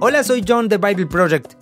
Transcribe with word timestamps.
Hola, 0.00 0.22
soy 0.22 0.44
John 0.46 0.68
de 0.68 0.78
Bible 0.78 1.06
Project. 1.06 1.54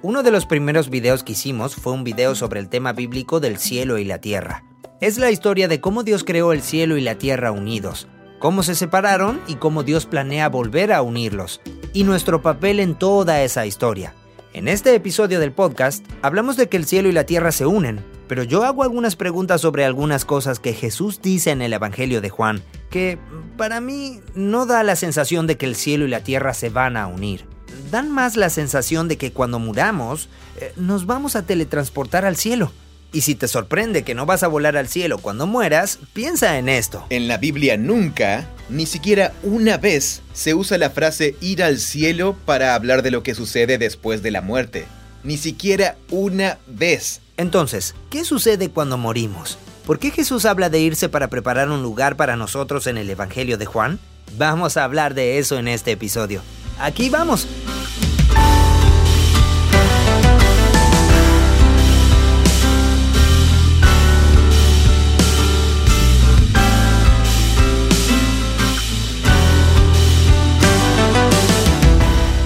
Uno 0.00 0.22
de 0.22 0.30
los 0.30 0.46
primeros 0.46 0.88
videos 0.88 1.22
que 1.22 1.32
hicimos 1.32 1.76
fue 1.76 1.92
un 1.92 2.04
video 2.04 2.34
sobre 2.34 2.58
el 2.58 2.70
tema 2.70 2.94
bíblico 2.94 3.38
del 3.38 3.58
cielo 3.58 3.98
y 3.98 4.04
la 4.06 4.18
tierra. 4.18 4.64
Es 5.02 5.18
la 5.18 5.30
historia 5.30 5.68
de 5.68 5.82
cómo 5.82 6.02
Dios 6.02 6.24
creó 6.24 6.54
el 6.54 6.62
cielo 6.62 6.96
y 6.96 7.02
la 7.02 7.16
tierra 7.16 7.52
unidos, 7.52 8.08
cómo 8.38 8.62
se 8.62 8.76
separaron 8.76 9.42
y 9.46 9.56
cómo 9.56 9.82
Dios 9.82 10.06
planea 10.06 10.48
volver 10.48 10.90
a 10.90 11.02
unirlos, 11.02 11.60
y 11.92 12.04
nuestro 12.04 12.40
papel 12.40 12.80
en 12.80 12.94
toda 12.94 13.42
esa 13.42 13.66
historia. 13.66 14.14
En 14.54 14.68
este 14.68 14.94
episodio 14.94 15.38
del 15.38 15.52
podcast 15.52 16.02
hablamos 16.22 16.56
de 16.56 16.70
que 16.70 16.78
el 16.78 16.86
cielo 16.86 17.10
y 17.10 17.12
la 17.12 17.26
tierra 17.26 17.52
se 17.52 17.66
unen, 17.66 18.02
pero 18.26 18.42
yo 18.42 18.64
hago 18.64 18.84
algunas 18.84 19.16
preguntas 19.16 19.60
sobre 19.60 19.84
algunas 19.84 20.24
cosas 20.24 20.60
que 20.60 20.72
Jesús 20.72 21.20
dice 21.20 21.50
en 21.50 21.60
el 21.60 21.74
Evangelio 21.74 22.22
de 22.22 22.30
Juan, 22.30 22.62
que 22.88 23.18
para 23.58 23.82
mí 23.82 24.20
no 24.34 24.64
da 24.64 24.82
la 24.82 24.96
sensación 24.96 25.46
de 25.46 25.58
que 25.58 25.66
el 25.66 25.76
cielo 25.76 26.06
y 26.06 26.08
la 26.08 26.24
tierra 26.24 26.54
se 26.54 26.70
van 26.70 26.96
a 26.96 27.06
unir. 27.06 27.51
Dan 27.90 28.10
más 28.10 28.36
la 28.36 28.50
sensación 28.50 29.08
de 29.08 29.16
que 29.16 29.32
cuando 29.32 29.58
muramos, 29.58 30.28
eh, 30.60 30.72
nos 30.76 31.06
vamos 31.06 31.36
a 31.36 31.42
teletransportar 31.42 32.24
al 32.24 32.36
cielo. 32.36 32.72
Y 33.12 33.20
si 33.20 33.34
te 33.34 33.46
sorprende 33.46 34.04
que 34.04 34.14
no 34.14 34.24
vas 34.24 34.42
a 34.42 34.48
volar 34.48 34.76
al 34.78 34.88
cielo 34.88 35.18
cuando 35.18 35.46
mueras, 35.46 35.98
piensa 36.14 36.58
en 36.58 36.70
esto. 36.70 37.04
En 37.10 37.28
la 37.28 37.36
Biblia 37.36 37.76
nunca, 37.76 38.48
ni 38.70 38.86
siquiera 38.86 39.34
una 39.42 39.76
vez, 39.76 40.22
se 40.32 40.54
usa 40.54 40.78
la 40.78 40.88
frase 40.88 41.36
ir 41.42 41.62
al 41.62 41.78
cielo 41.78 42.34
para 42.46 42.74
hablar 42.74 43.02
de 43.02 43.10
lo 43.10 43.22
que 43.22 43.34
sucede 43.34 43.76
después 43.76 44.22
de 44.22 44.30
la 44.30 44.40
muerte. 44.40 44.86
Ni 45.24 45.36
siquiera 45.36 45.96
una 46.10 46.58
vez. 46.66 47.20
Entonces, 47.36 47.94
¿qué 48.08 48.24
sucede 48.24 48.70
cuando 48.70 48.96
morimos? 48.96 49.58
¿Por 49.86 49.98
qué 49.98 50.10
Jesús 50.10 50.46
habla 50.46 50.70
de 50.70 50.80
irse 50.80 51.10
para 51.10 51.28
preparar 51.28 51.68
un 51.70 51.82
lugar 51.82 52.16
para 52.16 52.36
nosotros 52.36 52.86
en 52.86 52.96
el 52.96 53.10
Evangelio 53.10 53.58
de 53.58 53.66
Juan? 53.66 53.98
Vamos 54.38 54.78
a 54.78 54.84
hablar 54.84 55.12
de 55.12 55.38
eso 55.38 55.58
en 55.58 55.68
este 55.68 55.90
episodio. 55.92 56.40
Aquí 56.82 57.08
vamos. 57.10 57.46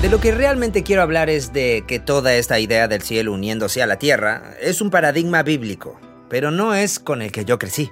De 0.03 0.11
lo 0.11 0.21
que 0.21 0.33
realmente 0.33 0.83
quiero 0.83 1.01
hablar 1.01 1.31
es 1.31 1.55
de 1.55 1.85
que 1.89 1.99
toda 1.99 2.35
esta 2.35 2.61
idea 2.61 2.89
del 2.89 3.01
cielo 3.01 3.33
uniéndose 3.33 3.83
a 3.83 3.87
la 3.87 3.97
tierra 3.97 4.55
es 4.61 4.83
un 4.83 4.91
paradigma 4.91 5.43
bíblico 5.43 5.99
pero 6.29 6.51
no 6.51 6.75
es 6.75 6.99
con 6.99 7.23
el 7.23 7.33
que 7.33 7.45
yo 7.45 7.59
crecí. 7.59 7.91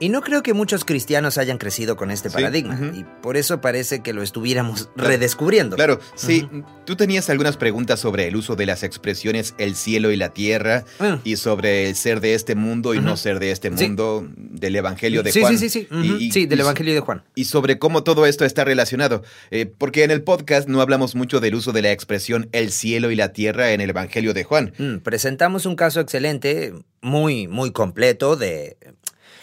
Y 0.00 0.08
no 0.08 0.22
creo 0.22 0.42
que 0.42 0.54
muchos 0.54 0.84
cristianos 0.84 1.38
hayan 1.38 1.58
crecido 1.58 1.96
con 1.96 2.10
este 2.10 2.30
paradigma, 2.30 2.78
y 2.94 3.04
por 3.22 3.36
eso 3.36 3.60
parece 3.60 4.00
que 4.00 4.12
lo 4.12 4.22
estuviéramos 4.22 4.88
redescubriendo. 4.96 5.76
Claro, 5.76 6.00
sí. 6.14 6.48
Tú 6.84 6.96
tenías 6.96 7.30
algunas 7.30 7.56
preguntas 7.56 8.00
sobre 8.00 8.28
el 8.28 8.36
uso 8.36 8.56
de 8.56 8.66
las 8.66 8.82
expresiones 8.82 9.54
el 9.58 9.74
cielo 9.74 10.10
y 10.12 10.16
la 10.16 10.30
tierra, 10.30 10.84
ah. 11.00 11.18
y 11.24 11.36
sobre 11.36 11.88
el 11.88 11.96
ser 11.96 12.20
de 12.20 12.34
este 12.34 12.54
mundo 12.54 12.94
y 12.94 13.00
no 13.00 13.16
ser 13.16 13.38
de 13.38 13.50
este 13.50 13.70
mundo, 13.70 14.28
del 14.36 14.76
Evangelio 14.76 15.22
de 15.22 15.32
Juan. 15.32 15.56
Sí, 15.58 15.68
sí, 15.68 15.86
sí, 15.88 16.30
sí, 16.30 16.46
del 16.46 16.60
Evangelio 16.60 16.94
de 16.94 17.00
Juan. 17.00 17.22
Y 17.34 17.44
sobre 17.44 17.78
cómo 17.78 18.02
todo 18.02 18.26
esto 18.26 18.44
está 18.44 18.64
relacionado, 18.64 19.22
eh, 19.50 19.66
porque 19.66 20.04
en 20.04 20.10
el 20.10 20.22
podcast 20.22 20.68
no 20.68 20.80
hablamos 20.80 21.14
mucho 21.14 21.40
del 21.40 21.54
uso 21.54 21.72
de 21.72 21.82
la 21.82 21.92
expresión 21.92 22.48
el 22.52 22.70
cielo 22.70 23.10
y 23.10 23.16
la 23.16 23.32
tierra 23.32 23.72
en 23.72 23.80
el 23.80 23.90
Evangelio 23.90 24.34
de 24.34 24.44
Juan. 24.44 24.72
Mm, 24.78 24.98
presentamos 24.98 25.66
un 25.66 25.76
caso 25.76 26.00
excelente, 26.00 26.72
muy, 27.00 27.48
muy 27.48 27.70
completo 27.74 28.36
de... 28.36 28.78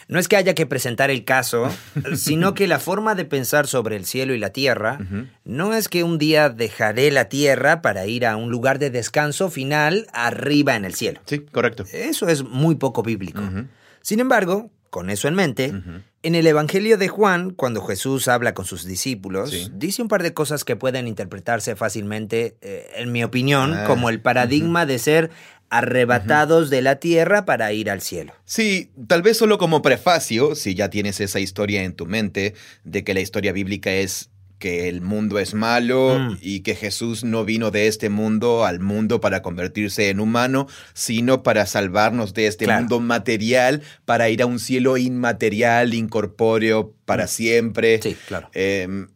No 0.08 0.20
es 0.20 0.28
que 0.28 0.36
haya 0.36 0.56
que 0.56 0.66
presentar 0.66 1.12
el 1.12 1.24
caso, 1.24 1.70
sino 2.16 2.56
que 2.56 2.68
la 2.68 2.80
forma 2.80 3.14
de 3.14 3.26
pensar 3.26 3.68
sobre 3.68 3.96
el 3.96 4.06
cielo 4.06 4.34
y 4.34 4.40
la 4.40 4.50
tierra 4.50 4.98
no 5.46 5.76
es 5.76 5.88
que 5.88 6.04
un 6.04 6.18
día 6.18 6.50
dejaré 6.50 7.12
la 7.12 7.30
tierra 7.30 7.84
para 7.84 8.08
ir 8.08 8.26
a 8.26 8.36
un 8.36 8.50
lugar 8.50 8.80
de 8.80 8.90
descanso 8.90 9.50
final 9.52 10.08
arriba 10.12 10.76
en 10.76 10.84
el 10.84 10.96
cielo. 10.96 11.22
Sí, 11.28 11.40
correcto. 11.40 11.86
Eso 11.94 12.28
es 12.28 12.44
muy 12.44 12.76
poco 12.76 13.04
bíblico. 13.04 13.42
Sin 14.02 14.19
embargo, 14.19 14.72
con 14.92 15.09
eso 15.09 15.30
en 15.30 15.36
mente, 15.36 15.74
en 16.22 16.36
el 16.36 16.46
Evangelio 16.46 16.98
de 16.98 17.08
Juan, 17.08 17.52
cuando 17.52 17.81
Jesús 17.81 18.28
habla 18.28 18.53
con 18.53 18.66
sus 18.66 18.86
discípulos, 18.86 19.72
dice 19.74 20.02
un 20.02 20.09
par 20.09 20.22
de 20.22 20.34
cosas 20.34 20.66
que 20.66 20.75
pueden 20.75 21.08
interpretarse 21.08 21.78
fácilmente, 21.78 22.58
eh, 22.62 22.92
en 22.98 23.13
mi 23.13 23.24
opinión, 23.24 23.74
ah, 23.74 23.86
como 23.88 24.09
el 24.09 24.19
paradigma 24.19 24.86
de 24.86 25.00
ser 25.00 25.31
arrebatados 25.72 26.70
de 26.70 26.82
la 26.82 26.98
tierra 26.98 27.46
para 27.46 27.72
ir 27.74 27.90
al 27.90 28.02
cielo. 28.02 28.34
Sí, 28.46 28.92
tal 29.08 29.24
vez 29.24 29.38
solo 29.38 29.58
como 29.58 29.82
prefacio, 29.82 30.54
si 30.54 30.76
ya 30.76 30.90
tienes 30.90 31.20
esa 31.22 31.40
historia 31.40 31.84
en 31.84 31.94
tu 31.94 32.06
mente, 32.06 32.54
de 32.84 33.04
que 33.04 33.14
la 33.14 33.22
historia 33.22 33.54
bíblica 33.54 33.92
es 33.92 34.30
que 34.60 34.90
el 34.90 35.02
mundo 35.02 35.40
es 35.40 35.56
malo 35.56 36.20
mm. 36.20 36.38
y 36.42 36.60
que 36.60 36.76
Jesús 36.76 37.24
no 37.24 37.46
vino 37.46 37.72
de 37.72 37.88
este 37.88 38.10
mundo 38.10 38.66
al 38.66 38.80
mundo 38.80 39.20
para 39.22 39.42
convertirse 39.42 40.10
en 40.10 40.20
humano, 40.20 40.68
sino 40.94 41.42
para 41.42 41.66
salvarnos 41.66 42.34
de 42.34 42.48
este 42.48 42.68
mundo 42.68 43.00
material, 43.00 43.81
para 44.06 44.30
ir 44.30 44.44
a 44.44 44.46
un 44.46 44.60
cielo 44.60 44.98
inmaterial, 44.98 45.94
incorpóreo, 45.94 46.94
para 47.06 47.26
mm. 47.26 47.30
siempre. 47.30 48.02
Sí, 48.04 48.16
claro. 48.28 48.50
Em, 48.54 49.08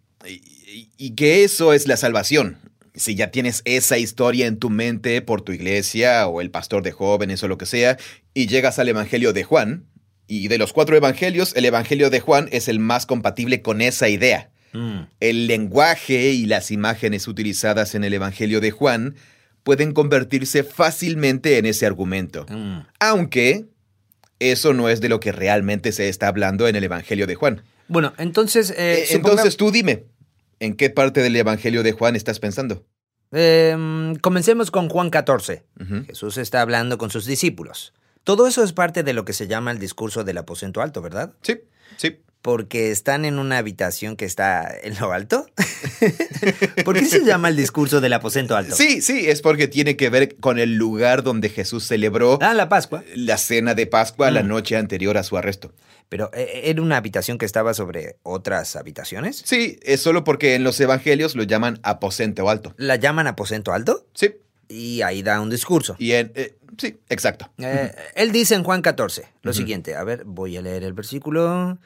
y 0.97 1.11
que 1.11 1.43
eso 1.43 1.73
es 1.73 1.87
la 1.87 1.97
salvación 1.97 2.64
si 2.95 3.15
ya 3.15 3.31
tienes 3.31 3.61
esa 3.65 3.97
historia 3.97 4.47
en 4.47 4.57
tu 4.57 4.69
mente 4.69 5.21
por 5.21 5.41
tu 5.41 5.51
iglesia 5.51 6.27
o 6.27 6.41
el 6.41 6.51
pastor 6.51 6.83
de 6.83 6.91
jóvenes 6.91 7.43
o 7.43 7.47
lo 7.47 7.57
que 7.57 7.65
sea, 7.65 7.97
y 8.33 8.47
llegas 8.47 8.79
al 8.79 8.89
Evangelio 8.89 9.33
de 9.33 9.43
Juan, 9.43 9.85
y 10.27 10.47
de 10.47 10.57
los 10.57 10.73
cuatro 10.73 10.95
Evangelios, 10.95 11.55
el 11.55 11.65
Evangelio 11.65 12.09
de 12.09 12.19
Juan 12.19 12.49
es 12.51 12.67
el 12.67 12.79
más 12.79 13.05
compatible 13.05 13.61
con 13.61 13.81
esa 13.81 14.09
idea. 14.09 14.49
Mm. 14.73 15.01
El 15.19 15.47
lenguaje 15.47 16.31
y 16.31 16.45
las 16.45 16.71
imágenes 16.71 17.27
utilizadas 17.27 17.95
en 17.95 18.03
el 18.03 18.13
Evangelio 18.13 18.59
de 18.59 18.71
Juan 18.71 19.15
pueden 19.63 19.93
convertirse 19.93 20.63
fácilmente 20.63 21.57
en 21.57 21.65
ese 21.65 21.85
argumento. 21.85 22.45
Mm. 22.49 22.79
Aunque 22.99 23.65
eso 24.39 24.73
no 24.73 24.89
es 24.89 25.01
de 25.01 25.09
lo 25.09 25.19
que 25.19 25.31
realmente 25.31 25.91
se 25.91 26.09
está 26.09 26.27
hablando 26.27 26.67
en 26.67 26.75
el 26.75 26.83
Evangelio 26.83 27.27
de 27.27 27.35
Juan. 27.35 27.61
Bueno, 27.87 28.13
entonces... 28.17 28.71
Eh, 28.71 28.75
eh, 28.77 29.05
entonces 29.11 29.57
tú 29.57 29.71
dime, 29.71 30.05
¿En 30.59 30.75
qué 30.75 30.89
parte 30.89 31.21
del 31.21 31.35
Evangelio 31.35 31.83
de 31.83 31.91
Juan 31.91 32.15
estás 32.15 32.39
pensando? 32.39 32.85
Em, 33.31 34.15
comencemos 34.15 34.71
con 34.71 34.89
Juan 34.89 35.09
14. 35.09 35.65
Jesús 36.07 36.37
está 36.37 36.61
hablando 36.61 36.97
con 36.97 37.09
sus 37.09 37.25
discípulos. 37.25 37.93
Todo 38.23 38.47
eso 38.47 38.63
es 38.63 38.73
parte 38.73 39.03
de 39.03 39.13
lo 39.13 39.25
que 39.25 39.33
se 39.33 39.47
llama 39.47 39.71
el 39.71 39.79
discurso 39.79 40.23
del 40.23 40.37
aposento 40.37 40.81
alto, 40.81 41.01
¿verdad? 41.01 41.33
Sí, 41.41 41.61
sí 41.97 42.19
porque 42.45 42.91
están 42.91 43.25
en 43.25 43.39
una 43.39 43.57
habitación 43.57 44.15
que 44.15 44.25
está 44.25 44.71
en 44.83 44.95
lo 44.99 45.11
alto? 45.11 45.47
¿Por 46.85 46.93
qué 46.93 47.05
se 47.05 47.25
llama 47.25 47.49
el 47.49 47.55
discurso 47.55 48.01
del 48.01 48.13
aposento 48.13 48.55
alto? 48.55 48.75
Sí, 48.75 49.01
sí, 49.01 49.27
es 49.27 49.41
porque 49.41 49.67
tiene 49.67 49.97
que 49.97 50.11
ver 50.11 50.35
con 50.35 50.59
el 50.59 50.75
lugar 50.75 51.23
donde 51.23 51.49
Jesús 51.49 51.85
celebró 51.85 52.37
ah, 52.43 52.53
la 52.53 52.69
Pascua. 52.69 53.03
La 53.15 53.39
cena 53.39 53.73
de 53.73 53.87
Pascua 53.87 54.29
la 54.29 54.43
mm. 54.43 54.47
noche 54.47 54.77
anterior 54.77 55.17
a 55.17 55.23
su 55.23 55.37
arresto. 55.37 55.73
Pero 56.09 56.29
eh, 56.33 56.61
¿era 56.65 56.81
una 56.81 56.97
habitación 56.97 57.37
que 57.37 57.45
estaba 57.45 57.73
sobre 57.73 58.17
otras 58.23 58.75
habitaciones? 58.75 59.41
Sí, 59.45 59.79
es 59.81 60.01
solo 60.01 60.23
porque 60.23 60.55
en 60.55 60.63
los 60.63 60.79
evangelios 60.79 61.35
lo 61.35 61.43
llaman 61.43 61.79
aposento 61.83 62.49
alto. 62.49 62.73
¿La 62.77 62.95
llaman 62.95 63.27
aposento 63.27 63.73
alto? 63.73 64.05
Sí. 64.13 64.35
Y 64.67 65.01
ahí 65.01 65.21
da 65.23 65.41
un 65.41 65.49
discurso. 65.49 65.95
Y 65.99 66.13
en, 66.13 66.31
eh, 66.35 66.55
sí, 66.77 66.99
exacto. 67.09 67.51
Eh, 67.57 67.93
él 68.15 68.31
dice 68.31 68.55
en 68.55 68.63
Juan 68.63 68.81
14 68.81 69.27
lo 69.41 69.53
siguiente. 69.53 69.95
A 69.95 70.03
ver, 70.03 70.23
voy 70.25 70.57
a 70.57 70.61
leer 70.61 70.83
el 70.83 70.93
versículo. 70.93 71.77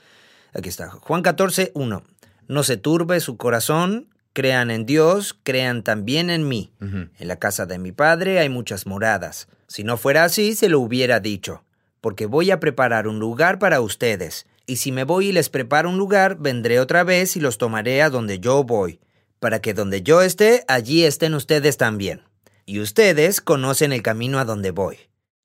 Aquí 0.53 0.69
está. 0.69 0.89
Juan 0.89 1.21
14, 1.21 1.71
1. 1.73 2.03
No 2.47 2.63
se 2.63 2.77
turbe 2.77 3.19
su 3.19 3.37
corazón, 3.37 4.09
crean 4.33 4.71
en 4.71 4.85
Dios, 4.85 5.37
crean 5.43 5.83
también 5.83 6.29
en 6.29 6.47
mí. 6.47 6.71
En 6.79 7.27
la 7.27 7.37
casa 7.37 7.65
de 7.65 7.77
mi 7.77 7.91
Padre 7.91 8.39
hay 8.39 8.49
muchas 8.49 8.85
moradas. 8.85 9.47
Si 9.67 9.83
no 9.83 9.97
fuera 9.97 10.23
así, 10.23 10.55
se 10.55 10.69
lo 10.69 10.79
hubiera 10.79 11.19
dicho, 11.19 11.63
porque 12.01 12.25
voy 12.25 12.51
a 12.51 12.59
preparar 12.59 13.07
un 13.07 13.19
lugar 13.19 13.59
para 13.59 13.81
ustedes. 13.81 14.45
Y 14.65 14.77
si 14.77 14.91
me 14.91 15.03
voy 15.03 15.29
y 15.29 15.31
les 15.31 15.49
preparo 15.49 15.89
un 15.89 15.97
lugar, 15.97 16.37
vendré 16.39 16.79
otra 16.79 17.03
vez 17.03 17.35
y 17.35 17.39
los 17.39 17.57
tomaré 17.57 18.01
a 18.01 18.09
donde 18.09 18.39
yo 18.39 18.63
voy, 18.63 18.99
para 19.39 19.61
que 19.61 19.73
donde 19.73 20.01
yo 20.01 20.21
esté, 20.21 20.63
allí 20.67 21.03
estén 21.03 21.33
ustedes 21.33 21.77
también. 21.77 22.21
Y 22.65 22.79
ustedes 22.79 23.41
conocen 23.41 23.93
el 23.93 24.03
camino 24.03 24.37
a 24.37 24.45
donde 24.45 24.71
voy. 24.71 24.97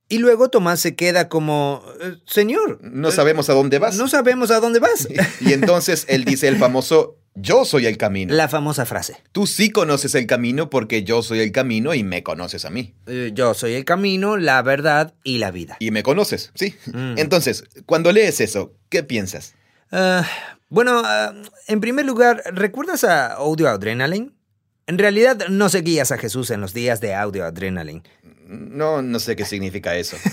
Y 0.09 0.19
luego 0.19 0.51
Tomás 0.51 0.81
se 0.81 0.95
queda 0.95 1.29
como, 1.29 1.83
eh, 2.01 2.17
Señor. 2.27 2.79
No 2.83 3.11
sabemos 3.11 3.49
a 3.49 3.55
dónde 3.55 3.79
vas. 3.79 3.97
No 3.97 4.09
sabemos 4.09 4.51
a 4.51 4.61
dónde 4.61 4.79
vas. 4.79 5.09
Y, 5.41 5.53
entonces 5.53 6.05
él 6.09 6.25
dice 6.25 6.49
el 6.49 6.59
famoso, 6.59 7.17
yo 7.35 7.65
soy 7.65 7.87
el 7.87 7.97
camino. 7.97 8.33
La 8.35 8.49
famosa 8.49 8.87
frase. 8.87 9.17
Tú 9.33 9.47
sí 9.47 9.71
conoces 9.71 10.15
el 10.15 10.27
camino 10.27 10.71
porque 10.71 11.03
yo 11.03 11.23
soy 11.23 11.41
el 11.41 11.51
camino 11.51 11.93
y 11.93 12.05
me 12.05 12.23
conoces 12.23 12.65
a 12.65 12.71
mí. 12.71 12.95
Eh, 13.07 13.33
yo 13.35 13.55
soy 13.55 13.75
el 13.75 13.85
camino, 13.85 14.37
la 14.37 14.63
verdad 14.63 15.15
y 15.25 15.39
la 15.39 15.51
vida. 15.51 15.77
Y 15.81 15.91
me 15.91 16.03
conoces, 16.03 16.53
sí. 16.55 16.77
Mm. 16.87 17.19
Entonces, 17.19 17.65
cuando 17.87 18.13
lees 18.13 18.41
eso, 18.41 18.75
¿qué 18.89 19.03
piensas? 19.03 19.55
Ah, 19.91 20.25
bueno, 20.69 21.03
ah, 21.05 21.35
en 21.67 21.81
primer 21.81 22.07
lugar, 22.07 22.43
¿recuerdas 22.53 23.03
a 23.05 23.35
Audio 23.35 23.69
Adrenaline? 23.69 24.33
En 24.87 24.99
realidad 24.99 25.49
no 25.49 25.69
seguías 25.69 26.13
a 26.13 26.19
Jesús 26.19 26.51
en 26.51 26.61
los 26.61 26.73
días 26.75 27.01
de 27.01 27.15
Audio 27.15 27.45
Adrenaline. 27.45 28.03
No, 28.47 29.03
no 29.03 29.19
sé 29.19 29.35
qué 29.35 29.45
significa 29.45 29.97
eso. 29.97 30.17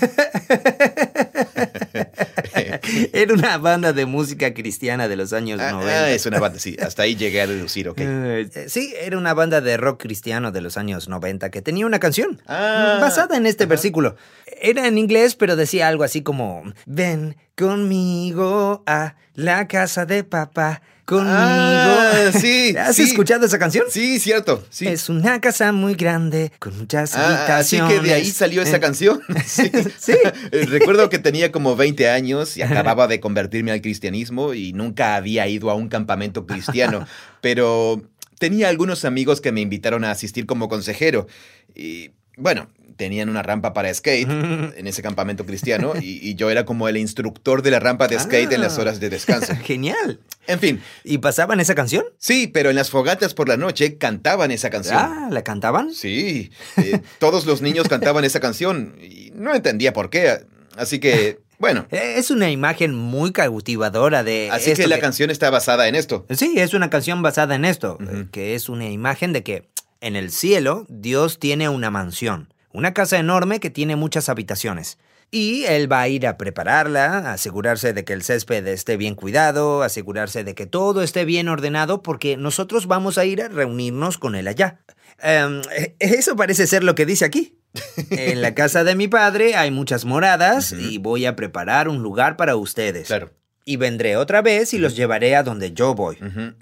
Era 3.12 3.34
una 3.34 3.58
banda 3.58 3.92
de 3.92 4.06
música 4.06 4.54
cristiana 4.54 5.08
de 5.08 5.16
los 5.16 5.32
años 5.32 5.60
Ah, 5.60 5.72
90. 5.72 5.92
ah, 6.04 6.10
es 6.10 6.26
una 6.26 6.38
banda, 6.40 6.58
sí. 6.58 6.76
Hasta 6.80 7.02
ahí 7.04 7.16
llegué 7.16 7.40
a 7.42 7.46
deducir, 7.46 7.88
ok. 7.88 7.98
Eh, 8.02 8.66
sí, 8.68 8.94
era 9.00 9.16
una 9.18 9.34
banda 9.34 9.60
de 9.60 9.76
rock 9.76 10.00
cristiano 10.02 10.52
de 10.52 10.60
los 10.60 10.76
años 10.76 11.08
90 11.08 11.50
que 11.50 11.62
tenía 11.62 11.86
una 11.86 11.98
canción 12.00 12.40
Ah, 12.46 12.98
basada 13.00 13.36
en 13.36 13.46
este 13.46 13.66
versículo. 13.66 14.16
Era 14.60 14.86
en 14.86 14.98
inglés, 14.98 15.34
pero 15.34 15.56
decía 15.56 15.88
algo 15.88 16.04
así 16.04 16.22
como, 16.22 16.62
ven 16.86 17.36
conmigo 17.56 18.82
a 18.86 19.16
la 19.34 19.66
casa 19.68 20.06
de 20.06 20.24
papá, 20.24 20.82
conmigo. 21.04 21.28
Ah, 21.30 22.30
sí, 22.38 22.74
¿Has 22.78 22.96
sí. 22.96 23.02
escuchado 23.02 23.46
esa 23.46 23.58
canción? 23.58 23.86
Sí, 23.90 24.18
cierto. 24.20 24.64
Sí. 24.70 24.86
Es 24.86 25.08
una 25.08 25.40
casa 25.40 25.72
muy 25.72 25.94
grande 25.94 26.52
con 26.58 26.76
muchas 26.78 27.14
Ah, 27.16 27.58
así 27.58 27.80
que 27.80 28.00
de 28.00 28.14
ahí 28.14 28.30
salió 28.30 28.62
esa 28.62 28.76
Eh, 28.76 28.80
canción. 28.80 29.20
Sí. 29.46 29.70
Sí. 29.98 30.12
Eh, 30.52 30.66
Recuerdo 30.66 31.08
que 31.10 31.18
tenía 31.18 31.50
como 31.52 31.76
20 31.76 32.08
años 32.08 32.56
y 32.56 32.62
acababa 32.62 33.06
de 33.08 33.20
convertirme 33.20 33.72
al 33.72 33.80
cristianismo 33.80 34.54
y 34.54 34.72
nunca 34.72 35.16
había 35.16 35.46
ido 35.48 35.70
a 35.70 35.74
un 35.74 35.88
campamento 35.88 36.46
cristiano, 36.46 37.06
pero 37.40 38.02
tenía 38.38 38.68
algunos 38.68 39.04
amigos 39.04 39.40
que 39.40 39.52
me 39.52 39.60
invitaron 39.60 40.04
a 40.04 40.10
asistir 40.10 40.46
como 40.46 40.68
consejero 40.68 41.26
y 41.74 42.10
bueno, 42.36 42.68
tenían 42.96 43.28
una 43.28 43.42
rampa 43.42 43.72
para 43.72 43.92
skate 43.92 44.28
en 44.76 44.86
ese 44.86 45.02
campamento 45.02 45.44
cristiano 45.46 45.92
y, 46.00 46.18
y 46.28 46.34
yo 46.34 46.50
era 46.50 46.64
como 46.64 46.88
el 46.88 46.96
instructor 46.96 47.62
de 47.62 47.70
la 47.70 47.80
rampa 47.80 48.08
de 48.08 48.18
skate 48.18 48.52
en 48.52 48.60
las 48.60 48.78
Ah. 48.78 48.82
horas 48.82 49.00
de 49.00 49.10
descanso. 49.10 49.54
Genial. 49.64 50.20
En 50.46 50.58
fin, 50.58 50.80
¿Y 51.04 51.18
pasaban 51.18 51.60
esa 51.60 51.74
canción? 51.74 52.04
sí, 52.18 52.46
pero 52.48 52.70
en 52.70 52.76
las 52.76 52.90
fogatas 52.90 53.32
por 53.34 53.48
la 53.48 53.56
noche 53.56 53.96
cantaban 53.98 54.50
esa 54.50 54.70
canción. 54.70 54.96
Ah, 54.98 55.28
¿la 55.30 55.42
cantaban? 55.44 55.92
Sí, 55.92 56.50
eh, 56.78 57.00
todos 57.18 57.46
los 57.46 57.62
niños 57.62 57.86
cantaban 57.88 58.24
esa 58.24 58.40
canción 58.40 58.96
y 59.00 59.30
no 59.34 59.54
entendía 59.54 59.92
por 59.92 60.10
qué. 60.10 60.44
Así 60.76 60.98
que, 60.98 61.38
bueno, 61.58 61.86
Eh, 61.92 62.14
Es 62.16 62.30
una 62.32 62.50
imagen 62.50 62.92
muy 62.94 63.30
cautivadora 63.32 64.24
de. 64.24 64.48
así 64.50 64.70
esto 64.72 64.82
que 64.82 64.88
la 64.88 64.98
canción 64.98 65.30
está 65.30 65.48
basada 65.50 65.86
en 65.86 65.94
esto. 65.94 66.26
Sí, 66.30 66.54
es 66.56 66.74
una 66.74 66.90
canción 66.90 67.22
basada 67.22 67.54
en 67.54 67.64
esto, 67.64 67.98
que 68.32 68.54
es 68.56 68.68
una 68.68 68.88
imagen 68.90 69.32
de 69.32 69.42
que 69.44 69.68
en 70.00 70.16
el 70.16 70.32
cielo 70.32 70.86
Dios 70.88 71.38
tiene 71.38 71.68
una 71.68 71.90
mansión, 71.90 72.52
una 72.72 72.94
casa 72.94 73.18
enorme 73.18 73.60
que 73.60 73.70
tiene 73.70 73.96
muchas 73.96 74.28
habitaciones. 74.28 74.98
Y 75.30 75.64
él 75.64 75.90
va 75.90 76.02
a 76.02 76.08
ir 76.08 76.26
a 76.26 76.36
prepararla, 76.36 77.32
asegurarse 77.32 77.94
de 77.94 78.04
que 78.04 78.12
el 78.12 78.22
césped 78.22 78.66
esté 78.66 78.98
bien 78.98 79.14
cuidado, 79.14 79.82
asegurarse 79.82 80.44
de 80.44 80.54
que 80.54 80.66
todo 80.66 81.02
esté 81.02 81.24
bien 81.24 81.48
ordenado, 81.48 82.02
porque 82.02 82.36
nosotros 82.36 82.86
vamos 82.86 83.16
a 83.16 83.24
ir 83.24 83.40
a 83.40 83.48
reunirnos 83.48 84.18
con 84.18 84.34
él 84.34 84.46
allá. 84.46 84.80
Em, 85.22 85.62
eso 85.98 86.36
parece 86.36 86.66
ser 86.66 86.84
lo 86.84 86.94
que 86.94 87.06
dice 87.06 87.24
aquí. 87.24 87.58
En 88.10 88.42
la 88.42 88.54
casa 88.54 88.84
de 88.84 88.94
mi 88.94 89.08
padre 89.08 89.54
hay 89.54 89.70
muchas 89.70 90.04
moradas 90.04 90.72
y 90.72 90.98
voy 90.98 91.24
a 91.24 91.36
preparar 91.36 91.88
un 91.88 92.02
lugar 92.02 92.36
para 92.36 92.56
ustedes. 92.56 93.06
Claro. 93.06 93.30
Y 93.64 93.76
vendré 93.76 94.16
otra 94.16 94.42
vez 94.42 94.74
y 94.74 94.78
los 94.78 94.96
llevaré 94.96 95.36
a 95.36 95.44
donde 95.44 95.72
yo 95.72 95.94
voy. 95.94 96.16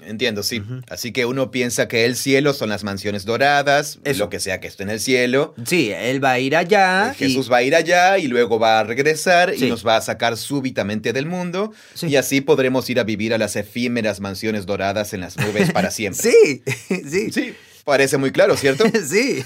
Entiendo, 0.04 0.42
sí. 0.42 0.62
Así 0.90 1.12
que 1.12 1.24
uno 1.24 1.50
piensa 1.50 1.88
que 1.88 2.04
el 2.04 2.14
cielo 2.14 2.52
son 2.52 2.68
las 2.68 2.84
mansiones 2.84 3.24
doradas, 3.24 3.98
Eso. 4.04 4.18
lo 4.24 4.28
que 4.28 4.38
sea 4.38 4.60
que 4.60 4.68
esté 4.68 4.82
en 4.82 4.90
el 4.90 5.00
cielo. 5.00 5.54
Sí, 5.64 5.90
él 5.92 6.22
va 6.22 6.32
a 6.32 6.38
ir 6.38 6.54
allá. 6.56 7.12
y- 7.14 7.18
Jesús 7.18 7.50
va 7.50 7.56
a 7.58 7.62
ir 7.62 7.74
allá 7.74 8.18
y 8.18 8.26
luego 8.28 8.58
va 8.58 8.80
a 8.80 8.84
regresar 8.84 9.54
Sí. 9.56 9.64
y 9.64 9.68
nos 9.70 9.86
va 9.86 9.96
a 9.96 10.00
sacar 10.02 10.36
súbitamente 10.36 11.14
del 11.14 11.24
mundo. 11.24 11.72
Sí. 11.94 12.08
Y 12.08 12.16
así 12.16 12.42
podremos 12.42 12.90
ir 12.90 13.00
a 13.00 13.04
vivir 13.04 13.32
a 13.32 13.38
las 13.38 13.56
efímeras 13.56 14.20
mansiones 14.20 14.66
doradas 14.66 15.14
en 15.14 15.20
las 15.22 15.38
nubes 15.38 15.72
para 15.72 15.90
siempre. 15.90 16.30
Sí, 16.30 16.62
sí. 17.10 17.32
Sí, 17.32 17.54
parece 17.90 18.18
muy 18.18 18.30
claro, 18.30 18.56
¿cierto? 18.56 18.84
Sí. 19.04 19.42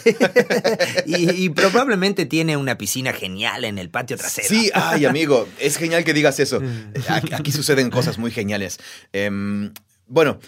y, 1.06 1.44
y 1.44 1.48
probablemente 1.48 2.26
tiene 2.26 2.58
una 2.58 2.76
piscina 2.76 3.14
genial 3.14 3.64
en 3.64 3.78
el 3.78 3.88
patio 3.88 4.18
trasero. 4.18 4.46
Sí, 4.46 4.70
ay, 4.74 5.06
amigo, 5.06 5.48
es 5.58 5.78
genial 5.78 6.04
que 6.04 6.12
digas 6.12 6.38
eso. 6.40 6.60
Aquí, 7.08 7.32
aquí 7.32 7.52
suceden 7.52 7.88
cosas 7.88 8.18
muy 8.18 8.30
geniales. 8.30 8.78
Em, 9.14 9.72
bueno, 10.06 10.40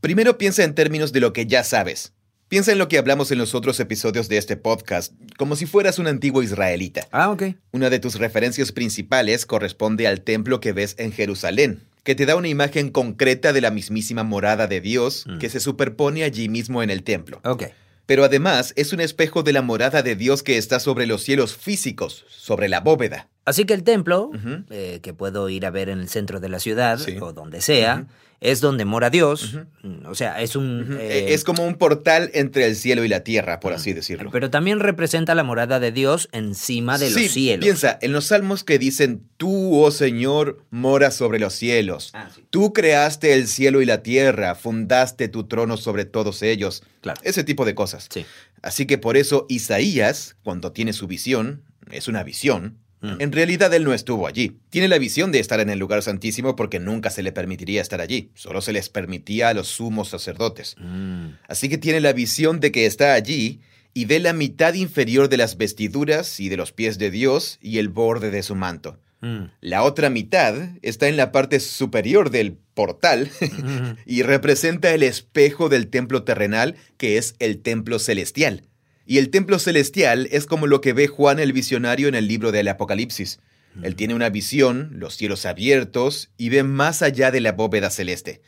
primero 0.00 0.38
piensa 0.38 0.64
en 0.64 0.74
términos 0.74 1.12
de 1.12 1.20
lo 1.20 1.34
que 1.34 1.44
ya 1.44 1.64
sabes. 1.64 2.14
Piensa 2.48 2.72
en 2.72 2.78
lo 2.78 2.88
que 2.88 2.96
hablamos 2.96 3.30
en 3.30 3.36
los 3.36 3.54
otros 3.54 3.78
episodios 3.78 4.30
de 4.30 4.38
este 4.38 4.56
podcast, 4.56 5.12
como 5.36 5.54
si 5.54 5.66
fueras 5.66 5.98
un 5.98 6.06
antiguo 6.06 6.42
israelita. 6.42 7.06
Ah, 7.10 7.30
ok. 7.30 7.42
Una 7.72 7.90
de 7.90 7.98
tus 7.98 8.14
referencias 8.14 8.72
principales 8.72 9.44
corresponde 9.44 10.06
al 10.06 10.22
templo 10.22 10.60
que 10.60 10.72
ves 10.72 10.94
en 10.96 11.12
Jerusalén, 11.12 11.82
que 12.04 12.14
te 12.14 12.26
da 12.26 12.36
una 12.36 12.48
imagen 12.48 12.90
concreta 12.90 13.52
de 13.52 13.60
la 13.60 13.70
mismísima 13.70 14.22
morada 14.22 14.66
de 14.68 14.80
Dios 14.80 15.24
Mm. 15.26 15.38
que 15.38 15.50
se 15.50 15.58
superpone 15.60 16.22
allí 16.22 16.48
mismo 16.48 16.82
en 16.82 16.90
el 16.90 17.02
templo. 17.02 17.40
Ok. 17.44 17.64
Pero 18.06 18.22
además 18.24 18.74
es 18.76 18.92
un 18.92 19.00
espejo 19.00 19.42
de 19.42 19.54
la 19.54 19.62
morada 19.62 20.02
de 20.02 20.14
Dios 20.14 20.42
que 20.42 20.58
está 20.58 20.78
sobre 20.78 21.06
los 21.06 21.22
cielos 21.22 21.56
físicos, 21.56 22.26
sobre 22.28 22.68
la 22.68 22.80
bóveda. 22.80 23.28
Así 23.46 23.64
que 23.64 23.72
el 23.74 23.82
templo, 23.82 24.30
eh, 24.70 25.00
que 25.02 25.12
puedo 25.14 25.48
ir 25.48 25.64
a 25.66 25.70
ver 25.70 25.88
en 25.88 26.00
el 26.00 26.08
centro 26.08 26.38
de 26.40 26.48
la 26.50 26.58
ciudad 26.60 26.98
Sí. 26.98 27.16
o 27.20 27.32
donde 27.32 27.60
sea. 27.62 28.06
Es 28.40 28.60
donde 28.60 28.84
mora 28.84 29.10
Dios. 29.10 29.58
Mm, 29.82 30.06
O 30.06 30.14
sea, 30.14 30.40
es 30.42 30.54
un... 30.56 30.82
Ujú. 30.82 30.92
eh, 31.00 31.32
es 31.32 31.44
como 31.44 31.64
un 31.66 31.76
portal 31.76 32.30
entre 32.34 32.66
el 32.66 32.76
cielo 32.76 33.04
y 33.04 33.08
la 33.08 33.20
tierra, 33.24 33.60
por 33.60 33.72
así 33.72 33.92
decirlo. 33.92 34.30
Pero 34.30 34.50
también 34.50 34.80
representa 34.80 35.34
la 35.34 35.44
morada 35.44 35.80
de 35.80 35.92
Dios 35.92 36.28
encima 36.32 36.98
de 36.98 37.10
Sí, 37.10 37.22
los 37.22 37.32
cielos. 37.32 37.64
Piensa, 37.64 37.98
en 38.02 38.12
los 38.12 38.26
salmos 38.26 38.64
que 38.64 38.78
dicen, 38.78 39.22
tú, 39.36 39.82
oh 39.82 39.90
Señor, 39.90 40.62
moras 40.70 41.14
sobre 41.14 41.38
los 41.38 41.54
cielos. 41.54 42.10
Ah, 42.14 42.28
sí. 42.34 42.44
Tú 42.50 42.72
creaste 42.72 43.32
el 43.34 43.48
cielo 43.48 43.80
y 43.82 43.86
la 43.86 44.02
tierra, 44.02 44.54
fundaste 44.54 45.28
tu 45.28 45.44
trono 45.44 45.76
sobre 45.76 46.04
todos 46.04 46.42
ellos. 46.42 46.82
Claro. 47.00 47.20
Ese 47.24 47.44
tipo 47.44 47.64
de 47.64 47.74
cosas. 47.74 48.08
Sí. 48.12 48.26
Así 48.62 48.86
que 48.86 48.98
por 48.98 49.16
eso 49.16 49.46
Isaías, 49.48 50.36
cuando 50.42 50.72
tiene 50.72 50.92
su 50.92 51.06
visión, 51.06 51.62
es 51.90 52.08
una 52.08 52.22
visión. 52.22 52.78
En 53.18 53.32
realidad 53.32 53.72
él 53.74 53.84
no 53.84 53.92
estuvo 53.92 54.26
allí. 54.26 54.56
Tiene 54.70 54.88
la 54.88 54.98
visión 54.98 55.32
de 55.32 55.40
estar 55.40 55.60
en 55.60 55.70
el 55.70 55.78
lugar 55.78 56.02
santísimo 56.02 56.56
porque 56.56 56.80
nunca 56.80 57.10
se 57.10 57.22
le 57.22 57.32
permitiría 57.32 57.82
estar 57.82 58.00
allí, 58.00 58.30
solo 58.34 58.60
se 58.60 58.72
les 58.72 58.88
permitía 58.88 59.48
a 59.48 59.54
los 59.54 59.68
sumos 59.68 60.08
sacerdotes. 60.08 60.76
Mm. 60.78 61.28
Así 61.48 61.68
que 61.68 61.78
tiene 61.78 62.00
la 62.00 62.12
visión 62.12 62.60
de 62.60 62.72
que 62.72 62.86
está 62.86 63.14
allí 63.14 63.60
y 63.92 64.06
ve 64.06 64.20
la 64.20 64.32
mitad 64.32 64.74
inferior 64.74 65.28
de 65.28 65.36
las 65.36 65.56
vestiduras 65.56 66.40
y 66.40 66.48
de 66.48 66.56
los 66.56 66.72
pies 66.72 66.98
de 66.98 67.10
Dios 67.10 67.58
y 67.60 67.78
el 67.78 67.88
borde 67.88 68.30
de 68.30 68.42
su 68.42 68.54
manto. 68.54 68.98
Mm. 69.20 69.44
La 69.60 69.82
otra 69.82 70.10
mitad 70.10 70.54
está 70.82 71.08
en 71.08 71.16
la 71.16 71.32
parte 71.32 71.60
superior 71.60 72.30
del 72.30 72.58
portal 72.74 73.30
Mm. 73.40 73.96
y 74.06 74.22
representa 74.22 74.92
el 74.92 75.02
espejo 75.02 75.68
del 75.68 75.88
templo 75.88 76.24
terrenal, 76.24 76.76
que 76.96 77.18
es 77.18 77.34
el 77.38 77.60
templo 77.60 77.98
celestial. 77.98 78.64
Y 79.06 79.18
el 79.18 79.30
templo 79.30 79.58
celestial 79.58 80.28
es 80.30 80.46
como 80.46 80.66
lo 80.66 80.80
que 80.80 80.92
ve 80.92 81.08
Juan 81.08 81.38
el 81.38 81.52
visionario 81.52 82.08
en 82.08 82.14
el 82.14 82.26
libro 82.26 82.52
del 82.52 82.68
Apocalipsis. 82.68 83.40
Él 83.82 83.96
tiene 83.96 84.14
una 84.14 84.30
visión, 84.30 84.92
los 84.94 85.16
cielos 85.16 85.46
abiertos, 85.46 86.30
y 86.38 86.48
ve 86.48 86.62
más 86.62 87.02
allá 87.02 87.30
de 87.30 87.40
la 87.40 87.52
bóveda 87.52 87.90
celeste. 87.90 88.40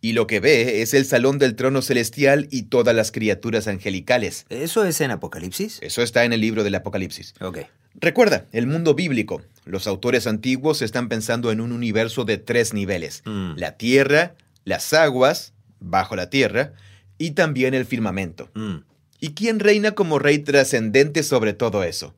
Y 0.00 0.12
lo 0.12 0.26
que 0.26 0.40
ve 0.40 0.82
es 0.82 0.94
el 0.94 1.04
salón 1.04 1.38
del 1.38 1.54
trono 1.54 1.80
celestial 1.80 2.48
y 2.50 2.64
todas 2.64 2.94
las 2.94 3.12
criaturas 3.12 3.68
angelicales. 3.68 4.46
¿Eso 4.48 4.84
es 4.84 5.00
en 5.00 5.12
Apocalipsis? 5.12 5.78
Eso 5.80 6.02
está 6.02 6.24
en 6.24 6.32
el 6.32 6.40
libro 6.40 6.64
del 6.64 6.74
Apocalipsis. 6.74 7.34
Ok. 7.40 7.58
Recuerda, 7.94 8.46
el 8.50 8.66
mundo 8.66 8.94
bíblico. 8.94 9.42
Los 9.64 9.86
autores 9.86 10.26
antiguos 10.26 10.82
están 10.82 11.08
pensando 11.08 11.52
en 11.52 11.60
un 11.60 11.70
universo 11.70 12.24
de 12.24 12.38
tres 12.38 12.74
niveles. 12.74 13.22
Mm. 13.24 13.52
La 13.56 13.76
tierra, 13.76 14.34
las 14.64 14.92
aguas, 14.92 15.52
bajo 15.78 16.16
la 16.16 16.30
tierra, 16.30 16.72
y 17.18 17.32
también 17.32 17.74
el 17.74 17.84
firmamento. 17.84 18.50
Mm. 18.54 18.78
¿Y 19.22 19.34
quién 19.34 19.60
reina 19.60 19.92
como 19.92 20.18
rey 20.18 20.40
trascendente 20.40 21.22
sobre 21.22 21.52
todo 21.52 21.84
eso? 21.84 22.12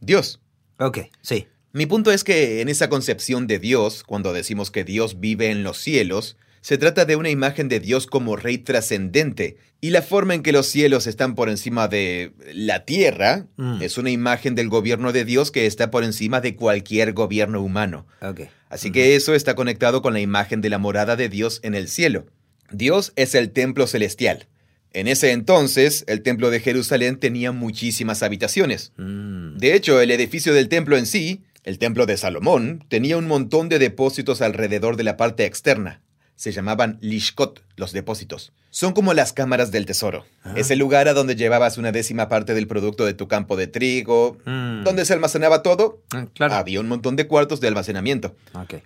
Dios. 0.00 0.40
Ok, 0.80 0.98
sí. 1.22 1.46
Mi 1.72 1.86
punto 1.86 2.10
es 2.10 2.24
que 2.24 2.60
en 2.60 2.68
esa 2.68 2.88
concepción 2.88 3.46
de 3.46 3.60
Dios, 3.60 4.02
cuando 4.02 4.32
decimos 4.32 4.72
que 4.72 4.82
Dios 4.82 5.20
vive 5.20 5.52
en 5.52 5.62
los 5.62 5.78
cielos, 5.78 6.36
se 6.60 6.76
trata 6.76 7.04
de 7.04 7.14
una 7.14 7.30
imagen 7.30 7.68
de 7.68 7.78
Dios 7.78 8.08
como 8.08 8.34
rey 8.34 8.58
trascendente, 8.58 9.56
y 9.80 9.90
la 9.90 10.02
forma 10.02 10.34
en 10.34 10.42
que 10.42 10.50
los 10.50 10.66
cielos 10.66 11.06
están 11.06 11.36
por 11.36 11.48
encima 11.48 11.86
de 11.86 12.32
la 12.52 12.84
tierra 12.84 13.46
Mm. 13.56 13.80
es 13.80 13.96
una 13.96 14.10
imagen 14.10 14.56
del 14.56 14.68
gobierno 14.68 15.12
de 15.12 15.24
Dios 15.24 15.52
que 15.52 15.66
está 15.66 15.92
por 15.92 16.02
encima 16.02 16.40
de 16.40 16.56
cualquier 16.56 17.12
gobierno 17.12 17.62
humano. 17.62 18.04
Ok. 18.20 18.40
Así 18.68 18.90
que 18.90 19.14
eso 19.14 19.32
está 19.32 19.54
conectado 19.54 20.02
con 20.02 20.12
la 20.12 20.20
imagen 20.20 20.60
de 20.60 20.70
la 20.70 20.78
morada 20.78 21.14
de 21.14 21.28
Dios 21.28 21.60
en 21.62 21.76
el 21.76 21.86
cielo. 21.86 22.26
Dios 22.72 23.12
es 23.14 23.36
el 23.36 23.52
templo 23.52 23.86
celestial. 23.86 24.48
En 24.92 25.06
ese 25.08 25.32
entonces, 25.32 26.04
el 26.06 26.22
templo 26.22 26.50
de 26.50 26.60
Jerusalén 26.60 27.18
tenía 27.18 27.52
muchísimas 27.52 28.22
habitaciones. 28.22 28.92
Mm. 28.96 29.56
De 29.58 29.74
hecho, 29.74 30.00
el 30.00 30.10
edificio 30.10 30.54
del 30.54 30.68
templo 30.68 30.96
en 30.96 31.06
sí, 31.06 31.42
el 31.64 31.78
templo 31.78 32.06
de 32.06 32.16
Salomón, 32.16 32.84
tenía 32.88 33.16
un 33.16 33.26
montón 33.26 33.68
de 33.68 33.78
depósitos 33.78 34.40
alrededor 34.40 34.96
de 34.96 35.04
la 35.04 35.16
parte 35.16 35.44
externa. 35.44 36.00
Se 36.36 36.52
llamaban 36.52 36.98
lishkot, 37.00 37.64
los 37.76 37.92
depósitos. 37.92 38.52
Son 38.70 38.92
como 38.92 39.12
las 39.12 39.32
cámaras 39.32 39.70
del 39.72 39.86
tesoro. 39.86 40.24
Ah. 40.44 40.52
Es 40.56 40.70
el 40.70 40.78
lugar 40.78 41.08
a 41.08 41.14
donde 41.14 41.36
llevabas 41.36 41.78
una 41.78 41.90
décima 41.90 42.28
parte 42.28 42.54
del 42.54 42.68
producto 42.68 43.04
de 43.04 43.14
tu 43.14 43.26
campo 43.26 43.56
de 43.56 43.66
trigo. 43.66 44.38
Mm. 44.44 44.84
¿Dónde 44.84 45.04
se 45.04 45.14
almacenaba 45.14 45.62
todo? 45.62 46.02
Ah, 46.12 46.26
claro. 46.34 46.54
Había 46.54 46.80
un 46.80 46.88
montón 46.88 47.16
de 47.16 47.26
cuartos 47.26 47.60
de 47.60 47.68
almacenamiento. 47.68 48.36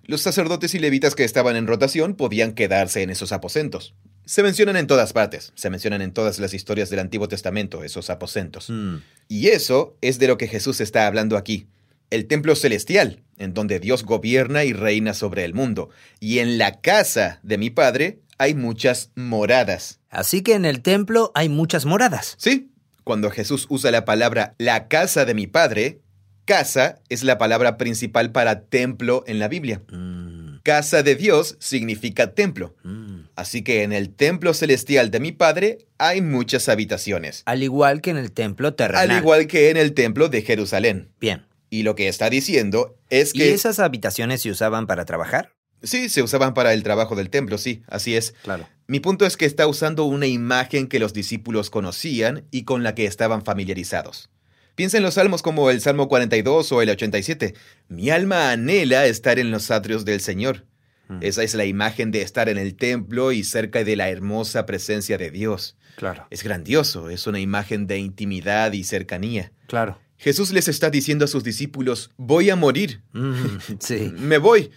Los 0.05 0.23
sacerdotes 0.23 0.75
y 0.75 0.79
levitas 0.79 1.15
que 1.15 1.25
estaban 1.25 1.57
en 1.57 1.67
rotación 1.67 2.15
podían 2.15 2.53
quedarse 2.53 3.03
en 3.03 3.11
esos 3.11 3.33
aposentos. 3.33 3.95
Se 4.25 4.43
mencionan 4.43 4.77
en 4.77 4.87
todas 4.87 5.13
partes, 5.13 5.53
se 5.55 5.71
mencionan 5.71 6.03
en 6.03 6.13
todas 6.13 6.39
las 6.39 6.55
historias 6.55 6.91
del 6.91 7.01
Antiguo 7.01 7.29
Testamento, 7.29 7.83
esos 7.83 8.11
aposentos. 8.11 8.71
Mm. 8.71 8.97
Y 9.29 9.49
eso 9.49 9.97
es 10.01 10.19
de 10.19 10.29
lo 10.29 10.39
que 10.39 10.49
Jesús 10.49 10.81
está 10.81 11.07
hablando 11.07 11.37
aquí. 11.37 11.67
el 12.11 12.27
templo 12.27 12.55
celestial, 12.55 13.23
en 13.39 13.55
donde 13.55 13.81
Dios 13.81 14.05
gobierna 14.05 14.65
y 14.65 14.75
reina 14.75 15.15
sobre 15.15 15.47
el 15.47 15.55
mundo. 15.55 15.89
Y 16.21 16.41
en 16.41 16.59
la 16.59 16.81
casa 16.83 17.41
de 17.43 17.57
mi 17.57 17.71
Padre 17.71 18.21
hay 18.37 18.55
muchas 18.55 19.11
moradas. 19.15 19.99
Así 20.11 20.43
que 20.43 20.53
en 20.53 20.67
el 20.67 20.83
templo 20.83 21.33
hay 21.35 21.49
muchas 21.49 21.87
moradas. 21.87 22.35
Sí, 22.37 22.71
cuando 23.05 23.31
Jesús 23.31 23.67
usa 23.71 23.91
la 23.91 24.05
palabra 24.05 24.55
la 24.59 24.89
casa 24.89 25.25
de 25.25 25.33
mi 25.33 25.47
Padre, 25.47 26.01
casa 26.45 27.01
es 27.09 27.23
la 27.23 27.39
palabra 27.39 27.79
principal 27.79 28.31
para 28.31 28.63
templo 28.65 29.25
en 29.27 29.39
la 29.39 29.49
Biblia. 29.49 29.81
Mm, 29.91 30.32
Casa 30.63 31.03
de 31.03 31.17
Dios 31.17 31.57
significa 31.59 32.35
templo. 32.35 32.75
mm. 32.85 33.23
Así 33.35 33.63
que 33.63 33.83
en 33.83 33.93
el 33.93 34.15
templo 34.15 34.55
celestial 34.55 35.11
de 35.11 35.21
mi 35.21 35.33
Padre 35.33 35.79
hay 35.99 36.21
muchas 36.21 36.69
habitaciones. 36.69 37.43
Al 37.47 37.63
igual 37.63 38.01
que 38.01 38.11
en 38.11 38.19
el 38.19 38.33
templo 38.33 38.75
terrenal. 38.75 39.11
Al 39.11 39.19
igual 39.19 39.47
que 39.47 39.71
en 39.71 39.77
el 39.77 39.95
templo 39.95 40.29
de 40.29 40.43
Jerusalén. 40.43 41.09
Bien. 41.21 41.47
Y 41.71 41.83
lo 41.83 41.95
que 41.95 42.09
está 42.09 42.29
diciendo 42.29 42.99
es 43.09 43.35
¿Y 43.35 43.39
que... 43.39 43.55
esas 43.55 43.79
habitaciones 43.79 44.43
se 44.43 44.51
usaban 44.51 44.87
para 44.87 45.05
trabajar? 45.05 45.55
Sí, 45.83 46.09
se 46.09 46.23
usaban 46.23 46.55
para 46.55 46.75
el 46.75 46.83
trabajo 46.83 47.17
del 47.17 47.31
templo, 47.31 47.59
sí, 47.59 47.83
así 47.89 48.15
es. 48.15 48.35
Claro. 48.45 48.69
Mi 48.87 49.01
punto 49.01 49.27
es 49.27 49.37
que 49.37 49.47
está 49.47 49.67
usando 49.67 50.05
una 50.05 50.27
imagen 50.27 50.87
que 50.87 51.01
los 51.01 51.13
discípulos 51.13 51.71
conocían 51.71 52.47
y 52.51 52.65
con 52.65 52.83
la 52.83 52.95
que 52.95 53.07
estaban 53.07 53.43
familiarizados. 53.43 54.29
Piensa 54.75 54.97
en 54.97 55.03
los 55.03 55.15
salmos 55.15 55.43
como 55.43 55.71
el 55.71 55.81
Salmo 55.81 56.09
42 56.09 56.73
o 56.73 56.83
el 56.83 56.91
87. 56.91 57.55
Mi 57.89 58.11
alma 58.11 58.51
anhela 58.53 59.07
estar 59.07 59.39
en 59.39 59.51
los 59.51 59.71
atrios 59.71 60.05
del 60.05 60.21
Señor. 60.21 60.65
Mm. 61.09 61.19
Esa 61.21 61.43
es 61.43 61.55
la 61.55 61.65
imagen 61.67 62.11
de 62.11 62.23
estar 62.23 62.49
en 62.49 62.57
el 62.59 62.75
templo 62.75 63.33
y 63.33 63.45
cerca 63.45 63.85
de 63.85 63.97
la 63.97 64.09
hermosa 64.09 64.65
presencia 64.65 65.19
de 65.19 65.31
Dios. 65.31 65.77
Claro. 65.97 66.27
Es 66.31 66.43
grandioso, 66.43 67.11
es 67.11 67.27
una 67.27 67.39
imagen 67.39 67.87
de 67.87 67.99
intimidad 67.99 68.73
y 68.73 68.85
cercanía. 68.85 69.53
Claro. 69.67 69.99
Jesús 70.17 70.53
les 70.53 70.69
está 70.69 70.89
diciendo 70.89 71.25
a 71.25 71.29
sus 71.29 71.45
discípulos, 71.45 72.11
voy 72.17 72.49
a 72.49 72.57
morir, 72.57 73.03
Mm, 73.13 73.35
sí. 73.81 74.13
me 74.17 74.39
voy. 74.39 74.71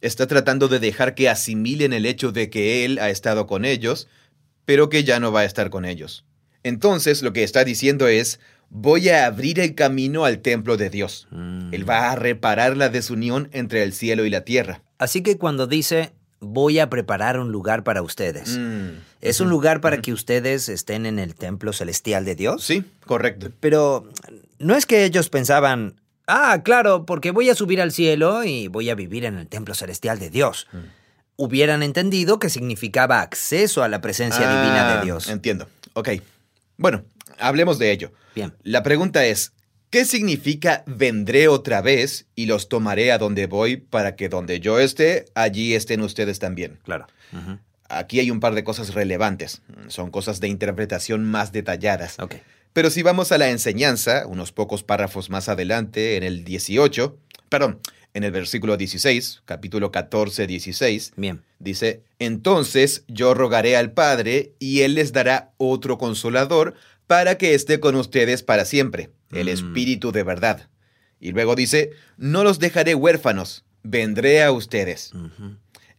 Está 0.00 0.26
tratando 0.26 0.68
de 0.68 0.78
dejar 0.78 1.14
que 1.14 1.28
asimilen 1.28 1.92
el 1.92 2.06
hecho 2.06 2.32
de 2.32 2.50
que 2.50 2.84
Él 2.84 2.98
ha 3.00 3.10
estado 3.10 3.46
con 3.46 3.64
ellos, 3.64 4.08
pero 4.64 4.88
que 4.88 5.02
ya 5.04 5.18
no 5.18 5.32
va 5.32 5.40
a 5.40 5.44
estar 5.44 5.70
con 5.70 5.84
ellos. 5.84 6.24
Entonces 6.62 7.22
lo 7.22 7.32
que 7.32 7.42
está 7.42 7.64
diciendo 7.64 8.06
es, 8.08 8.38
voy 8.70 9.08
a 9.10 9.26
abrir 9.26 9.60
el 9.60 9.74
camino 9.74 10.24
al 10.24 10.38
templo 10.38 10.76
de 10.76 10.88
Dios. 10.90 11.26
Mm. 11.30 11.74
Él 11.74 11.88
va 11.88 12.10
a 12.10 12.16
reparar 12.16 12.76
la 12.76 12.88
desunión 12.88 13.48
entre 13.52 13.82
el 13.82 13.92
cielo 13.92 14.24
y 14.24 14.30
la 14.30 14.42
tierra. 14.44 14.82
Así 14.98 15.22
que 15.22 15.36
cuando 15.36 15.66
dice, 15.66 16.12
voy 16.40 16.78
a 16.78 16.88
preparar 16.88 17.38
un 17.38 17.52
lugar 17.52 17.82
para 17.84 18.00
ustedes, 18.02 18.56
Mm. 18.56 18.90
¿es 19.20 19.40
un 19.40 19.50
lugar 19.50 19.80
para 19.80 20.00
que 20.00 20.12
ustedes 20.12 20.68
estén 20.68 21.04
en 21.06 21.18
el 21.18 21.34
templo 21.34 21.72
celestial 21.72 22.24
de 22.24 22.34
Dios? 22.36 22.62
Sí, 22.64 22.84
correcto. 23.06 23.50
Pero 23.60 24.08
no 24.58 24.74
es 24.76 24.86
que 24.86 25.04
ellos 25.04 25.28
pensaban, 25.28 26.00
ah, 26.26 26.60
claro, 26.64 27.04
porque 27.06 27.32
voy 27.32 27.50
a 27.50 27.54
subir 27.54 27.80
al 27.80 27.92
cielo 27.92 28.44
y 28.44 28.68
voy 28.68 28.88
a 28.88 28.94
vivir 28.94 29.24
en 29.24 29.36
el 29.36 29.46
templo 29.48 29.74
celestial 29.74 30.18
de 30.18 30.30
Dios. 30.30 30.66
Mm. 30.72 30.78
Hubieran 31.36 31.82
entendido 31.82 32.38
que 32.38 32.50
significaba 32.50 33.20
acceso 33.22 33.82
a 33.82 33.88
la 33.88 34.00
presencia 34.02 34.40
divina 34.46 34.92
Ah, 34.92 34.96
de 34.98 35.04
Dios. 35.06 35.28
Entiendo. 35.28 35.68
Ok. 35.94 36.10
Bueno, 36.76 37.02
hablemos 37.38 37.78
de 37.78 37.92
ello. 37.92 38.12
Bien. 38.34 38.54
La 38.62 38.82
pregunta 38.82 39.24
es, 39.26 39.52
¿qué 39.90 40.04
significa 40.04 40.84
vendré 40.86 41.48
otra 41.48 41.80
vez 41.80 42.26
y 42.34 42.46
los 42.46 42.68
tomaré 42.68 43.12
a 43.12 43.18
donde 43.18 43.46
voy 43.46 43.76
para 43.76 44.16
que 44.16 44.28
donde 44.28 44.60
yo 44.60 44.78
esté, 44.78 45.26
allí 45.34 45.74
estén 45.74 46.00
ustedes 46.00 46.38
también? 46.38 46.78
Claro. 46.84 47.06
Aquí 47.88 48.20
hay 48.20 48.30
un 48.30 48.40
par 48.40 48.54
de 48.54 48.64
cosas 48.64 48.94
relevantes. 48.94 49.62
Son 49.88 50.10
cosas 50.10 50.40
de 50.40 50.48
interpretación 50.48 51.24
más 51.24 51.52
detalladas. 51.52 52.18
Ok. 52.20 52.36
Pero 52.72 52.90
si 52.90 53.02
vamos 53.02 53.32
a 53.32 53.38
la 53.38 53.50
enseñanza, 53.50 54.26
unos 54.26 54.52
pocos 54.52 54.84
párrafos 54.84 55.28
más 55.28 55.48
adelante, 55.48 56.16
en 56.16 56.22
el 56.22 56.44
18, 56.44 57.18
perdón, 57.48 57.80
en 58.14 58.24
el 58.24 58.30
versículo 58.30 58.76
16, 58.76 59.42
capítulo 59.44 59.90
14, 59.90 60.46
16, 60.46 61.12
Bien. 61.16 61.42
Dice, 61.58 62.02
entonces 62.18 63.04
yo 63.06 63.34
rogaré 63.34 63.76
al 63.76 63.92
Padre 63.92 64.52
y 64.58 64.80
Él 64.80 64.94
les 64.94 65.12
dará 65.12 65.50
otro 65.58 65.98
consolador 65.98 66.74
para 67.10 67.36
que 67.38 67.54
esté 67.54 67.80
con 67.80 67.96
ustedes 67.96 68.44
para 68.44 68.64
siempre, 68.64 69.10
el 69.32 69.46
Mm. 69.46 69.48
Espíritu 69.48 70.12
de 70.12 70.22
verdad. 70.22 70.68
Y 71.18 71.32
luego 71.32 71.56
dice, 71.56 71.90
no 72.16 72.44
los 72.44 72.60
dejaré 72.60 72.94
huérfanos, 72.94 73.64
vendré 73.82 74.44
a 74.44 74.52
ustedes. 74.52 75.10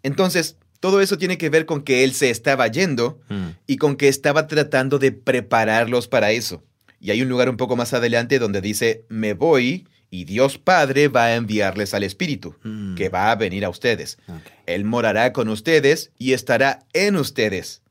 Entonces, 0.04 0.56
todo 0.80 1.02
eso 1.02 1.18
tiene 1.18 1.38
que 1.38 1.50
ver 1.50 1.66
con 1.66 1.82
que 1.84 2.06
Él 2.06 2.14
se 2.14 2.30
estaba 2.30 2.66
yendo 2.68 3.20
Mm. 3.28 3.48
y 3.68 3.76
con 3.76 3.98
que 3.98 4.08
estaba 4.08 4.48
tratando 4.48 5.00
de 5.00 5.12
prepararlos 5.12 6.08
para 6.08 6.32
eso. 6.32 6.64
Y 7.02 7.12
hay 7.12 7.22
un 7.22 7.28
lugar 7.28 7.50
un 7.50 7.58
poco 7.58 7.76
más 7.76 7.94
adelante 7.94 8.40
donde 8.40 8.62
dice, 8.62 9.04
me 9.10 9.34
voy 9.34 9.90
y 10.10 10.24
Dios 10.24 10.58
Padre 10.60 11.10
va 11.10 11.26
a 11.26 11.36
enviarles 11.36 11.94
al 11.94 12.04
Espíritu, 12.04 12.56
Mm. 12.64 12.96
que 12.96 13.10
va 13.10 13.32
a 13.32 13.36
venir 13.36 13.66
a 13.66 13.70
ustedes. 13.70 14.18
Él 14.66 14.86
morará 14.86 15.34
con 15.34 15.50
ustedes 15.50 16.12
y 16.18 16.32
estará 16.32 16.80
en 16.94 17.18
ustedes. 17.18 17.82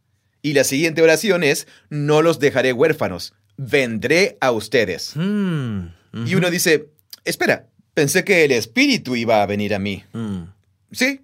Y 0.43 0.53
la 0.55 0.65
siguiente 0.65 1.03
oración 1.03 1.43
es, 1.45 1.67
no 1.89 2.23
los 2.23 2.39
dejaré 2.39 2.73
huérfanos, 2.73 3.35
vendré 3.57 4.39
a 4.41 4.53
ustedes. 4.53 5.13
Mm. 5.15 5.89
Y 6.27 6.35
uno 6.35 6.51
dice, 6.51 6.89
espera, 7.25 7.69
pensé 7.95 8.25
que 8.25 8.45
el 8.45 8.53
Espíritu 8.53 9.17
iba 9.17 9.43
a 9.43 9.47
venir 9.47 9.75
a 9.75 9.79
mí. 9.79 10.05
Mm. 10.13 10.45
Sí, 10.93 11.21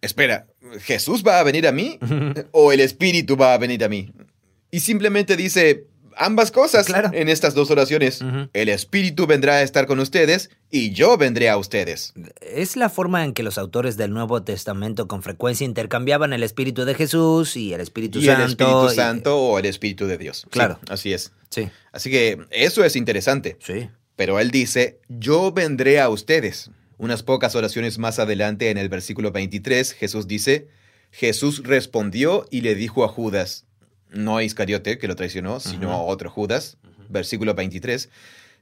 espera, 0.00 0.46
¿Jesús 0.80 1.22
va 1.26 1.40
a 1.40 1.42
venir 1.42 1.66
a 1.66 1.72
mí? 1.72 1.98
¿O 2.52 2.72
el 2.72 2.80
Espíritu 2.80 3.36
va 3.36 3.54
a 3.54 3.58
venir 3.58 3.84
a 3.84 3.88
mí? 3.88 4.12
Y 4.70 4.80
simplemente 4.80 5.36
dice 5.36 5.86
ambas 6.18 6.50
cosas 6.50 6.86
Claro. 6.86 7.10
en 7.12 7.28
estas 7.28 7.54
dos 7.54 7.70
oraciones. 7.70 8.20
El 8.52 8.68
Espíritu 8.68 9.26
vendrá 9.26 9.54
a 9.54 9.62
estar 9.62 9.86
con 9.86 10.00
ustedes 10.00 10.50
y 10.70 10.90
yo 10.92 11.16
vendré 11.16 11.48
a 11.48 11.56
ustedes. 11.56 12.12
Es 12.40 12.76
la 12.76 12.88
forma 12.90 13.24
en 13.24 13.32
que 13.32 13.42
los 13.42 13.56
autores 13.58 13.96
del 13.96 14.12
Nuevo 14.12 14.42
Testamento 14.42 15.08
con 15.08 15.22
frecuencia 15.22 15.64
intercambiaban 15.64 16.32
el 16.32 16.42
Espíritu 16.42 16.84
de 16.84 16.94
Jesús 16.94 17.56
y 17.56 17.72
el 17.72 17.80
Espíritu 17.80 18.18
y 18.18 18.26
Santo. 18.26 18.42
el 18.44 18.50
Espíritu 18.50 18.90
y- 18.92 18.94
Santo 18.94 19.38
o 19.38 19.58
el 19.58 19.66
Espíritu 19.66 20.06
de 20.06 20.18
Dios. 20.18 20.38
Sí, 20.42 20.48
Claro. 20.50 20.78
así 20.88 21.12
es. 21.12 21.32
Sí, 21.50 21.68
Así 21.92 22.10
que 22.10 22.38
eso 22.50 22.84
es 22.84 22.94
interesante. 22.96 23.56
sí. 23.64 23.88
Pero 24.16 24.40
él 24.40 24.50
dice, 24.50 24.98
yo 25.08 25.52
vendré 25.52 26.00
a 26.00 26.08
ustedes. 26.08 26.72
Unas 26.96 27.22
pocas 27.22 27.54
oraciones 27.54 27.98
más 27.98 28.18
adelante, 28.18 28.70
en 28.70 28.76
el 28.76 28.88
versículo 28.88 29.30
23, 29.30 29.92
Jesús 29.92 30.26
dice, 30.26 30.66
Jesús 31.12 31.62
respondió 31.62 32.44
y 32.50 32.62
le 32.62 32.74
dijo 32.74 33.04
a 33.04 33.08
Judas, 33.08 33.64
no 34.10 34.36
a 34.38 34.42
Iscariote, 34.44 34.98
que 34.98 35.08
lo 35.08 35.16
traicionó, 35.16 35.60
sino 35.60 35.92
a 35.92 36.02
otro 36.02 36.30
Judas, 36.30 36.76
versículo 37.08 37.54
23, 37.54 38.08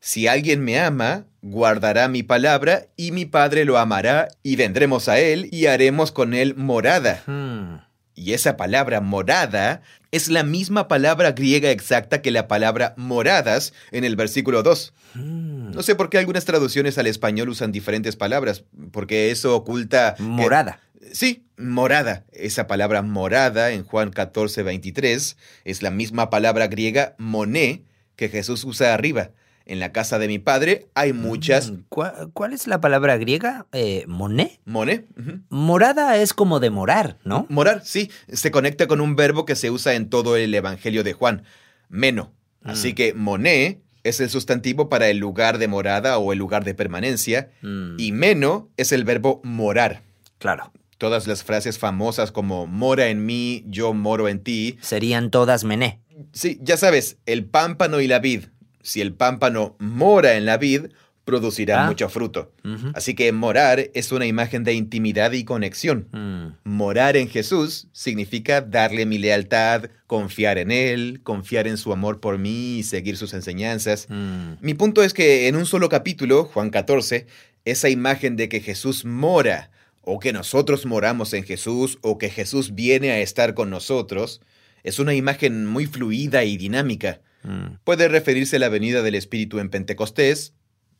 si 0.00 0.28
alguien 0.28 0.62
me 0.62 0.78
ama, 0.78 1.24
guardará 1.42 2.08
mi 2.08 2.22
palabra 2.22 2.86
y 2.96 3.12
mi 3.12 3.24
Padre 3.24 3.64
lo 3.64 3.78
amará 3.78 4.28
y 4.42 4.56
vendremos 4.56 5.08
a 5.08 5.18
él 5.18 5.48
y 5.50 5.66
haremos 5.66 6.12
con 6.12 6.34
él 6.34 6.54
morada. 6.56 7.22
Hmm. 7.26 7.78
Y 8.14 8.32
esa 8.32 8.56
palabra 8.56 9.00
morada 9.00 9.82
es 10.10 10.28
la 10.28 10.42
misma 10.42 10.88
palabra 10.88 11.32
griega 11.32 11.70
exacta 11.70 12.22
que 12.22 12.30
la 12.30 12.48
palabra 12.48 12.94
moradas 12.96 13.74
en 13.90 14.04
el 14.04 14.16
versículo 14.16 14.62
2. 14.62 14.94
Hmm. 15.14 15.70
No 15.72 15.82
sé 15.82 15.94
por 15.94 16.08
qué 16.08 16.18
algunas 16.18 16.44
traducciones 16.44 16.96
al 16.98 17.06
español 17.08 17.48
usan 17.50 17.72
diferentes 17.72 18.16
palabras, 18.16 18.64
porque 18.92 19.30
eso 19.30 19.54
oculta... 19.56 20.14
que- 20.16 20.22
Morada. 20.22 20.80
Sí, 21.12 21.44
morada. 21.56 22.24
Esa 22.32 22.66
palabra 22.66 23.02
morada 23.02 23.70
en 23.72 23.84
Juan 23.84 24.10
14, 24.10 24.62
23 24.62 25.36
es 25.64 25.82
la 25.82 25.90
misma 25.90 26.30
palabra 26.30 26.66
griega 26.68 27.14
moné 27.18 27.82
que 28.16 28.28
Jesús 28.28 28.64
usa 28.64 28.94
arriba. 28.94 29.30
En 29.68 29.80
la 29.80 29.90
casa 29.90 30.18
de 30.20 30.28
mi 30.28 30.38
padre 30.38 30.86
hay 30.94 31.12
muchas... 31.12 31.70
Mm, 31.72 31.84
¿Cuál, 31.88 32.30
cuál 32.32 32.52
es 32.52 32.68
la 32.68 32.80
palabra 32.80 33.16
griega? 33.16 33.66
Eh, 33.72 34.04
¿Moné? 34.06 34.60
¿Moné? 34.64 35.06
Morada 35.48 36.16
es 36.18 36.32
como 36.34 36.60
de 36.60 36.70
morar, 36.70 37.18
¿no? 37.24 37.46
Morar, 37.48 37.82
sí, 37.84 38.10
se 38.32 38.52
conecta 38.52 38.86
con 38.86 39.00
un 39.00 39.16
verbo 39.16 39.44
que 39.44 39.56
se 39.56 39.70
usa 39.72 39.94
en 39.94 40.08
todo 40.08 40.36
el 40.36 40.54
Evangelio 40.54 41.02
de 41.02 41.14
Juan, 41.14 41.42
meno. 41.88 42.32
Así 42.62 42.92
Mm. 42.92 42.94
que 42.94 43.14
moné 43.14 43.80
es 44.04 44.20
el 44.20 44.30
sustantivo 44.30 44.88
para 44.88 45.08
el 45.08 45.18
lugar 45.18 45.58
de 45.58 45.66
morada 45.66 46.18
o 46.18 46.32
el 46.32 46.38
lugar 46.38 46.62
de 46.64 46.74
permanencia, 46.74 47.50
Mm, 47.62 47.96
y 47.98 48.12
meno 48.12 48.68
es 48.76 48.92
el 48.92 49.04
verbo 49.04 49.40
morar. 49.42 50.02
claro. 50.38 50.72
Todas 50.98 51.26
las 51.26 51.44
frases 51.44 51.78
famosas 51.78 52.32
como 52.32 52.66
mora 52.66 53.08
en 53.08 53.26
mí, 53.26 53.64
yo 53.66 53.92
moro 53.92 54.28
en 54.28 54.40
ti. 54.40 54.78
Serían 54.80 55.30
todas 55.30 55.64
mené. 55.64 56.00
Sí, 56.32 56.58
ya 56.62 56.76
sabes, 56.76 57.18
el 57.26 57.44
pámpano 57.44 58.00
y 58.00 58.06
la 58.06 58.18
vid. 58.18 58.44
Si 58.82 59.00
el 59.00 59.12
pámpano 59.12 59.76
mora 59.78 60.36
en 60.36 60.46
la 60.46 60.56
vid, 60.56 60.86
producirá 61.26 61.84
Ah. 61.84 61.88
mucho 61.88 62.08
fruto. 62.08 62.52
Así 62.94 63.14
que 63.14 63.32
morar 63.32 63.90
es 63.94 64.12
una 64.12 64.26
imagen 64.26 64.62
de 64.62 64.74
intimidad 64.74 65.32
y 65.32 65.42
conexión. 65.44 66.08
Mm, 66.12 66.68
Morar 66.70 67.16
en 67.16 67.28
Jesús 67.28 67.88
significa 67.92 68.60
darle 68.60 69.06
mi 69.06 69.18
lealtad, 69.18 69.90
confiar 70.06 70.56
en 70.56 70.70
Él, 70.70 71.20
confiar 71.24 71.66
en 71.66 71.78
su 71.78 71.92
amor 71.92 72.20
por 72.20 72.38
mí 72.38 72.78
y 72.78 72.82
seguir 72.84 73.16
sus 73.16 73.34
enseñanzas. 73.34 74.06
mm, 74.08 74.52
Mi 74.60 74.74
punto 74.74 75.02
es 75.02 75.12
que 75.12 75.48
en 75.48 75.56
un 75.56 75.66
solo 75.66 75.88
capítulo, 75.88 76.44
Juan 76.44 76.70
14, 76.70 77.26
esa 77.64 77.88
imagen 77.88 78.36
de 78.36 78.48
que 78.48 78.60
Jesús 78.60 79.04
mora, 79.04 79.70
o 80.08 80.20
que 80.20 80.32
nosotros 80.32 80.86
moramos 80.86 81.32
en 81.32 81.42
Jesús, 81.42 81.98
o 82.00 82.16
que 82.16 82.30
Jesús 82.30 82.76
viene 82.76 83.10
a 83.10 83.18
estar 83.18 83.54
con 83.54 83.70
nosotros, 83.70 84.40
es 84.84 85.00
una 85.00 85.14
imagen 85.14 85.66
muy 85.66 85.86
fluida 85.86 86.44
y 86.44 86.56
dinámica. 86.56 87.20
mm. 87.42 87.78
Puede 87.82 88.06
referirse 88.06 88.56
a 88.56 88.60
la 88.60 88.68
venida 88.68 89.02
del 89.02 89.16
Espíritu 89.16 89.58
en 89.58 89.68
Pentecostés, 89.68 90.54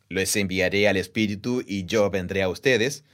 les 0.09 0.35
enviaré 0.35 0.89
al 0.89 0.97
Espíritu 0.97 1.63
y 1.65 1.87
yo 1.87 2.11
vendré 2.11 2.43
a 2.43 2.49
ustedes. 2.49 3.05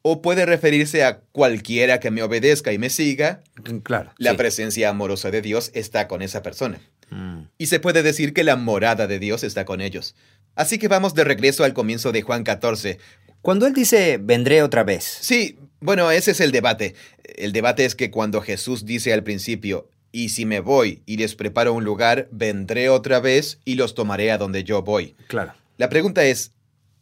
O 0.00 0.22
puede 0.22 0.46
referirse 0.46 1.04
a 1.04 1.20
cualquiera 1.20 2.00
que 2.00 2.10
me 2.10 2.22
obedezca 2.22 2.72
y 2.72 2.78
me 2.78 2.90
siga. 2.90 3.42
Claro. 3.84 4.12
La 4.16 4.32
sí. 4.32 4.36
presencia 4.38 4.88
amorosa 4.88 5.30
de 5.30 5.42
Dios 5.42 5.70
está 5.74 6.08
con 6.08 6.22
esa 6.22 6.42
persona. 6.42 6.80
Mm. 7.10 7.42
Y 7.58 7.66
se 7.66 7.78
puede 7.78 8.02
decir 8.02 8.32
que 8.32 8.42
la 8.42 8.56
morada 8.56 9.06
de 9.06 9.18
Dios 9.18 9.44
está 9.44 9.66
con 9.66 9.82
ellos. 9.82 10.16
Así 10.54 10.78
que 10.78 10.88
vamos 10.88 11.14
de 11.14 11.24
regreso 11.24 11.64
al 11.64 11.72
comienzo 11.72 12.10
de 12.10 12.22
Juan 12.22 12.42
14. 12.42 12.98
Cuando 13.42 13.66
él 13.66 13.74
dice 13.74 14.18
vendré 14.22 14.62
otra 14.62 14.84
vez, 14.84 15.04
Sí, 15.20 15.58
bueno, 15.80 16.10
ese 16.10 16.30
es 16.30 16.40
el 16.40 16.52
debate. 16.52 16.94
El 17.24 17.52
debate 17.52 17.84
es 17.84 17.94
que 17.96 18.10
cuando 18.10 18.40
Jesús 18.40 18.86
dice 18.86 19.12
al 19.12 19.24
principio, 19.24 19.90
y 20.12 20.28
si 20.28 20.44
me 20.44 20.60
voy 20.60 21.02
y 21.06 21.16
les 21.16 21.34
preparo 21.34 21.72
un 21.72 21.84
lugar, 21.84 22.28
vendré 22.30 22.88
otra 22.88 23.18
vez 23.18 23.58
y 23.64 23.74
los 23.74 23.94
tomaré 23.94 24.30
a 24.30 24.38
donde 24.38 24.62
yo 24.62 24.82
voy. 24.82 25.16
claro. 25.26 25.54
La 25.78 25.88
pregunta 25.88 26.24
es, 26.24 26.52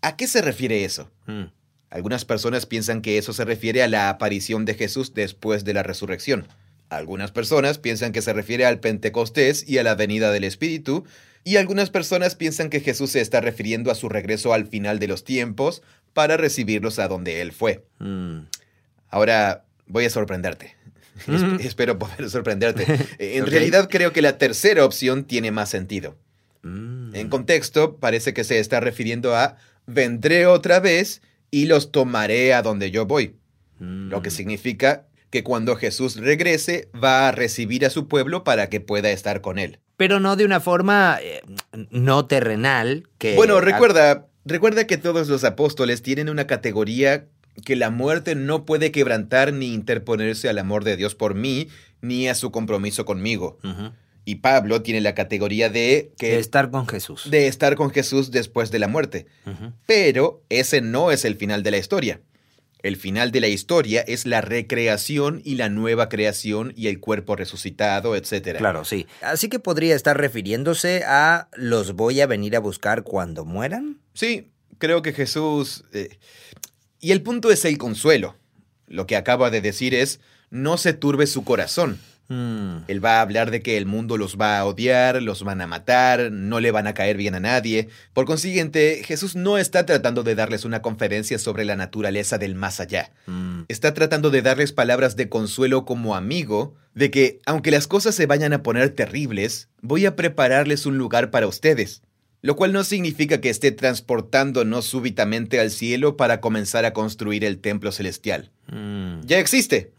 ¿a 0.00 0.16
qué 0.16 0.26
se 0.26 0.40
refiere 0.40 0.84
eso? 0.84 1.10
Mm. 1.26 1.46
Algunas 1.90 2.24
personas 2.24 2.66
piensan 2.66 3.02
que 3.02 3.18
eso 3.18 3.32
se 3.32 3.44
refiere 3.44 3.82
a 3.82 3.88
la 3.88 4.08
aparición 4.08 4.64
de 4.64 4.74
Jesús 4.74 5.12
después 5.12 5.64
de 5.64 5.74
la 5.74 5.82
resurrección. 5.82 6.46
Algunas 6.88 7.32
personas 7.32 7.78
piensan 7.78 8.12
que 8.12 8.22
se 8.22 8.32
refiere 8.32 8.64
al 8.64 8.80
Pentecostés 8.80 9.68
y 9.68 9.78
a 9.78 9.82
la 9.82 9.96
venida 9.96 10.30
del 10.30 10.44
Espíritu. 10.44 11.04
Y 11.42 11.56
algunas 11.56 11.90
personas 11.90 12.36
piensan 12.36 12.70
que 12.70 12.80
Jesús 12.80 13.10
se 13.10 13.20
está 13.20 13.40
refiriendo 13.40 13.90
a 13.90 13.94
su 13.94 14.08
regreso 14.08 14.54
al 14.54 14.66
final 14.66 14.98
de 14.98 15.08
los 15.08 15.24
tiempos 15.24 15.82
para 16.12 16.36
recibirlos 16.36 16.98
a 16.98 17.08
donde 17.08 17.40
Él 17.40 17.52
fue. 17.52 17.84
Mm. 17.98 18.40
Ahora 19.08 19.64
voy 19.86 20.04
a 20.04 20.10
sorprenderte. 20.10 20.76
Es- 21.26 21.64
espero 21.66 21.98
poder 21.98 22.30
sorprenderte. 22.30 22.86
En 23.18 23.46
realidad 23.46 23.88
creo 23.90 24.12
que 24.12 24.22
la 24.22 24.38
tercera 24.38 24.84
opción 24.84 25.24
tiene 25.24 25.50
más 25.50 25.68
sentido. 25.68 26.16
Mm. 26.62 27.14
En 27.14 27.28
contexto, 27.28 27.96
parece 27.96 28.32
que 28.34 28.44
se 28.44 28.58
está 28.58 28.80
refiriendo 28.80 29.34
a 29.36 29.56
vendré 29.86 30.46
otra 30.46 30.80
vez 30.80 31.20
y 31.50 31.66
los 31.66 31.90
tomaré 31.92 32.54
a 32.54 32.62
donde 32.62 32.90
yo 32.90 33.06
voy. 33.06 33.36
Lo 33.80 34.20
que 34.22 34.28
Mm. 34.28 34.32
significa 34.32 35.06
que 35.30 35.42
cuando 35.42 35.74
Jesús 35.76 36.16
regrese 36.16 36.88
va 37.02 37.28
a 37.28 37.32
recibir 37.32 37.86
a 37.86 37.90
su 37.90 38.08
pueblo 38.08 38.44
para 38.44 38.68
que 38.68 38.80
pueda 38.80 39.10
estar 39.10 39.40
con 39.40 39.58
él. 39.58 39.78
Pero 39.96 40.20
no 40.20 40.36
de 40.36 40.44
una 40.44 40.60
forma 40.60 41.18
eh, 41.22 41.40
no 41.90 42.26
terrenal 42.26 43.08
que... 43.18 43.36
Bueno, 43.36 43.60
recuerda, 43.60 44.26
recuerda 44.50 44.86
que 44.86 44.98
todos 44.98 45.28
los 45.28 45.44
apóstoles 45.44 46.02
tienen 46.02 46.28
una 46.28 46.46
categoría 46.46 47.26
que 47.64 47.76
la 47.76 47.90
muerte 47.90 48.34
no 48.34 48.64
puede 48.64 48.92
quebrantar 48.92 49.52
ni 49.52 49.72
interponerse 49.72 50.48
al 50.48 50.58
amor 50.58 50.84
de 50.84 50.96
Dios 50.96 51.14
por 51.14 51.34
mí, 51.34 51.68
ni 52.00 52.28
a 52.28 52.34
su 52.34 52.50
compromiso 52.50 53.04
conmigo. 53.04 53.58
Y 54.24 54.36
Pablo 54.36 54.82
tiene 54.82 55.00
la 55.00 55.14
categoría 55.14 55.70
de 55.70 56.12
que 56.18 56.32
De 56.32 56.38
estar 56.38 56.70
con 56.70 56.86
Jesús. 56.86 57.30
de 57.30 57.48
estar 57.48 57.74
con 57.74 57.90
Jesús 57.90 58.30
después 58.30 58.70
de 58.70 58.78
la 58.78 58.86
muerte. 58.88 59.26
Pero 59.86 60.42
ese 60.48 60.80
no 60.80 61.10
es 61.10 61.24
el 61.24 61.36
final 61.36 61.62
de 61.62 61.70
la 61.70 61.78
historia. 61.78 62.20
El 62.82 62.96
final 62.96 63.30
de 63.30 63.40
la 63.40 63.48
historia 63.48 64.00
es 64.02 64.26
la 64.26 64.40
recreación 64.40 65.42
y 65.44 65.56
la 65.56 65.68
nueva 65.68 66.08
creación 66.08 66.72
y 66.76 66.88
el 66.88 67.00
cuerpo 67.00 67.36
resucitado, 67.36 68.16
etc. 68.16 68.58
Claro, 68.58 68.84
sí. 68.84 69.06
Así 69.20 69.48
que 69.48 69.58
podría 69.58 69.94
estar 69.94 70.16
refiriéndose 70.16 71.04
a 71.06 71.48
los 71.54 71.92
voy 71.92 72.20
a 72.20 72.26
venir 72.26 72.56
a 72.56 72.60
buscar 72.60 73.02
cuando 73.02 73.44
mueran. 73.44 73.98
Sí, 74.14 74.50
creo 74.78 75.02
que 75.02 75.12
Jesús... 75.12 75.84
eh, 75.92 76.18
y 77.00 77.12
el 77.12 77.22
punto 77.22 77.50
es 77.50 77.64
el 77.64 77.78
consuelo. 77.78 78.36
Lo 78.86 79.06
que 79.06 79.16
acaba 79.16 79.50
de 79.50 79.60
decir 79.60 79.94
es, 79.94 80.20
no 80.50 80.76
se 80.76 80.92
turbe 80.92 81.26
su 81.26 81.44
corazón. 81.44 81.98
Mm. 82.30 82.84
Él 82.86 83.04
va 83.04 83.18
a 83.18 83.22
hablar 83.22 83.50
de 83.50 83.60
que 83.60 83.76
el 83.76 83.86
mundo 83.86 84.16
los 84.16 84.36
va 84.36 84.58
a 84.58 84.64
odiar, 84.64 85.20
los 85.20 85.42
van 85.42 85.60
a 85.60 85.66
matar, 85.66 86.30
no 86.30 86.60
le 86.60 86.70
van 86.70 86.86
a 86.86 86.94
caer 86.94 87.16
bien 87.16 87.34
a 87.34 87.40
nadie. 87.40 87.88
Por 88.14 88.24
consiguiente, 88.24 89.02
Jesús 89.04 89.34
no 89.34 89.58
está 89.58 89.84
tratando 89.84 90.22
de 90.22 90.36
darles 90.36 90.64
una 90.64 90.80
conferencia 90.80 91.40
sobre 91.40 91.64
la 91.64 91.74
naturaleza 91.74 92.38
del 92.38 92.54
más 92.54 92.78
allá. 92.78 93.10
Mm. 93.26 93.62
Está 93.66 93.94
tratando 93.94 94.30
de 94.30 94.42
darles 94.42 94.72
palabras 94.72 95.16
de 95.16 95.28
consuelo 95.28 95.84
como 95.84 96.14
amigo, 96.14 96.76
de 96.94 97.10
que, 97.10 97.40
aunque 97.46 97.72
las 97.72 97.88
cosas 97.88 98.14
se 98.14 98.26
vayan 98.26 98.52
a 98.52 98.62
poner 98.62 98.90
terribles, 98.90 99.68
voy 99.82 100.06
a 100.06 100.14
prepararles 100.14 100.86
un 100.86 100.98
lugar 100.98 101.32
para 101.32 101.48
ustedes. 101.48 102.02
Lo 102.42 102.54
cual 102.54 102.72
no 102.72 102.84
significa 102.84 103.40
que 103.40 103.50
esté 103.50 103.72
transportándonos 103.72 104.86
súbitamente 104.86 105.60
al 105.60 105.70
cielo 105.70 106.16
para 106.16 106.40
comenzar 106.40 106.84
a 106.84 106.92
construir 106.92 107.44
el 107.44 107.58
templo 107.58 107.90
celestial. 107.90 108.52
Mm. 108.68 109.20
Ya 109.24 109.40
existe. 109.40 109.92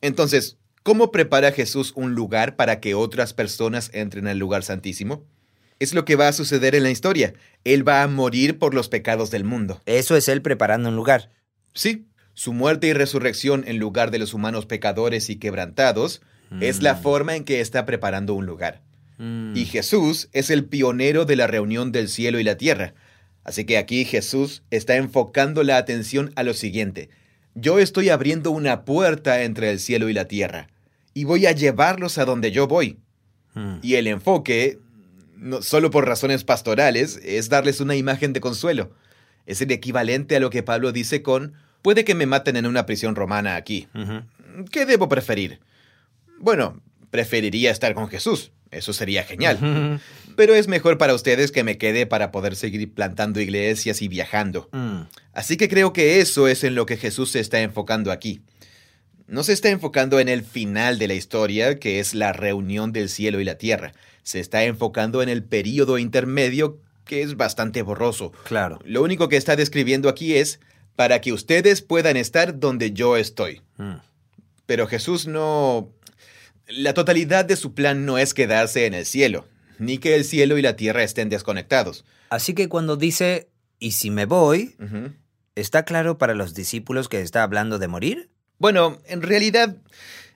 Entonces, 0.00 0.58
¿cómo 0.86 1.10
prepara 1.10 1.50
Jesús 1.50 1.92
un 1.96 2.14
lugar 2.14 2.54
para 2.54 2.78
que 2.78 2.94
otras 2.94 3.34
personas 3.34 3.90
entren 3.92 4.28
al 4.28 4.38
lugar 4.38 4.62
santísimo? 4.62 5.24
Es 5.80 5.94
lo 5.94 6.04
que 6.04 6.14
va 6.14 6.28
a 6.28 6.32
suceder 6.32 6.76
en 6.76 6.84
la 6.84 6.92
historia. 6.92 7.34
Él 7.64 7.86
va 7.86 8.04
a 8.04 8.06
morir 8.06 8.60
por 8.60 8.72
los 8.72 8.88
pecados 8.88 9.32
del 9.32 9.42
mundo. 9.42 9.82
Eso 9.84 10.14
es 10.16 10.28
él 10.28 10.42
preparando 10.42 10.88
un 10.90 10.94
lugar. 10.94 11.32
Sí, 11.74 12.06
su 12.34 12.52
muerte 12.52 12.86
y 12.86 12.92
resurrección 12.92 13.64
en 13.66 13.78
lugar 13.78 14.12
de 14.12 14.20
los 14.20 14.32
humanos 14.32 14.64
pecadores 14.66 15.28
y 15.28 15.40
quebrantados 15.40 16.22
es 16.60 16.80
la 16.82 16.94
Mm. 16.94 17.02
forma 17.02 17.34
en 17.34 17.42
que 17.42 17.60
está 17.60 17.84
preparando 17.84 18.34
un 18.34 18.46
lugar. 18.46 18.80
Mm. 19.18 19.56
Y 19.56 19.64
Jesús 19.64 20.28
es 20.32 20.50
el 20.50 20.66
pionero 20.66 21.24
de 21.24 21.34
la 21.34 21.48
reunión 21.48 21.90
del 21.90 22.08
cielo 22.08 22.38
y 22.38 22.44
la 22.44 22.58
tierra. 22.58 22.94
Así 23.42 23.64
que 23.64 23.76
aquí 23.76 24.04
Jesús 24.04 24.62
está 24.70 24.94
enfocando 24.94 25.64
la 25.64 25.78
atención 25.78 26.30
a 26.36 26.44
lo 26.44 26.54
siguiente. 26.54 27.08
Yo 27.56 27.80
estoy 27.80 28.08
abriendo 28.08 28.52
una 28.52 28.84
puerta 28.84 29.42
entre 29.42 29.72
el 29.72 29.80
cielo 29.80 30.08
y 30.08 30.12
la 30.12 30.26
tierra, 30.28 30.68
y 31.16 31.24
voy 31.24 31.46
a 31.46 31.52
llevarlos 31.52 32.18
a 32.18 32.26
donde 32.26 32.52
yo 32.52 32.68
voy. 32.68 32.98
Mm. 33.54 33.76
Y 33.80 33.94
el 33.94 34.06
enfoque, 34.06 34.80
no 35.34 35.62
solo 35.62 35.90
por 35.90 36.06
razones 36.06 36.44
pastorales, 36.44 37.18
es 37.24 37.48
darles 37.48 37.80
una 37.80 37.96
imagen 37.96 38.34
de 38.34 38.42
consuelo. 38.42 38.92
Es 39.46 39.62
el 39.62 39.70
equivalente 39.70 40.36
a 40.36 40.40
lo 40.40 40.50
que 40.50 40.62
Pablo 40.62 40.92
dice 40.92 41.22
con, 41.22 41.54
puede 41.80 42.04
que 42.04 42.14
me 42.14 42.26
maten 42.26 42.56
en 42.56 42.66
una 42.66 42.84
prisión 42.84 43.14
romana 43.14 43.56
aquí. 43.56 43.88
¿Qué 44.70 44.84
debo 44.84 45.08
preferir? 45.08 45.60
Bueno, 46.38 46.82
preferiría 47.10 47.70
estar 47.70 47.94
con 47.94 48.08
Jesús. 48.08 48.52
Eso 48.70 48.92
sería 48.92 49.24
genial. 49.24 50.02
Pero 50.36 50.54
es 50.54 50.68
mejor 50.68 50.98
para 50.98 51.14
ustedes 51.14 51.50
que 51.50 51.64
me 51.64 51.78
quede 51.78 52.04
para 52.04 52.30
poder 52.30 52.56
seguir 52.56 52.92
plantando 52.92 53.40
iglesias 53.40 54.02
y 54.02 54.08
viajando. 54.08 54.68
Mm. 54.72 55.04
Así 55.32 55.56
que 55.56 55.70
creo 55.70 55.94
que 55.94 56.20
eso 56.20 56.46
es 56.46 56.62
en 56.62 56.74
lo 56.74 56.84
que 56.84 56.98
Jesús 56.98 57.30
se 57.30 57.40
está 57.40 57.62
enfocando 57.62 58.12
aquí. 58.12 58.42
No 59.26 59.42
se 59.42 59.52
está 59.52 59.70
enfocando 59.70 60.20
en 60.20 60.28
el 60.28 60.44
final 60.44 60.98
de 60.98 61.08
la 61.08 61.14
historia, 61.14 61.78
que 61.78 61.98
es 61.98 62.14
la 62.14 62.32
reunión 62.32 62.92
del 62.92 63.08
cielo 63.08 63.40
y 63.40 63.44
la 63.44 63.58
tierra. 63.58 63.92
Se 64.22 64.38
está 64.38 64.64
enfocando 64.64 65.22
en 65.22 65.28
el 65.28 65.42
período 65.42 65.98
intermedio, 65.98 66.78
que 67.04 67.22
es 67.22 67.36
bastante 67.36 67.82
borroso. 67.82 68.32
Claro. 68.44 68.78
Lo 68.84 69.02
único 69.02 69.28
que 69.28 69.36
está 69.36 69.56
describiendo 69.56 70.08
aquí 70.08 70.36
es 70.36 70.60
para 70.94 71.20
que 71.20 71.32
ustedes 71.32 71.82
puedan 71.82 72.16
estar 72.16 72.58
donde 72.58 72.92
yo 72.92 73.16
estoy. 73.16 73.62
Mm. 73.76 73.96
Pero 74.66 74.86
Jesús 74.86 75.26
no... 75.26 75.90
La 76.68 76.94
totalidad 76.94 77.44
de 77.44 77.56
su 77.56 77.74
plan 77.74 78.06
no 78.06 78.18
es 78.18 78.34
quedarse 78.34 78.86
en 78.86 78.94
el 78.94 79.06
cielo, 79.06 79.46
ni 79.78 79.98
que 79.98 80.16
el 80.16 80.24
cielo 80.24 80.58
y 80.58 80.62
la 80.62 80.74
tierra 80.74 81.04
estén 81.04 81.28
desconectados. 81.28 82.04
Así 82.28 82.54
que 82.54 82.68
cuando 82.68 82.96
dice, 82.96 83.48
y 83.78 83.92
si 83.92 84.10
me 84.10 84.24
voy. 84.24 84.76
¿está 85.54 85.84
claro 85.84 86.18
para 86.18 86.34
los 86.34 86.54
discípulos 86.54 87.08
que 87.08 87.20
está 87.20 87.42
hablando 87.42 87.78
de 87.78 87.88
morir? 87.88 88.30
Bueno, 88.58 88.98
en 89.06 89.22
realidad, 89.22 89.76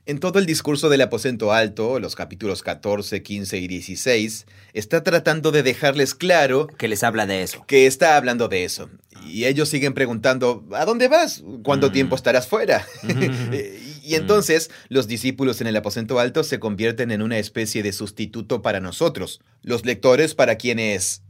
en 0.07 0.19
todo 0.19 0.39
el 0.39 0.47
discurso 0.47 0.89
del 0.89 1.01
aposento 1.03 1.53
alto, 1.53 1.99
los 2.01 2.17
capítulos 2.17 2.63
14, 2.63 3.23
15 3.23 3.59
y 3.59 3.69
16, 3.69 4.47
está 4.73 5.03
tratando 5.03 5.53
de 5.53 5.63
dejarles 5.63 6.15
claro 6.15 6.67
Que 6.67 6.89
les 6.89 7.03
habla 7.03 7.27
de 7.27 7.43
eso. 7.43 7.65
que 7.67 7.87
está 7.87 8.17
hablando 8.17 8.49
de 8.49 8.65
eso. 8.65 8.91
Y 9.27 9.45
ellos 9.45 9.69
siguen 9.69 9.95
preguntando, 9.95 10.65
¿a 10.73 10.85
dónde 10.85 11.09
vas? 11.09 11.43
¿Cuánto 11.63 11.89
Mm. 11.89 11.93
tiempo 11.93 12.17
estarás 12.17 12.47
fuera? 12.49 12.87
Mm. 13.03 13.53
y 14.03 14.15
entonces 14.15 14.71
los 14.89 15.07
discípulos 15.07 15.61
en 15.61 15.67
el 15.67 15.77
aposento 15.77 16.19
alto 16.19 16.43
se 16.45 16.59
convierten 16.59 17.11
en 17.11 17.23
una 17.23 17.39
especie 17.39 17.83
de 17.83 17.93
sustituto 17.93 18.63
para 18.63 18.81
nosotros, 18.81 19.41
los 19.63 19.85
lectores 19.85 20.35
para 20.35 20.57
quienes... 20.57 21.23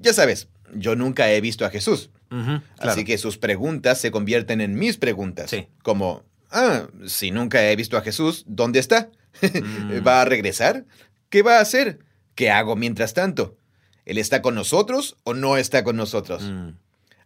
Ya 0.00 0.12
sabes, 0.14 0.48
yo 0.74 0.96
nunca 0.96 1.30
he 1.30 1.40
visto 1.42 1.64
a 1.66 1.70
Jesús. 1.70 2.10
Así 2.30 2.62
claro. 2.78 3.04
que 3.04 3.18
sus 3.18 3.38
preguntas 3.38 4.00
se 4.00 4.10
convierten 4.10 4.60
en 4.60 4.74
mis 4.74 4.96
preguntas. 4.96 5.50
Sí. 5.50 5.66
Como, 5.82 6.22
ah, 6.50 6.86
si 7.06 7.32
nunca 7.32 7.68
he 7.68 7.74
visto 7.76 7.96
a 7.96 8.02
Jesús, 8.02 8.44
¿dónde 8.46 8.78
está? 8.78 9.10
Mm. 9.42 10.02
¿Va 10.06 10.22
a 10.22 10.24
regresar? 10.24 10.84
¿Qué 11.28 11.42
va 11.42 11.58
a 11.58 11.60
hacer? 11.60 11.98
¿Qué 12.34 12.50
hago 12.50 12.76
mientras 12.76 13.14
tanto? 13.14 13.56
¿Él 14.04 14.18
está 14.18 14.42
con 14.42 14.54
nosotros 14.54 15.16
o 15.24 15.34
no 15.34 15.56
está 15.56 15.84
con 15.84 15.96
nosotros? 15.96 16.42
Mm. 16.42 16.70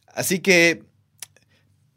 Así 0.07 0.41
que, 0.41 0.83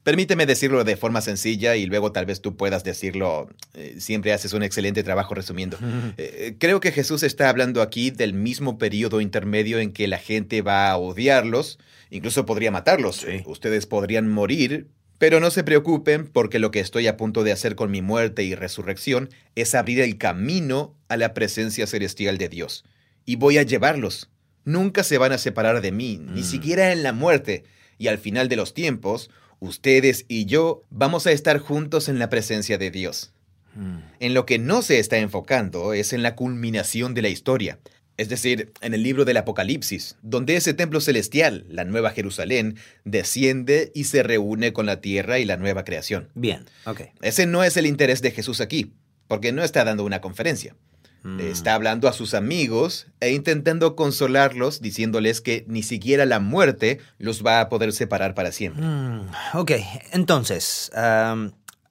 permíteme 0.08 0.46
decirlo 0.46 0.86
de 0.86 0.96
forma 0.96 1.20
sencilla 1.20 1.76
y 1.76 1.86
luego 1.86 2.14
tal 2.14 2.26
vez 2.26 2.40
tú 2.40 2.56
puedas 2.56 2.86
decirlo. 2.86 3.50
eh, 3.74 3.96
siempre 4.00 4.32
haces 4.32 4.54
un 4.54 4.64
excelente 4.64 5.04
trabajo 5.04 5.34
resumiendo. 5.36 5.78
Eh, 6.18 6.56
creo 6.58 6.80
que 6.80 6.94
Jesús 6.94 7.24
está 7.24 7.50
hablando 7.50 7.82
aquí 7.82 8.10
del 8.10 8.34
mismo 8.34 8.78
periodo 8.78 9.20
intermedio 9.20 9.80
en 9.80 9.92
que 9.92 10.08
la 10.08 10.18
gente 10.18 10.62
va 10.62 10.90
a 10.90 10.96
odiarlos, 10.98 11.78
incluso 12.10 12.46
podría 12.46 12.72
matarlos. 12.72 13.18
Sí. 13.18 13.42
Ustedes 13.46 13.86
podrían 13.86 14.30
morir, 14.30 14.88
pero 15.18 15.42
no 15.42 15.52
se 15.52 15.66
preocupen 15.66 16.26
porque 16.26 16.60
lo 16.60 16.72
que 16.72 16.80
estoy 16.80 17.08
a 17.08 17.18
punto 17.18 17.44
de 17.44 17.52
hacer 17.52 17.76
con 17.76 17.92
mi 17.92 18.02
muerte 18.02 18.44
y 18.46 18.56
resurrección 18.56 19.30
es 19.56 19.76
abrir 19.76 20.00
el 20.00 20.18
camino 20.18 20.96
a 21.10 21.18
la 21.18 21.34
presencia 21.34 21.86
celestial 21.86 22.38
de 22.38 22.48
Dios. 22.48 22.86
Y 23.26 23.36
voy 23.36 23.58
a 23.58 23.64
llevarlos. 23.64 24.30
nunca 24.64 25.04
se 25.04 25.18
van 25.18 25.34
a 25.34 25.38
separar 25.38 25.82
de 25.82 25.92
mí, 25.92 26.18
ni 26.22 26.42
Mm. 26.42 26.46
siquiera 26.46 26.92
en 26.94 27.02
la 27.04 27.12
muerte. 27.14 27.64
Y 27.98 28.08
al 28.08 28.18
final 28.18 28.48
de 28.50 28.56
los 28.58 28.74
tiempos, 28.74 29.30
ustedes 29.60 30.26
y 30.28 30.46
yo 30.46 30.84
vamos 30.90 31.28
a 31.28 31.32
estar 31.32 31.60
juntos 31.60 32.10
en 32.10 32.20
la 32.20 32.30
presencia 32.30 32.78
de 32.78 32.92
Dios. 32.92 33.34
Mm. 33.76 33.98
En 34.20 34.34
lo 34.34 34.46
que 34.46 34.60
no 34.60 34.82
se 34.82 35.00
está 35.00 35.18
enfocando 35.18 35.94
es 35.94 36.14
en 36.14 36.24
la 36.24 36.36
culminación 36.36 37.14
de 37.14 37.22
la 37.22 37.30
historia, 37.30 37.80
es 38.18 38.30
decir, 38.30 38.74
en 38.82 38.96
el 38.96 39.04
libro 39.04 39.26
del 39.26 39.38
Apocalipsis, 39.38 40.16
donde 40.24 40.56
ese 40.56 40.74
templo 40.74 41.00
celestial, 41.00 41.66
la 41.70 41.86
Nueva 41.86 42.12
Jerusalén, 42.12 42.78
desciende 43.06 43.92
y 43.94 44.06
se 44.06 44.24
reúne 44.24 44.74
con 44.74 44.88
la 44.88 45.02
tierra 45.02 45.38
y 45.38 45.46
la 45.46 45.58
nueva 45.58 45.84
creación. 45.84 46.30
Bien, 46.34 46.66
ok. 46.86 47.02
Ese 47.22 47.46
no 47.46 47.64
es 47.64 47.78
el 47.78 47.86
interés 47.86 48.24
de 48.24 48.32
Jesús 48.32 48.60
aquí, 48.60 48.92
porque 49.28 49.52
no 49.52 49.64
está 49.64 49.84
dando 49.84 50.04
una 50.04 50.20
conferencia. 50.20 50.76
Mm. 51.24 51.40
Está 51.40 51.74
hablando 51.74 52.08
a 52.08 52.14
sus 52.14 52.34
amigos 52.34 53.08
e 53.20 53.32
intentando 53.32 53.96
consolarlos, 53.96 54.82
diciéndoles 54.82 55.42
que 55.42 55.66
ni 55.68 55.84
siquiera 55.84 56.26
la 56.26 56.40
muerte 56.40 57.00
los 57.20 57.46
va 57.46 57.60
a 57.62 57.70
poder 57.70 57.92
separar 57.94 58.34
para 58.34 58.52
siempre. 58.52 58.84
Mm, 58.86 59.22
ok, 59.54 59.72
entonces, 60.14 60.92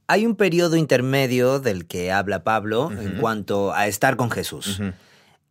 hay 0.09 0.27
un 0.27 0.37
periodo 0.37 0.77
intermedio 0.77 1.59
del 1.59 1.87
que 1.87 2.13
habla 2.13 2.45
Pablo 2.45 2.91
en 2.93 3.19
cuanto 3.19 3.73
a 3.75 3.87
estar 3.89 4.17
con 4.17 4.31
Jesús. 4.31 4.81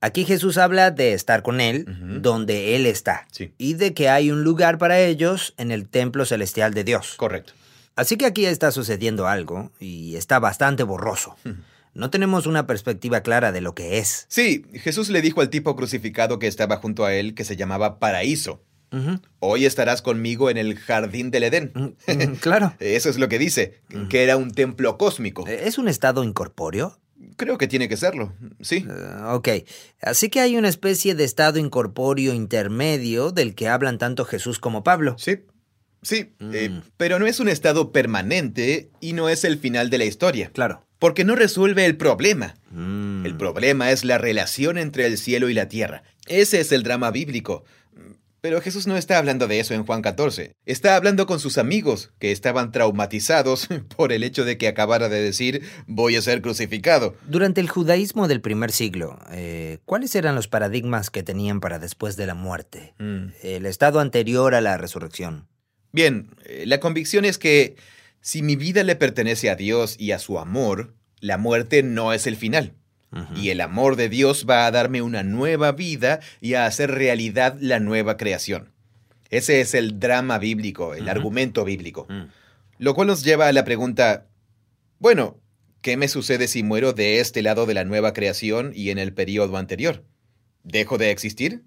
Aquí 0.01 0.23
Jesús 0.25 0.57
habla 0.57 0.91
de 0.91 1.13
estar 1.13 1.41
con 1.41 1.59
Él, 1.61 1.85
donde 2.21 2.75
Él 2.75 2.85
está, 2.85 3.27
Sí. 3.31 3.53
y 3.57 3.73
de 3.73 3.93
que 3.93 4.09
hay 4.09 4.29
un 4.31 4.43
lugar 4.43 4.77
para 4.77 4.99
ellos 4.99 5.53
en 5.57 5.71
el 5.71 5.87
templo 5.87 6.25
celestial 6.25 6.73
de 6.73 6.83
Dios. 6.83 7.15
Correcto. 7.17 7.53
Así 7.95 8.17
que 8.17 8.25
aquí 8.25 8.45
está 8.45 8.71
sucediendo 8.71 9.27
algo 9.27 9.71
y 9.79 10.15
está 10.15 10.37
bastante 10.39 10.83
borroso. 10.83 11.37
No 11.95 12.09
tenemos 12.11 12.45
una 12.45 12.67
perspectiva 12.67 13.21
clara 13.21 13.51
de 13.51 13.61
lo 13.61 13.73
que 13.73 13.97
es. 13.99 14.25
Sí, 14.29 14.65
Jesús 14.73 15.09
le 15.09 15.21
dijo 15.21 15.41
al 15.41 15.49
tipo 15.49 15.75
crucificado 15.75 16.37
que 16.39 16.47
estaba 16.47 16.75
junto 16.77 17.05
a 17.05 17.13
él 17.15 17.33
que 17.33 17.43
se 17.45 17.55
llamaba 17.55 17.97
Paraíso. 17.99 18.61
Hoy 19.39 19.65
estarás 19.65 20.01
conmigo 20.01 20.49
en 20.49 20.55
el 20.57 20.77
jardín 20.77 21.29
del 21.29 21.43
Edén. 21.43 21.71
Mm, 21.75 22.11
mm, 22.31 22.35
claro. 22.35 22.73
Eso 22.79 23.09
es 23.09 23.17
lo 23.17 23.27
que 23.27 23.39
dice, 23.39 23.81
que 24.09 24.23
era 24.23 24.37
un 24.37 24.51
templo 24.51 24.97
cósmico. 24.97 25.45
¿Es 25.47 25.77
un 25.77 25.89
estado 25.89 26.23
incorpóreo? 26.23 26.97
Creo 27.35 27.57
que 27.57 27.67
tiene 27.67 27.89
que 27.89 27.97
serlo, 27.97 28.33
sí. 28.61 28.85
Eh, 28.87 29.23
ok, 29.31 29.49
así 30.01 30.29
que 30.29 30.39
hay 30.41 30.55
una 30.57 30.69
especie 30.69 31.13
de 31.15 31.23
estado 31.25 31.59
incorpóreo 31.59 32.33
intermedio 32.33 33.31
del 33.31 33.53
que 33.55 33.67
hablan 33.67 33.97
tanto 33.97 34.23
Jesús 34.25 34.59
como 34.59 34.83
Pablo. 34.83 35.15
Sí, 35.17 35.39
sí, 36.01 36.33
eh, 36.53 36.69
Mm. 36.69 36.81
pero 36.97 37.19
no 37.19 37.25
es 37.25 37.39
un 37.41 37.49
estado 37.49 37.91
permanente 37.91 38.91
y 39.01 39.11
no 39.13 39.27
es 39.27 39.43
el 39.43 39.57
final 39.57 39.89
de 39.89 39.97
la 39.97 40.05
historia, 40.05 40.51
Claro. 40.53 40.84
Porque 41.05 41.23
no 41.23 41.35
resuelve 41.35 41.85
el 41.85 41.97
problema. 41.97 42.55
Mm. 42.71 43.27
El 43.27 43.37
problema 43.37 43.91
es 43.91 44.03
la 44.03 44.17
relación 44.17 44.79
entre 44.79 45.05
el 45.05 45.19
cielo 45.19 45.49
y 45.49 45.53
la 45.53 45.69
tierra. 45.69 46.01
Ese 46.25 46.59
es 46.59 46.71
el 46.71 46.81
drama 46.81 47.11
bíblico. 47.11 47.63
Pero 48.41 48.59
Jesús 48.59 48.87
no 48.87 48.97
está 48.97 49.19
hablando 49.19 49.47
de 49.47 49.59
eso 49.59 49.75
en 49.75 49.85
Juan 49.85 50.01
14. 50.01 50.53
Está 50.65 50.95
hablando 50.95 51.27
con 51.27 51.39
sus 51.39 51.59
amigos, 51.59 52.11
que 52.17 52.31
estaban 52.31 52.71
traumatizados 52.71 53.67
por 53.95 54.13
el 54.13 54.23
hecho 54.23 54.45
de 54.45 54.57
que 54.57 54.67
acabara 54.67 55.07
de 55.07 55.21
decir 55.21 55.61
voy 55.85 56.15
a 56.15 56.23
ser 56.23 56.41
crucificado. 56.41 57.15
Durante 57.27 57.61
el 57.61 57.69
judaísmo 57.69 58.27
del 58.27 58.41
primer 58.41 58.71
siglo, 58.71 59.19
eh, 59.29 59.77
¿cuáles 59.85 60.15
eran 60.15 60.33
los 60.33 60.47
paradigmas 60.47 61.11
que 61.11 61.21
tenían 61.21 61.59
para 61.59 61.77
después 61.77 62.15
de 62.15 62.25
la 62.25 62.33
muerte? 62.33 62.95
El 63.43 63.67
estado 63.67 63.99
anterior 63.99 64.55
a 64.55 64.61
la 64.61 64.75
resurrección. 64.79 65.47
Bien, 65.91 66.31
eh, 66.45 66.63
la 66.65 66.79
convicción 66.79 67.25
es 67.25 67.37
que 67.37 67.75
si 68.25 68.41
mi 68.41 68.55
vida 68.55 68.83
le 68.83 68.95
pertenece 68.95 69.51
a 69.51 69.55
Dios 69.55 69.97
y 69.99 70.11
a 70.11 70.17
su 70.17 70.39
amor, 70.39 70.95
la 71.19 71.37
muerte 71.37 71.83
no 71.83 72.11
es 72.11 72.25
el 72.25 72.35
final. 72.35 72.73
Y 73.35 73.49
el 73.49 73.61
amor 73.61 73.97
de 73.97 74.09
Dios 74.09 74.47
va 74.49 74.65
a 74.65 74.71
darme 74.71 75.03
una 75.03 75.21
nueva 75.21 75.71
vida 75.71 76.19
y 76.41 76.55
a 76.55 76.65
hacer 76.65 76.89
realidad 76.89 77.55
la 77.61 77.79
nueva 77.79 78.17
creación. 78.17 78.73
Ese 79.29 79.61
es 79.61 79.75
el 79.75 79.99
drama 79.99 80.39
bíblico, 80.39 80.95
el 80.95 81.07
argumento 81.07 81.63
bíblico. 81.63 82.07
Mm. 82.09 82.23
Lo 82.79 82.95
cual 82.95 83.07
nos 83.07 83.23
lleva 83.23 83.47
a 83.47 83.53
la 83.53 83.63
pregunta, 83.63 84.25
bueno, 84.97 85.39
¿qué 85.81 85.95
me 85.95 86.07
sucede 86.07 86.47
si 86.47 86.63
muero 86.63 86.93
de 86.93 87.19
este 87.19 87.43
lado 87.43 87.67
de 87.67 87.75
la 87.75 87.85
nueva 87.85 88.11
creación 88.11 88.71
y 88.75 88.89
en 88.89 88.97
el 88.97 89.13
periodo 89.13 89.55
anterior? 89.55 90.03
¿Dejo 90.63 90.97
de 90.97 91.11
existir? 91.11 91.61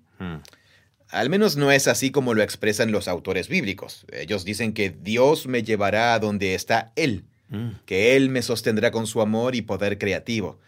Al 1.10 1.30
menos 1.30 1.56
no 1.56 1.70
es 1.72 1.88
así 1.88 2.10
como 2.10 2.34
lo 2.34 2.42
expresan 2.42 2.92
los 2.92 3.08
autores 3.08 3.48
bíblicos. 3.48 4.04
Ellos 4.12 4.44
dicen 4.44 4.72
que 4.74 4.90
Dios 4.90 5.46
me 5.46 5.62
llevará 5.62 6.14
a 6.14 6.18
donde 6.18 6.54
está 6.54 6.92
Él, 6.96 7.24
Mm. 7.50 7.70
que 7.86 8.14
Él 8.16 8.28
me 8.28 8.42
sostendrá 8.42 8.90
con 8.90 9.06
su 9.06 9.22
amor 9.22 9.54
y 9.54 9.62
poder 9.62 9.96
creativo. 9.98 10.58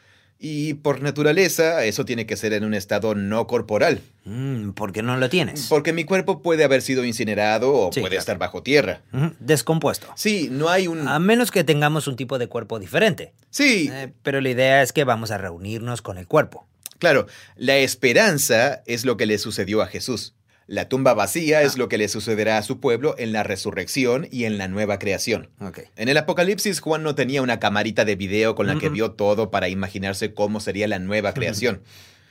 Y 0.42 0.72
por 0.72 1.02
naturaleza, 1.02 1.84
eso 1.84 2.06
tiene 2.06 2.24
que 2.24 2.34
ser 2.38 2.54
en 2.54 2.64
un 2.64 2.72
estado 2.72 3.14
no 3.14 3.46
corporal, 3.46 4.00
Mm, 4.24 4.70
¿Por 4.70 4.92
qué 4.92 5.02
no 5.02 5.16
lo 5.18 5.28
tienes? 5.28 5.66
porque 5.68 5.92
mi 5.92 6.04
cuerpo 6.04 6.40
puede 6.40 6.64
haber 6.64 6.80
sido 6.80 7.04
incinerado 7.04 7.74
o 7.74 7.92
Sí, 7.92 8.00
puede 8.00 8.12
claro. 8.12 8.20
estar 8.20 8.38
bajo 8.38 8.62
tierra. 8.62 9.02
Descompuesto. 9.40 10.06
Sí, 10.14 10.48
no 10.50 10.68
hay 10.70 10.86
un... 10.86 11.06
A 11.08 11.18
menos 11.18 11.50
que 11.50 11.64
tengamos 11.64 12.06
un 12.06 12.16
tipo 12.16 12.38
de 12.38 12.46
cuerpo 12.46 12.78
diferente. 12.78 13.32
Sí, 13.50 13.90
Eh, 13.92 14.12
pero 14.22 14.40
la 14.40 14.48
idea 14.48 14.82
es 14.82 14.92
que 14.94 15.04
vamos 15.04 15.30
a 15.30 15.36
reunirnos 15.38 16.00
con 16.00 16.16
el 16.16 16.26
cuerpo. 16.26 16.66
Claro, 17.00 17.26
la 17.56 17.78
esperanza 17.78 18.82
es 18.86 19.04
lo 19.04 19.16
que 19.16 19.26
le 19.26 19.38
sucedió 19.38 19.82
a 19.82 19.86
Jesús. 19.88 20.34
La 20.68 20.88
tumba 20.88 21.14
vacía 21.14 21.62
es 21.62 21.74
Ah. 21.74 21.78
lo 21.78 21.88
que 21.88 21.98
le 21.98 22.06
sucederá 22.06 22.56
a 22.56 22.62
su 22.62 22.78
pueblo 22.78 23.16
en 23.18 23.32
la 23.32 23.42
resurrección 23.42 24.28
y 24.30 24.44
en 24.44 24.56
la 24.56 24.68
nueva 24.68 25.00
creación. 25.00 25.50
Ok. 25.60 25.80
En 25.96 26.08
el 26.08 26.16
Apocalipsis, 26.16 26.78
Juan 26.78 27.02
no 27.02 27.16
tenía 27.16 27.42
una 27.42 27.58
camarita 27.58 28.04
de 28.04 28.14
video 28.14 28.54
con 28.54 28.68
la 28.68 28.78
que 28.78 28.88
vio 28.88 29.10
todo 29.10 29.50
para 29.50 29.68
imaginarse 29.68 30.32
cómo 30.32 30.60
sería 30.60 30.86
la 30.86 31.00
nueva 31.00 31.34
creación. 31.34 31.82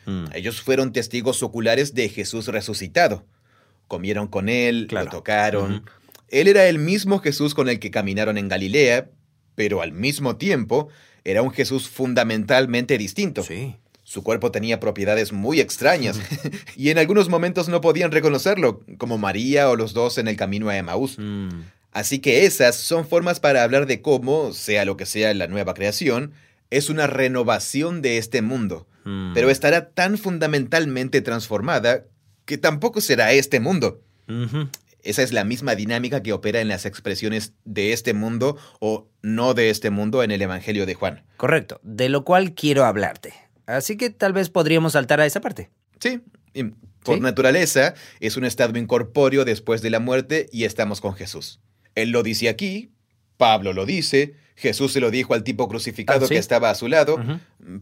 Mm. 0.06 0.28
Ellos 0.34 0.62
fueron 0.62 0.94
testigos 0.94 1.44
oculares 1.44 1.94
de 1.94 2.08
Jesús 2.08 2.48
resucitado. 2.48 3.26
Comieron 3.90 4.28
con 4.28 4.48
él, 4.48 4.86
Claro. 4.88 5.06
lo 5.08 5.12
tocaron. 5.12 5.84
Él 6.30 6.48
era 6.48 6.68
el 6.68 6.80
mismo 6.80 7.20
Jesús 7.20 7.54
con 7.56 7.68
el 7.68 7.80
que 7.80 7.92
caminaron 7.92 8.38
en 8.38 8.48
Galilea, 8.48 9.10
pero 9.56 9.82
al 9.82 9.92
mismo 9.92 10.38
tiempo 10.38 10.88
era 11.26 11.42
un 11.42 11.52
Jesús 11.52 11.90
fundamentalmente 11.90 12.98
distinto. 12.98 13.44
Sí. 13.44 13.76
Su 14.10 14.24
cuerpo 14.24 14.50
tenía 14.50 14.80
propiedades 14.80 15.32
muy 15.34 15.60
extrañas 15.60 16.20
y 16.76 16.90
en 16.90 16.98
algunos 16.98 17.30
momentos 17.30 17.70
no 17.70 17.80
podían 17.80 18.12
reconocerlo, 18.12 18.82
como 18.98 19.20
María 19.20 19.70
o 19.70 19.76
los 19.76 19.94
dos 19.94 20.18
en 20.18 20.28
el 20.28 20.36
camino 20.36 20.68
a 20.70 20.78
Emaús. 20.78 21.20
Mm. 21.20 21.50
Así 21.92 22.18
que 22.18 22.48
esas 22.48 22.76
son 22.76 23.08
formas 23.08 23.40
para 23.40 23.62
hablar 23.62 23.86
de 23.86 24.02
cómo, 24.02 24.52
sea 24.52 24.84
lo 24.84 24.98
que 24.98 25.06
sea 25.06 25.32
la 25.36 25.46
nueva 25.46 25.76
creación, 25.76 26.34
es 26.72 26.90
una 26.90 27.06
renovación 27.06 28.02
de 28.02 28.18
este 28.18 28.42
mundo, 28.42 28.88
Mm. 29.06 29.36
pero 29.36 29.52
estará 29.52 29.92
tan 29.92 30.18
fundamentalmente 30.18 31.22
transformada 31.22 32.06
que 32.46 32.58
tampoco 32.58 33.02
será 33.02 33.32
este 33.34 33.60
mundo. 33.60 34.02
Esa 35.04 35.22
es 35.22 35.34
la 35.34 35.44
misma 35.44 35.76
dinámica 35.76 36.24
que 36.24 36.34
opera 36.34 36.62
en 36.62 36.68
las 36.68 36.88
expresiones 36.88 37.54
de 37.64 37.94
este 37.94 38.16
mundo 38.16 38.58
o 38.80 39.08
no 39.22 39.54
de 39.54 39.70
este 39.70 39.92
mundo 39.92 40.24
en 40.24 40.32
el 40.32 40.42
Evangelio 40.42 40.88
de 40.88 40.96
Juan. 40.96 41.26
Correcto, 41.38 41.80
de 41.84 42.10
lo 42.10 42.24
cual 42.26 42.56
quiero 42.56 42.86
hablarte. 42.86 43.49
Así 43.70 43.98
que 43.98 44.10
tal 44.10 44.34
vez 44.34 44.50
podríamos 44.50 44.94
saltar 44.94 45.20
a 45.22 45.26
esa 45.26 45.42
parte. 45.42 45.70
Sí, 46.00 46.22
y 46.54 46.64
por 47.04 47.16
Sí. 47.16 47.22
naturaleza 47.22 47.94
es 48.20 48.36
un 48.38 48.44
estado 48.46 48.78
incorpóreo 48.78 49.46
después 49.46 49.82
de 49.82 49.90
la 49.90 50.00
muerte 50.00 50.48
y 50.52 50.64
estamos 50.66 51.02
con 51.02 51.14
Jesús. 51.14 51.60
Él 51.96 52.10
lo 52.12 52.24
dice 52.24 52.50
aquí, 52.50 52.92
Pablo 53.38 53.74
lo 53.74 53.86
dice, 53.86 54.34
Jesús 54.56 54.92
se 54.94 55.00
lo 55.00 55.12
dijo 55.12 55.34
al 55.34 55.44
tipo 55.44 55.68
crucificado 55.70 56.26
Ah, 56.26 56.28
¿sí? 56.28 56.34
que 56.34 56.40
estaba 56.40 56.70
a 56.70 56.76
su 56.76 56.88
lado, 56.88 57.18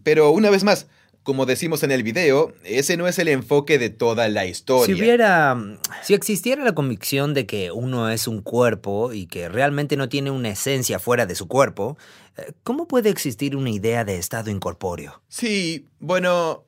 pero 0.03 0.29
una 0.31 0.49
vez 0.49 0.63
más, 0.63 0.87
como 1.27 1.45
decimos 1.45 1.83
en 1.83 1.91
el 1.91 2.03
video, 2.03 2.53
ese 2.63 2.95
no 2.95 3.05
es 3.05 3.19
el 3.19 3.27
enfoque 3.27 3.77
de 3.77 3.89
toda 3.89 4.29
la 4.29 4.45
historia. 4.45 4.85
Si 4.85 4.93
hubiera, 4.97 5.57
si 6.01 6.13
existiera 6.13 6.63
la 6.63 6.73
convicción 6.73 7.33
de 7.33 7.45
que 7.45 7.69
uno 7.69 8.09
es 8.09 8.29
un 8.29 8.41
cuerpo 8.41 9.11
y 9.11 9.25
que 9.27 9.49
realmente 9.49 9.97
no 9.97 10.07
tiene 10.07 10.31
una 10.31 10.47
esencia 10.47 10.99
fuera 10.99 11.25
de 11.25 11.35
su 11.35 11.49
cuerpo, 11.49 11.97
eh, 12.37 12.53
¿cómo 12.63 12.87
puede 12.87 13.09
existir 13.09 13.57
una 13.57 13.69
idea 13.69 14.05
de 14.05 14.17
estado 14.17 14.49
incorpóreo? 14.51 15.21
Sí, 15.27 15.89
bueno, 15.99 16.63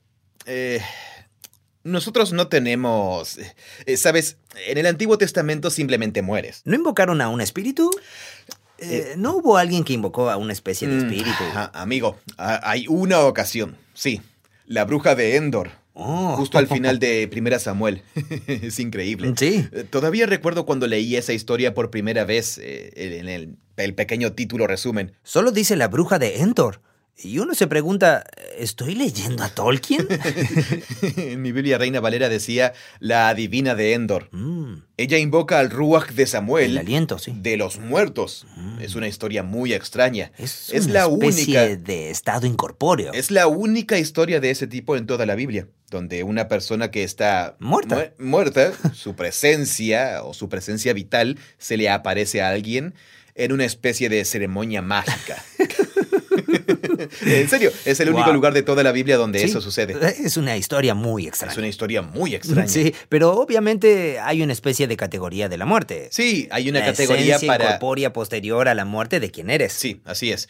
eh, 0.46 0.82
nosotros 1.86 2.34
no 2.34 2.50
tenemos, 2.50 3.38
eh, 3.86 3.96
sabes, 3.96 4.36
en 4.68 4.78
el 4.78 4.88
Antiguo 4.88 5.18
Testamento 5.18 5.70
simplemente 5.70 6.22
mueres. 6.22 6.64
¿No 6.66 6.76
invocaron 6.76 7.22
a 7.22 7.30
un 7.30 7.40
espíritu? 7.40 7.90
Eh, 8.78 9.14
¿No 9.16 9.38
hubo 9.38 9.56
alguien 9.56 9.86
que 9.86 9.94
invocó 9.94 10.30
a 10.30 10.36
una 10.36 10.52
especie 10.52 10.86
de 10.90 10.96
Mm, 10.96 11.06
espíritu? 11.06 11.44
amigo, 11.72 12.18
hay 12.36 12.88
una 12.90 13.22
ocasión, 13.22 13.78
sí, 13.94 14.22
la 14.70 14.86
bruja 14.86 15.16
de 15.16 15.36
Endor. 15.36 15.72
Oh. 15.94 16.36
Justo 16.38 16.58
al 16.58 16.68
final 16.68 17.00
de 17.00 17.28
Primera 17.32 17.60
Samuel. 17.60 18.04
es 18.48 18.80
increíble. 18.80 19.34
Sí. 19.36 19.68
Eh, 19.74 19.84
Todavía 19.90 20.28
recuerdo 20.28 20.66
cuando 20.66 20.88
leí 20.88 21.18
esa 21.18 21.34
historia 21.34 21.74
por 21.74 21.90
primera 21.90 22.24
vez 22.24 22.58
eh, 22.60 22.94
en 22.96 23.28
el, 23.28 23.56
el 23.76 23.96
pequeño 23.96 24.32
título 24.32 24.68
resumen. 24.68 25.12
Solo 25.24 25.52
dice 25.52 25.76
la 25.76 25.90
bruja 25.90 26.20
de 26.20 26.38
Endor. 26.40 26.82
Y 27.22 27.40
uno 27.40 27.54
se 27.54 27.68
pregunta, 27.68 28.24
¿estoy 28.58 28.96
leyendo 28.96 29.44
a 29.44 29.50
Tolkien? 29.50 30.08
en 31.18 31.42
mi 31.42 31.52
Biblia 31.52 31.78
Reina 31.78 32.00
Valera 32.00 32.30
decía 32.30 32.72
la 33.00 33.28
adivina 33.28 33.76
de 33.76 33.94
Endor. 33.94 34.30
Mm, 34.32 34.84
Ella 34.96 35.18
invoca 35.18 35.60
al 35.60 35.70
Ruach 35.70 36.12
de 36.12 36.24
el 36.24 36.28
Samuel 36.30 36.78
aliento, 36.78 37.20
sí. 37.20 37.34
de 37.36 37.58
los 37.58 37.78
muertos. 37.80 38.48
Es 38.80 38.96
una 38.96 39.10
historia 39.10 39.44
muy 39.44 39.74
extraña. 39.74 40.32
Es, 40.38 40.70
Es 40.72 40.86
una 40.86 40.94
la 40.94 41.00
especie 41.08 41.44
única. 41.64 41.76
de 41.84 42.10
estado 42.10 42.48
incorpóreo. 42.48 43.12
Es 43.12 43.32
la 43.32 43.48
única 43.48 43.98
historia 44.00 44.40
de 44.40 44.52
ese 44.52 44.68
tipo 44.68 44.96
en 44.96 45.06
toda 45.06 45.26
la 45.26 45.36
Biblia, 45.36 45.68
donde 45.92 46.24
una 46.24 46.48
persona 46.48 46.90
que 46.90 47.04
está 47.04 47.58
Muerta. 47.60 48.14
mu- 48.18 48.26
muerta, 48.30 48.72
su 48.94 49.16
presencia 49.18 50.24
o 50.24 50.34
su 50.34 50.48
presencia 50.48 50.94
vital 50.94 51.38
se 51.58 51.76
le 51.76 51.90
aparece 51.90 52.42
a 52.42 52.48
alguien 52.50 52.94
en 53.36 53.52
una 53.52 53.66
especie 53.66 54.08
de 54.10 54.24
ceremonia 54.26 54.82
mágica. 54.82 55.44
en 57.26 57.50
serio, 57.50 57.72
es 57.86 58.00
el 58.00 58.10
único 58.10 58.26
Wow. 58.26 58.34
lugar 58.34 58.54
de 58.54 58.64
toda 58.64 58.84
la 58.84 58.92
Biblia 58.92 59.18
donde 59.18 59.40
Sí, 59.40 59.46
eso 59.46 59.62
sucede. 59.62 59.96
Es 60.24 60.38
una 60.38 60.58
historia 60.58 60.94
muy 60.94 61.28
extraña. 61.28 61.52
Es 61.52 61.58
una 61.58 61.68
historia 61.68 62.02
muy 62.02 62.36
extraña. 62.36 62.68
Sí, 62.68 62.94
pero 63.10 63.34
obviamente 63.34 64.20
hay 64.20 64.42
una 64.42 64.54
especie 64.54 64.88
de 64.88 64.98
categoría 64.98 65.50
de 65.50 65.58
la 65.58 65.66
muerte. 65.66 66.10
Sí, 66.12 66.48
hay 66.52 66.70
una 66.70 66.80
La 66.80 66.86
categoría 66.88 67.40
para... 67.46 67.66
incorpórea 67.66 68.14
posterior 68.14 68.68
a 68.68 68.74
la 68.76 68.86
muerte 68.86 69.20
de 69.20 69.32
quien 69.32 69.50
eres. 69.50 69.74
Sí, 69.74 70.02
así 70.06 70.32
es. 70.32 70.50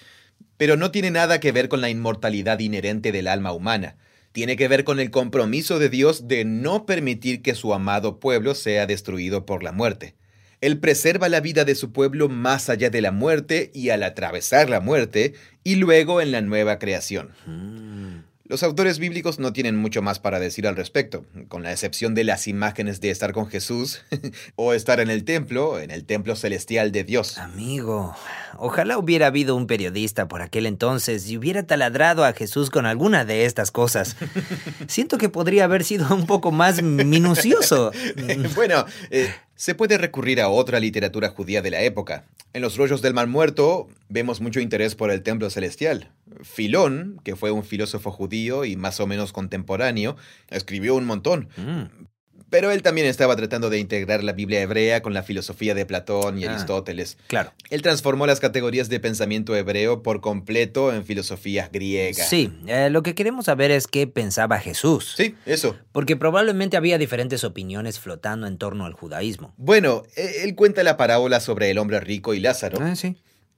Pero 0.58 0.76
no 0.78 0.92
tiene 0.92 1.12
nada 1.12 1.40
que 1.40 1.52
ver 1.52 1.70
con 1.70 1.82
la 1.82 1.90
inmortalidad 1.90 2.60
inherente 2.60 3.12
del 3.12 3.28
alma 3.28 3.52
humana. 3.54 3.96
Tiene 4.32 4.56
que 4.58 4.68
ver 4.68 4.84
con 4.84 5.00
el 5.00 5.10
compromiso 5.10 5.80
de 5.80 5.90
Dios 5.90 6.28
de 6.28 6.46
no 6.46 6.86
permitir 6.86 7.42
que 7.42 7.56
su 7.56 7.74
amado 7.74 8.20
pueblo 8.20 8.54
sea 8.56 8.86
destruido 8.86 9.46
por 9.46 9.64
la 9.64 9.72
muerte. 9.72 10.16
Él 10.62 10.80
preserva 10.80 11.30
la 11.30 11.40
vida 11.40 11.64
de 11.64 11.76
su 11.76 11.92
pueblo 11.92 12.28
más 12.28 12.70
allá 12.70 12.90
de 12.90 13.02
la 13.02 13.12
muerte 13.12 13.72
y 13.74 13.90
al 13.90 14.04
atravesar 14.04 14.70
la 14.70 14.82
muerte 14.82 15.34
y 15.64 15.76
luego 15.76 16.22
en 16.22 16.32
la 16.32 16.42
nueva 16.42 16.80
creación. 16.80 17.30
Mm, 17.46 18.24
Los 18.44 18.64
autores 18.64 18.98
bíblicos 19.00 19.38
no 19.40 19.54
tienen 19.54 19.76
mucho 19.78 20.02
más 20.02 20.20
para 20.20 20.40
decir 20.40 20.68
al 20.68 20.76
respecto, 20.76 21.24
con 21.48 21.62
la 21.64 21.72
excepción 21.72 22.16
de 22.16 22.24
las 22.24 22.48
imágenes 22.48 23.00
de 23.00 23.12
estar 23.12 23.32
con 23.32 23.48
Jesús 23.48 24.02
o 24.56 24.74
estar 24.74 25.00
en 25.00 25.10
el 25.10 25.24
templo, 25.24 25.80
en 25.80 25.92
el 25.92 26.04
templo 26.04 26.36
celestial 26.36 26.92
de 26.92 27.04
Dios. 27.04 27.38
Amigo, 27.38 28.16
ojalá 28.58 28.98
hubiera 28.98 29.28
habido 29.28 29.56
un 29.56 29.68
periodista 29.68 30.28
por 30.28 30.42
aquel 30.42 30.66
entonces 30.66 31.30
y 31.30 31.38
hubiera 31.38 31.64
taladrado 31.64 32.26
a 32.26 32.34
Jesús 32.34 32.70
con 32.70 32.86
alguna 32.86 33.24
de 33.24 33.46
estas 33.46 33.72
cosas. 33.72 34.18
Siento 34.88 35.18
que 35.20 35.30
podría 35.30 35.66
haber 35.66 35.84
sido 35.86 36.14
un 36.14 36.26
poco 36.26 36.52
más 36.52 36.82
minucioso. 36.82 37.92
bueno, 38.56 38.84
eh, 39.12 39.32
se 39.60 39.76
puede 39.76 39.98
recurrir 39.98 40.40
a 40.40 40.48
otra 40.48 40.80
literatura 40.80 41.28
judía 41.28 41.62
de 41.62 41.70
la 41.70 41.82
época. 41.82 42.24
En 42.54 42.62
los 42.62 42.78
rollos 42.78 43.02
del 43.02 43.14
Mar 43.14 43.28
Muerto 43.28 43.90
vemos 44.08 44.40
mucho 44.40 44.62
interés 44.62 44.96
por 44.96 45.12
el 45.12 45.22
templo 45.22 45.50
celestial. 45.50 46.14
Filón, 46.44 47.20
que 47.26 47.36
fue 47.36 47.52
un 47.52 47.66
filósofo 47.66 48.10
judío 48.10 48.64
y 48.64 48.78
más 48.78 49.02
o 49.02 49.06
menos 49.06 49.34
contemporáneo, 49.34 50.16
escribió 50.50 50.96
un 50.96 51.06
montón. 51.06 51.50
Mm, 51.58 52.06
Pero 52.50 52.72
él 52.72 52.82
también 52.82 53.06
estaba 53.08 53.36
tratando 53.36 53.70
de 53.70 53.78
integrar 53.80 54.24
la 54.24 54.34
Biblia 54.34 54.62
hebrea 54.62 55.02
con 55.02 55.14
la 55.14 55.24
filosofía 55.24 55.76
de 55.76 55.86
Platón 55.86 56.38
y 56.40 56.46
Ah. 56.46 56.52
Aristóteles. 56.52 57.18
claro. 57.28 57.54
Él 57.70 57.82
transformó 57.82 58.26
las 58.26 58.40
categorías 58.40 58.90
de 58.90 59.00
pensamiento 59.00 59.56
hebreo 59.56 60.02
por 60.02 60.22
completo 60.22 60.94
en 60.94 61.06
filosofías 61.06 61.72
griegas. 61.72 62.28
Sí, 62.30 62.52
eh, 62.68 62.90
lo 62.90 63.04
que 63.04 63.14
queremos 63.16 63.46
saber 63.46 63.70
es 63.72 63.86
qué 63.88 64.08
pensaba 64.08 64.60
Jesús. 64.60 65.14
Sí, 65.16 65.36
eso. 65.46 65.76
Porque 65.92 66.16
probablemente 66.16 66.78
había 66.78 66.98
diferentes 66.98 67.44
opiniones 67.44 68.00
flotando 68.00 68.48
en 68.48 68.58
torno 68.58 68.86
al 68.86 68.94
judaísmo. 68.94 69.54
Bueno, 69.58 70.04
eh, 70.16 70.42
él 70.44 70.56
cuenta 70.56 70.84
la 70.84 70.98
parábola 70.98 71.40
sobre 71.40 71.70
el 71.70 71.78
hombre 71.78 72.00
rico 72.00 72.34
y 72.34 72.40
Lázaro. 72.40 72.80
Ah, 72.82 72.96
sí. 72.96 73.16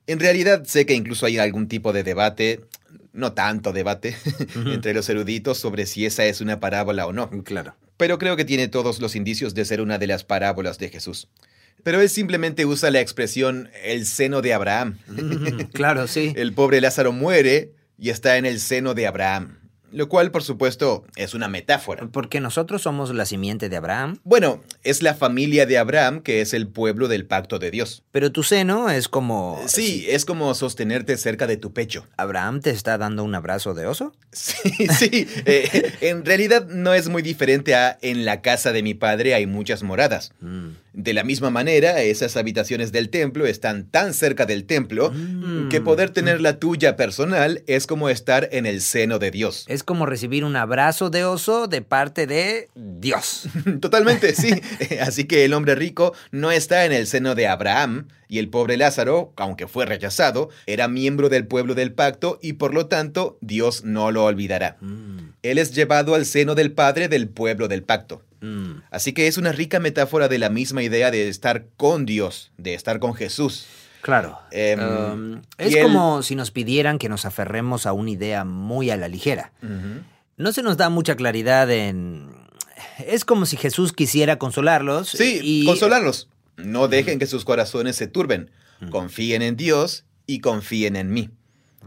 En 0.07 0.19
realidad 0.19 0.63
sé 0.65 0.85
que 0.85 0.93
incluso 0.95 1.25
hay 1.25 1.37
algún 1.37 1.67
tipo 1.67 1.93
de 1.93 2.03
debate, 2.03 2.61
no 3.13 3.33
tanto 3.33 3.71
debate, 3.71 4.15
entre 4.65 4.93
los 4.93 5.07
eruditos 5.09 5.57
sobre 5.57 5.85
si 5.85 6.05
esa 6.05 6.25
es 6.25 6.41
una 6.41 6.59
parábola 6.59 7.05
o 7.05 7.13
no, 7.13 7.29
Claro. 7.43 7.75
Pero 7.97 8.17
creo 8.17 8.35
que 8.35 8.45
tiene 8.45 8.67
todos 8.67 8.99
los 8.99 9.15
indicios 9.15 9.53
de 9.53 9.65
ser 9.65 9.81
una 9.81 9.97
de 9.97 10.07
las 10.07 10.23
parábolas 10.23 10.77
de 10.77 10.89
Jesús. 10.89 11.27
Pero 11.83 12.01
él 12.01 12.09
simplemente 12.09 12.65
usa 12.65 12.91
la 12.91 12.99
expresión 12.99 13.69
el 13.83 14.05
seno 14.05 14.41
de 14.41 14.53
Abraham. 14.53 14.97
Mm, 15.07 15.61
claro, 15.73 16.07
sí. 16.07 16.33
El 16.37 16.53
pobre 16.53 16.81
Lázaro 16.81 17.11
muere 17.11 17.73
y 17.97 18.09
está 18.09 18.37
en 18.37 18.45
el 18.45 18.59
seno 18.59 18.93
de 18.93 19.07
Abraham, 19.07 19.59
lo 19.91 20.09
cual 20.09 20.31
por 20.31 20.43
supuesto 20.43 21.03
es 21.15 21.33
una 21.33 21.47
metáfora. 21.47 22.07
Porque 22.11 22.39
nosotros 22.39 22.81
somos 22.81 23.13
la 23.13 23.25
simiente 23.25 23.69
de 23.69 23.77
Abraham, 23.77 24.17
Bueno, 24.23 24.61
es 24.83 25.01
la 25.01 25.13
familia 25.13 25.65
de 25.65 25.77
Abraham 25.77 26.21
que 26.21 26.41
es 26.41 26.53
el 26.53 26.67
pueblo 26.67 27.07
del 27.07 27.25
pacto 27.25 27.59
de 27.59 27.71
Dios. 27.71 28.03
pero 28.11 28.31
tu 28.31 28.43
seno 28.43 28.89
es 28.89 29.07
como... 29.07 29.61
Sí, 29.67 30.05
es 30.09 30.25
como 30.25 30.53
sostenerte 30.53 31.17
cerca 31.17 31.47
de 31.47 31.57
tu 31.57 31.73
pecho. 31.73 32.07
¿Abraham 32.17 32.61
te 32.61 32.69
está 32.71 32.97
dando 32.97 33.23
un 33.23 33.35
abrazo 33.35 33.73
de 33.73 33.85
oso? 33.87 34.13
Sí, 34.31 34.87
sí. 34.97 35.27
eh, 35.45 35.91
en 36.01 36.25
realidad 36.25 36.67
no 36.67 36.93
es 36.93 37.09
muy 37.09 37.21
diferente 37.21 37.75
a 37.75 37.97
en 38.01 38.25
la 38.25 38.41
casa 38.41 38.71
de 38.71 38.83
mi 38.83 38.93
padre 38.93 39.33
hay 39.33 39.45
muchas 39.45 39.83
moradas. 39.83 40.31
Mm. 40.41 40.69
De 40.93 41.13
la 41.13 41.23
misma 41.23 41.49
manera, 41.49 42.01
esas 42.01 42.35
habitaciones 42.35 42.91
del 42.91 43.09
templo 43.09 43.45
están 43.45 43.85
tan 43.85 44.13
cerca 44.13 44.45
del 44.45 44.65
templo 44.65 45.11
Mm. 45.11 45.69
que 45.69 45.81
poder 45.81 46.09
tener 46.09 46.41
la 46.41 46.57
tuya 46.59 46.95
personal 46.95 47.63
es 47.67 47.87
como 47.87 48.09
estar 48.09 48.49
en 48.51 48.65
el 48.65 48.81
seno 48.81 49.19
de 49.19 49.31
Dios. 49.31 49.65
Es 49.67 49.80
como 49.83 50.05
recibir 50.05 50.43
un 50.45 50.55
abrazo 50.55 51.09
de 51.09 51.25
oso 51.25 51.67
de 51.67 51.81
parte 51.81 52.27
de 52.27 52.69
Dios. 52.75 53.47
Totalmente, 53.81 54.35
sí. 54.35 54.51
Así 55.01 55.25
que 55.25 55.45
el 55.45 55.53
hombre 55.53 55.75
rico 55.75 56.13
no 56.31 56.51
está 56.51 56.85
en 56.85 56.91
el 56.91 57.07
seno 57.07 57.35
de 57.35 57.47
Abraham 57.47 58.07
y 58.27 58.39
el 58.39 58.49
pobre 58.49 58.77
Lázaro, 58.77 59.33
aunque 59.35 59.67
fue 59.67 59.85
rechazado, 59.85 60.49
era 60.65 60.87
miembro 60.87 61.27
del 61.27 61.47
pueblo 61.47 61.75
del 61.75 61.91
pacto 61.93 62.39
y 62.41 62.53
por 62.53 62.73
lo 62.73 62.85
tanto 62.87 63.37
Dios 63.41 63.83
no 63.83 64.11
lo 64.11 64.23
olvidará. 64.23 64.77
Mm, 64.79 65.33
Él 65.43 65.57
es 65.57 65.73
llevado 65.73 66.15
al 66.15 66.25
seno 66.25 66.55
del 66.55 66.71
Padre 66.71 67.09
del 67.09 67.27
pueblo 67.27 67.67
del 67.67 67.83
pacto. 67.83 68.23
mm. 68.39 68.83
Así 68.89 69.11
que 69.11 69.27
es 69.27 69.37
una 69.37 69.51
rica 69.51 69.79
metáfora 69.79 70.29
de 70.29 70.39
la 70.39 70.49
misma 70.49 70.81
idea 70.81 71.11
de 71.11 71.27
estar 71.27 71.65
con 71.75 72.05
Dios, 72.05 72.51
de 72.57 72.73
estar 72.73 72.99
con 72.99 73.13
Jesús. 73.13 73.67
Claro. 74.01 74.39
Em, 74.51 74.79
Um, 74.79 75.33
y 75.59 75.63
es 75.67 75.75
él- 75.75 75.83
como 75.83 76.23
si 76.23 76.35
nos 76.35 76.51
pidieran 76.51 76.97
que 76.97 77.09
nos 77.09 77.25
aferremos 77.25 77.85
a 77.85 77.93
una 77.93 78.09
idea 78.11 78.43
muy 78.45 78.89
a 78.89 78.97
la 78.97 79.07
ligera. 79.07 79.51
No 80.37 80.51
se 80.51 80.63
nos 80.63 80.77
da 80.77 80.89
mucha 80.89 81.15
claridad 81.15 81.69
en... 81.69 82.29
Es 83.05 83.25
como 83.25 83.45
si 83.45 83.57
Jesús 83.57 83.93
quisiera 83.93 84.37
consolarlos. 84.39 85.09
Sí, 85.09 85.39
y... 85.43 85.65
consolarlos. 85.65 86.29
No 86.57 86.87
dejen 86.87 87.19
que 87.19 87.27
sus 87.27 87.45
corazones 87.45 87.95
se 87.95 88.07
turben. 88.07 88.49
Confíen 88.89 89.41
en 89.43 89.55
Dios 89.55 90.05
y 90.25 90.39
confíen 90.39 90.95
en 90.95 91.11
mí. 91.13 91.29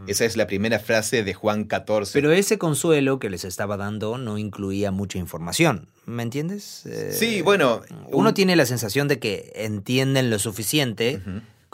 Esa 0.07 0.25
es 0.25 0.35
la 0.35 0.45
primera 0.47 0.79
frase 0.79 1.23
de 1.23 1.33
Juan 1.33 1.63
14. 1.65 2.11
Pero 2.13 2.31
ese 2.33 2.57
consuelo 2.57 3.17
que 3.17 3.29
les 3.29 3.45
estaba 3.45 3.77
dando 3.77 4.17
no 4.17 4.37
incluía 4.37 4.91
mucha 4.91 5.17
información. 5.17 5.87
¿Me 6.05 6.21
entiendes? 6.23 6.85
Eh, 6.85 7.11
sí, 7.13 7.41
bueno. 7.41 7.81
Uno 8.11 8.29
un- 8.29 8.33
tiene 8.35 8.55
la 8.57 8.65
sensación 8.65 9.07
de 9.07 9.19
que 9.19 9.53
entienden 9.55 10.29
lo 10.29 10.37
suficiente. 10.39 11.21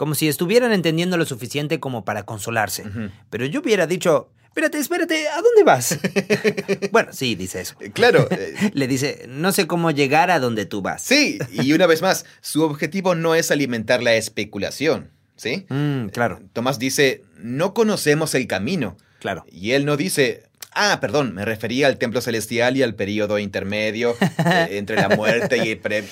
Como 0.01 0.15
si 0.15 0.27
estuvieran 0.27 0.73
entendiendo 0.73 1.15
lo 1.15 1.25
suficiente 1.25 1.79
como 1.79 2.03
para 2.03 2.23
consolarse. 2.23 2.83
Pero 3.29 3.45
yo 3.45 3.59
hubiera 3.61 3.85
dicho, 3.85 4.31
espérate, 4.47 4.79
espérate, 4.79 5.27
¿a 5.27 5.39
dónde 5.43 5.63
vas? 5.63 5.99
bueno, 6.91 7.13
sí, 7.13 7.35
dice 7.35 7.61
eso. 7.61 7.75
Claro. 7.93 8.27
eh, 8.31 8.71
Le 8.73 8.87
dice, 8.87 9.25
no 9.29 9.51
sé 9.51 9.67
cómo 9.67 9.91
llegar 9.91 10.31
a 10.31 10.39
donde 10.39 10.65
tú 10.65 10.81
vas. 10.81 11.03
sí, 11.03 11.37
y 11.51 11.71
una 11.73 11.85
vez 11.85 12.01
más, 12.01 12.25
su 12.41 12.63
objetivo 12.63 13.13
no 13.13 13.35
es 13.35 13.51
alimentar 13.51 14.01
la 14.01 14.15
especulación. 14.15 15.11
¿Sí? 15.35 15.67
Mm, 15.69 16.07
claro, 16.07 16.41
Tomás 16.51 16.79
dice, 16.79 17.21
no 17.37 17.75
conocemos 17.75 18.33
el 18.33 18.47
camino. 18.47 18.97
claro. 19.19 19.45
Y 19.51 19.73
él 19.73 19.85
no 19.85 19.97
dice, 19.97 20.49
ah, 20.73 20.97
perdón, 20.99 21.35
me 21.35 21.45
refería 21.45 21.85
al 21.85 21.99
templo 21.99 22.21
celestial 22.21 22.75
y 22.75 22.81
al 22.81 22.95
periodo 22.95 23.37
intermedio 23.37 24.15
eh, 24.47 24.67
entre 24.71 24.95
la 24.95 25.09
muerte 25.09 25.57
y 25.63 25.69
el 25.69 25.77
pre... 25.77 25.99
Eh, 25.99 26.05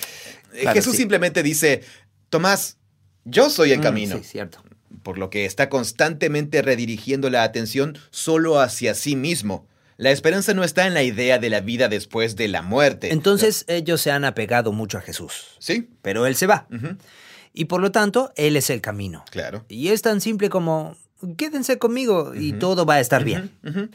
Claro, 0.62 0.76
Jesús 0.76 0.92
sí. 0.94 1.00
simplemente 1.00 1.42
dice, 1.42 1.82
Tomás, 2.30 2.78
yo 3.26 3.50
soy 3.50 3.72
el 3.72 3.80
Mm, 3.80 3.84
camino. 3.84 4.18
sí, 4.18 4.24
cierto. 4.24 4.64
Por 5.04 5.18
lo 5.18 5.30
que 5.30 5.46
está 5.46 5.70
constantemente 5.70 6.62
redirigiendo 6.62 7.30
la 7.30 7.44
atención 7.44 7.98
solo 8.10 8.60
hacia 8.60 8.94
sí 8.96 9.16
mismo. 9.16 9.68
La 9.98 10.12
esperanza 10.12 10.54
no 10.54 10.64
está 10.64 10.88
en 10.88 10.94
la 10.94 11.04
idea 11.04 11.40
de 11.40 11.50
la 11.50 11.60
vida 11.62 11.90
después 11.90 12.36
de 12.36 12.48
la 12.48 12.62
muerte. 12.62 13.12
Entonces 13.12 13.66
ellos 13.68 14.02
se 14.02 14.12
han 14.12 14.24
apegado 14.26 14.72
mucho 14.72 14.98
a 14.98 15.02
Jesús. 15.02 15.56
Sí, 15.60 15.90
Pero 16.02 16.26
Él 16.26 16.36
se 16.36 16.48
va. 16.48 16.68
Y 17.54 17.66
por 17.66 17.82
lo 17.82 17.92
tanto, 17.92 18.32
Él 18.36 18.56
es 18.56 18.70
el 18.70 18.80
camino. 18.82 19.24
claro. 19.32 19.66
Y 19.68 19.90
es 19.90 20.02
tan 20.02 20.22
simple 20.22 20.50
como, 20.50 20.96
quédense 21.38 21.78
conmigo 21.78 22.34
y 22.36 22.54
todo 22.54 22.86
va 22.86 22.96
a 22.96 23.00
estar 23.00 23.24
bien. 23.24 23.52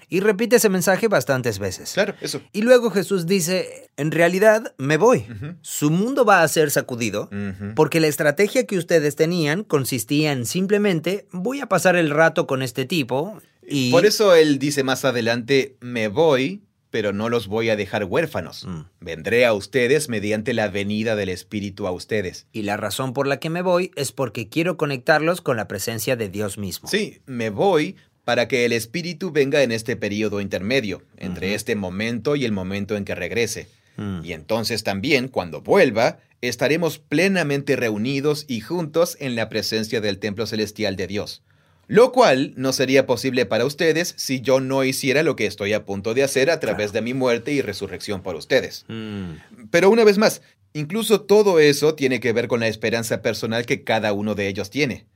Y 0.09 0.21
repite 0.21 0.57
ese 0.57 0.69
mensaje 0.69 1.09
bastantes 1.09 1.59
veces. 1.59 1.93
Claro, 1.93 2.15
eso. 2.21 2.41
Y 2.53 2.63
luego 2.63 2.91
Jesús 2.91 3.27
dice, 3.27 3.91
en 3.97 4.11
realidad 4.11 4.75
me 4.79 4.97
voy. 4.97 5.27
Su 5.63 5.91
mundo 5.91 6.25
va 6.25 6.43
a 6.43 6.49
ser 6.49 6.71
sacudido 6.71 7.31
porque 7.75 8.01
la 8.01 8.09
estrategia 8.09 8.67
que 8.67 8.79
ustedes 8.79 9.17
tenían 9.17 9.65
consistía 9.65 10.33
en 10.33 10.47
simplemente 10.47 11.27
voy 11.33 11.61
a 11.61 11.69
pasar 11.69 11.97
el 11.97 12.11
rato 12.11 12.47
con 12.47 12.63
este 12.63 12.85
tipo 12.85 13.41
y... 13.67 13.91
Por 13.91 14.05
eso 14.05 14.35
él 14.35 14.59
dice 14.59 14.83
más 14.83 15.05
adelante, 15.05 15.77
me 15.81 16.09
voy, 16.09 16.64
pero 16.95 17.13
no 17.13 17.29
los 17.29 17.49
voy 17.49 17.71
a 17.71 17.77
dejar 17.77 18.05
huérfanos. 18.05 18.67
Mm. 18.69 18.83
Vendré 19.01 19.47
a 19.47 19.53
ustedes 19.53 20.09
mediante 20.09 20.55
la 20.55 20.69
venida 20.69 21.17
del 21.17 21.29
Espíritu 21.29 21.89
a 21.89 21.91
ustedes. 21.91 22.47
Y 22.53 22.63
la 22.63 22.77
razón 22.77 23.15
por 23.15 23.27
la 23.27 23.41
que 23.41 23.51
me 23.51 23.63
voy 23.63 23.91
es 23.97 24.13
porque 24.13 24.49
quiero 24.49 24.77
conectarlos 24.77 25.41
con 25.41 25.57
la 25.57 25.67
presencia 25.67 26.15
de 26.15 26.29
Dios 26.29 26.57
mismo. 26.57 26.89
Sí, 26.89 27.21
me 27.27 27.51
voy 27.51 27.97
para 28.25 28.47
que 28.47 28.65
el 28.65 28.73
Espíritu 28.73 29.33
venga 29.33 29.65
en 29.65 29.73
este 29.73 29.97
periodo 29.97 30.41
intermedio, 30.41 31.03
entre 31.17 31.55
este 31.55 31.75
momento 31.75 32.37
y 32.37 32.45
el 32.45 32.53
momento 32.53 32.97
en 32.97 33.05
que 33.05 33.17
regrese. 33.17 33.67
Mm. 33.97 34.21
Y 34.23 34.33
entonces 34.33 34.85
también, 34.85 35.27
cuando 35.27 35.63
vuelva, 35.63 36.21
estaremos 36.43 37.01
plenamente 37.01 37.75
reunidos 37.75 38.45
y 38.47 38.61
juntos 38.61 39.17
en 39.19 39.35
la 39.35 39.49
presencia 39.49 40.01
del 40.01 40.21
templo 40.21 40.47
celestial 40.47 40.95
de 40.95 41.09
Dios. 41.09 41.43
Lo 41.87 42.13
cual 42.13 42.53
no 42.57 42.73
sería 42.73 43.07
posible 43.07 43.47
para 43.47 43.65
ustedes 43.65 44.15
si 44.17 44.41
yo 44.41 44.61
no 44.61 44.85
hiciera 44.85 45.23
lo 45.23 45.37
que 45.37 45.47
estoy 45.47 45.73
a 45.73 45.85
punto 45.85 46.15
de 46.15 46.23
hacer 46.23 46.51
a 46.51 46.61
través 46.61 46.93
de 46.93 47.03
mi 47.03 47.15
muerte 47.15 47.53
y 47.53 47.63
resurrección 47.63 48.23
por 48.23 48.37
ustedes. 48.37 48.85
Mm. 48.89 49.33
Pero 49.71 49.91
una 49.91 50.05
vez 50.05 50.19
más, 50.19 50.43
incluso 50.73 51.23
todo 51.23 51.61
eso 51.61 51.95
tiene 51.95 52.21
que 52.21 52.33
ver 52.33 52.49
con 52.49 52.61
la 52.61 52.69
esperanza 52.69 53.23
personal 53.23 53.67
que 53.67 53.85
cada 53.85 54.13
uno 54.13 54.35
de 54.35 54.49
ellos 54.49 54.71
tiene. 54.71 55.07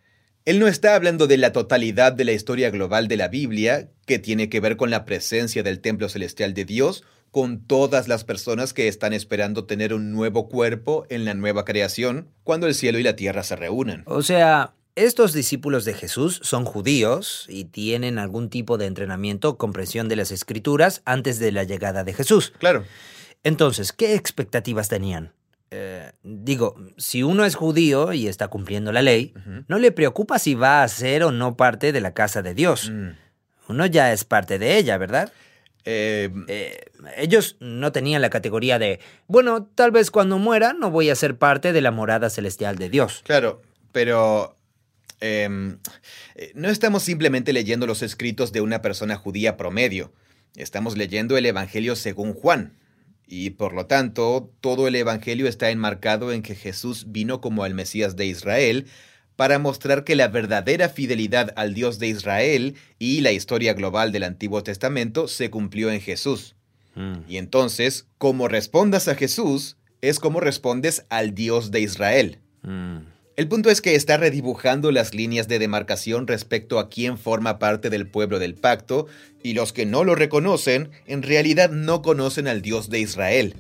Él 0.45 0.59
no 0.61 0.67
está 0.67 0.95
hablando 0.95 1.27
de 1.27 1.37
la 1.37 1.53
totalidad 1.53 2.13
de 2.13 2.25
la 2.25 2.33
historia 2.33 2.71
global 2.71 3.07
de 3.07 3.19
la 3.19 3.29
Biblia, 3.29 3.91
que 4.07 4.19
tiene 4.19 4.49
que 4.49 4.61
ver 4.61 4.79
con 4.79 4.91
la 4.91 5.05
presencia 5.05 5.63
del 5.63 5.81
templo 5.81 6.09
celestial 6.09 6.55
de 6.55 6.65
Dios, 6.65 7.05
con 7.31 7.67
todas 7.67 8.09
las 8.09 8.25
personas 8.25 8.73
que 8.73 8.89
están 8.89 9.13
esperando 9.13 9.65
tener 9.67 9.93
un 9.93 10.11
nuevo 10.11 10.49
cuerpo 10.49 11.07
en 11.11 11.27
la 11.27 11.35
nueva 11.35 11.67
creación, 11.67 12.29
cuando 12.45 12.67
el 12.67 12.75
cielo 12.75 12.99
y 12.99 13.03
la 13.03 13.17
tierra 13.17 13.43
se 13.43 13.57
reúnan. 13.57 14.05
O 14.07 14.23
sea, 14.23 14.73
estos 15.05 15.33
discípulos 15.33 15.85
de 15.85 15.95
Jesús 15.95 16.41
son 16.43 16.65
judíos 16.65 17.47
y 17.49 17.65
tienen 17.65 18.19
algún 18.19 18.51
tipo 18.51 18.79
de 18.79 18.87
entrenamiento 18.87 19.57
comprensión 19.57 20.09
de 20.09 20.17
las 20.17 20.31
escrituras 20.31 21.03
antes 21.05 21.39
de 21.39 21.53
la 21.53 21.65
llegada 21.65 22.05
de 22.05 22.15
Jesús. 22.15 22.53
Claro. 22.59 22.85
Entonces, 23.45 23.93
¿qué 23.93 24.15
expectativas 24.15 24.89
tenían? 24.89 25.33
Eh, 25.71 26.13
digo, 26.23 26.77
si 26.97 27.23
uno 27.23 27.45
es 27.45 27.55
judío 27.55 28.13
y 28.13 28.27
está 28.27 28.49
cumpliendo 28.49 28.91
la 28.91 29.03
ley, 29.03 29.35
no 29.69 29.79
le 29.79 29.93
preocupa 29.93 30.39
si 30.39 30.55
va 30.55 30.83
a 30.83 30.89
ser 30.89 31.23
o 31.23 31.31
no 31.31 31.57
parte 31.57 31.93
de 31.93 32.01
la 32.01 32.15
casa 32.15 32.43
de 32.43 32.55
Dios. 32.55 32.91
Mm. 32.91 33.11
Uno 33.69 33.87
ya 33.87 34.13
es 34.13 34.25
parte 34.25 34.59
de 34.59 34.79
ella, 34.79 34.97
¿verdad? 34.99 35.33
Eh, 35.85 36.31
eh, 36.49 36.81
ellos 37.17 37.57
no 37.61 37.93
tenían 37.93 38.21
la 38.21 38.31
categoría 38.31 38.79
de, 38.79 39.01
bueno, 39.27 39.65
tal 39.75 39.91
vez 39.91 40.11
cuando 40.11 40.39
muera 40.39 40.73
no 40.73 40.91
voy 40.91 41.11
a 41.11 41.15
ser 41.15 41.39
parte 41.39 41.73
de 41.73 41.81
la 41.81 41.91
morada 41.91 42.31
celestial 42.31 42.77
de 42.77 42.91
Dios. 42.91 43.23
Claro, 43.25 43.63
pero 43.93 44.58
em, 45.21 45.79
no 46.55 46.69
estamos 46.69 47.03
simplemente 47.03 47.53
leyendo 47.53 47.87
los 47.87 48.03
escritos 48.03 48.53
de 48.53 48.61
una 48.61 48.83
persona 48.83 49.17
judía 49.17 49.57
promedio. 49.57 50.13
Estamos 50.57 50.97
leyendo 50.97 51.37
el 51.37 51.47
Evangelio 51.47 51.97
según 51.97 52.35
Juan, 52.35 52.73
y 53.29 53.51
por 53.51 53.75
lo 53.75 53.87
tanto, 53.87 54.51
todo 54.63 54.89
el 54.89 54.95
Evangelio 54.95 55.47
está 55.49 55.71
enmarcado 55.71 56.33
en 56.33 56.43
que 56.43 56.55
Jesús 56.55 57.07
vino 57.09 57.43
como 57.43 57.67
el 57.67 57.75
Mesías 57.75 58.17
de 58.17 58.25
Israel 58.25 58.87
para 59.37 59.59
mostrar 59.59 60.03
que 60.03 60.17
la 60.17 60.29
verdadera 60.29 60.89
fidelidad 60.89 61.53
al 61.55 61.75
Dios 61.75 61.99
de 61.99 62.09
Israel 62.09 62.75
y 62.99 63.21
la 63.21 63.31
historia 63.31 63.75
global 63.75 64.13
del 64.13 64.25
Antiguo 64.25 64.63
Testamento 64.63 65.29
se 65.29 65.51
cumplió 65.51 65.93
en 65.93 66.01
Jesús. 66.01 66.57
Mm. 66.95 67.19
Y 67.29 67.37
entonces, 67.37 68.09
como 68.17 68.49
respondas 68.49 69.09
a 69.09 69.15
Jesús, 69.15 69.77
es 70.01 70.19
como 70.19 70.41
respondes 70.41 71.05
al 71.11 71.35
Dios 71.35 71.71
de 71.71 71.81
Israel. 71.81 72.39
Mm. 72.63 72.99
El 73.39 73.47
punto 73.47 73.71
es 73.71 73.81
que 73.81 73.95
está 73.95 74.17
redibujando 74.17 74.91
las 74.91 75.15
líneas 75.15 75.47
de 75.47 75.61
demarcación 75.61 76.27
respecto 76.27 76.81
a 76.81 76.89
quién 76.89 77.17
forma 77.17 77.61
parte 77.61 77.89
del 77.89 78.09
pueblo 78.09 78.41
del 78.41 78.57
pacto, 78.57 79.07
y 79.45 79.55
los 79.55 79.73
que 79.73 79.87
no 79.87 80.03
lo 80.03 80.17
reconocen 80.17 80.91
en 81.07 81.23
realidad 81.23 81.71
no 81.71 82.03
conocen 82.03 82.49
al 82.49 82.63
Dios 82.63 82.91
de 82.91 82.99
Israel. 82.99 83.55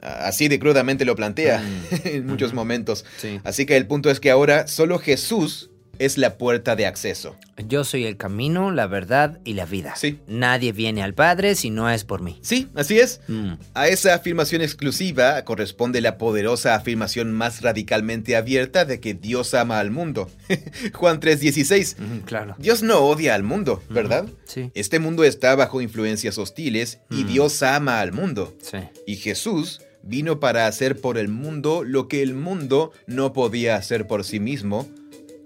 Así 0.00 0.46
de 0.46 0.60
crudamente 0.60 1.04
lo 1.04 1.16
plantea 1.16 1.58
mm. 1.58 1.94
en 2.04 2.26
muchos 2.28 2.54
momentos. 2.54 3.04
Así 3.42 3.66
que 3.66 3.76
el 3.76 3.88
punto 3.88 4.12
es 4.12 4.20
que 4.20 4.30
ahora 4.30 4.68
solo 4.68 5.00
Jesús 5.00 5.70
es 6.00 6.16
la 6.16 6.38
puerta 6.38 6.76
de 6.76 6.86
acceso. 6.86 7.36
Yo 7.68 7.84
soy 7.84 8.06
el 8.06 8.16
camino, 8.16 8.70
la 8.70 8.86
verdad 8.86 9.38
y 9.44 9.52
la 9.52 9.66
vida. 9.66 9.94
Sí. 9.96 10.18
Nadie 10.26 10.72
viene 10.72 11.02
al 11.02 11.12
Padre 11.12 11.54
si 11.54 11.68
no 11.68 11.90
es 11.90 12.04
por 12.04 12.22
mí. 12.22 12.38
Sí, 12.40 12.68
así 12.74 12.98
es. 12.98 13.20
Mm. 13.28 13.52
A 13.74 13.88
esa 13.88 14.14
afirmación 14.14 14.62
exclusiva 14.62 15.44
corresponde 15.44 16.00
la 16.00 16.16
poderosa 16.16 16.74
afirmación 16.74 17.32
más 17.32 17.60
radicalmente 17.60 18.34
abierta 18.34 18.86
de 18.86 18.98
que 18.98 19.12
Dios 19.12 19.52
ama 19.52 19.78
al 19.78 19.90
mundo. 19.90 20.30
Juan 20.94 21.20
3:16. 21.20 22.24
claro. 22.24 22.56
Dios 22.58 22.82
no 22.82 23.00
odia 23.00 23.34
al 23.34 23.42
mundo, 23.42 23.82
¿verdad? 23.90 24.24
Sí. 24.46 24.70
Este 24.74 25.00
mundo 25.00 25.22
está 25.24 25.54
bajo 25.54 25.82
influencias 25.82 26.38
hostiles 26.38 27.00
y 27.10 27.24
mm. 27.24 27.26
Dios 27.26 27.62
ama 27.62 28.00
al 28.00 28.12
mundo. 28.12 28.56
Sí. 28.62 28.78
Y 29.06 29.16
Jesús 29.16 29.82
vino 30.02 30.40
para 30.40 30.66
hacer 30.66 30.98
por 30.98 31.18
el 31.18 31.28
mundo 31.28 31.84
lo 31.84 32.08
que 32.08 32.22
el 32.22 32.32
mundo 32.32 32.90
no 33.06 33.34
podía 33.34 33.76
hacer 33.76 34.06
por 34.06 34.24
sí 34.24 34.40
mismo 34.40 34.88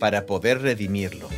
para 0.04 0.26
poder 0.26 0.60
redimirlo. 0.60 1.30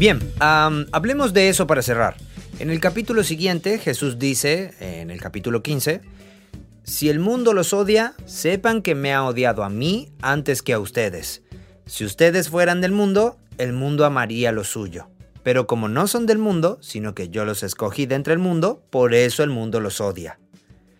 Bien, 0.00 0.18
hablemos 0.40 1.32
de 1.32 1.48
eso 1.48 1.68
para 1.68 1.80
cerrar. 1.80 2.16
En 2.62 2.70
el 2.70 2.78
capítulo 2.78 3.24
siguiente, 3.24 3.80
Jesús 3.80 4.20
dice, 4.20 4.72
en 4.78 5.10
el 5.10 5.20
capítulo 5.20 5.64
15, 5.64 6.00
si 6.84 7.08
el 7.08 7.18
mundo 7.18 7.54
los 7.54 7.72
odia, 7.72 8.14
sepan 8.24 8.82
que 8.82 8.94
me 8.94 9.12
ha 9.12 9.24
odiado 9.24 9.64
a 9.64 9.68
mí 9.68 10.12
antes 10.22 10.62
que 10.62 10.72
a 10.72 10.78
ustedes. 10.78 11.42
Si 11.86 12.04
ustedes 12.04 12.50
fueran 12.50 12.80
del 12.80 12.92
mundo, 12.92 13.36
el 13.58 13.72
mundo 13.72 14.04
amaría 14.04 14.52
lo 14.52 14.62
suyo. 14.62 15.08
Pero 15.42 15.66
como 15.66 15.88
no 15.88 16.06
son 16.06 16.24
del 16.24 16.38
mundo, 16.38 16.78
sino 16.82 17.16
que 17.16 17.30
yo 17.30 17.44
los 17.44 17.64
escogí 17.64 18.06
de 18.06 18.14
entre 18.14 18.32
el 18.32 18.38
mundo, 18.38 18.84
por 18.90 19.12
eso 19.12 19.42
el 19.42 19.50
mundo 19.50 19.80
los 19.80 20.00
odia. 20.00 20.38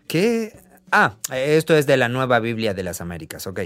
¿Qué? 0.08 0.58
Ah, 0.90 1.14
esto 1.32 1.76
es 1.76 1.86
de 1.86 1.96
la 1.96 2.08
nueva 2.08 2.40
Biblia 2.40 2.74
de 2.74 2.82
las 2.82 3.00
Américas, 3.00 3.46
ok. 3.46 3.60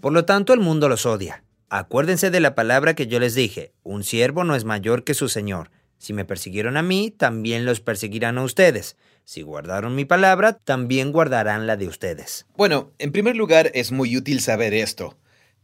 Por 0.00 0.12
lo 0.12 0.24
tanto, 0.24 0.52
el 0.52 0.60
mundo 0.60 0.88
los 0.88 1.06
odia. 1.06 1.42
Acuérdense 1.70 2.30
de 2.30 2.38
la 2.38 2.54
palabra 2.54 2.94
que 2.94 3.08
yo 3.08 3.18
les 3.18 3.34
dije, 3.34 3.72
un 3.82 4.04
siervo 4.04 4.44
no 4.44 4.54
es 4.54 4.64
mayor 4.64 5.02
que 5.02 5.14
su 5.14 5.28
Señor. 5.28 5.70
Si 6.02 6.12
me 6.12 6.24
persiguieron 6.24 6.76
a 6.76 6.82
mí, 6.82 7.14
también 7.16 7.64
los 7.64 7.78
perseguirán 7.78 8.36
a 8.36 8.42
ustedes. 8.42 8.96
Si 9.22 9.42
guardaron 9.42 9.94
mi 9.94 10.04
palabra, 10.04 10.54
también 10.54 11.12
guardarán 11.12 11.68
la 11.68 11.76
de 11.76 11.86
ustedes. 11.86 12.44
Bueno, 12.56 12.90
en 12.98 13.12
primer 13.12 13.36
lugar, 13.36 13.70
es 13.72 13.92
muy 13.92 14.16
útil 14.16 14.40
saber 14.40 14.74
esto. 14.74 15.16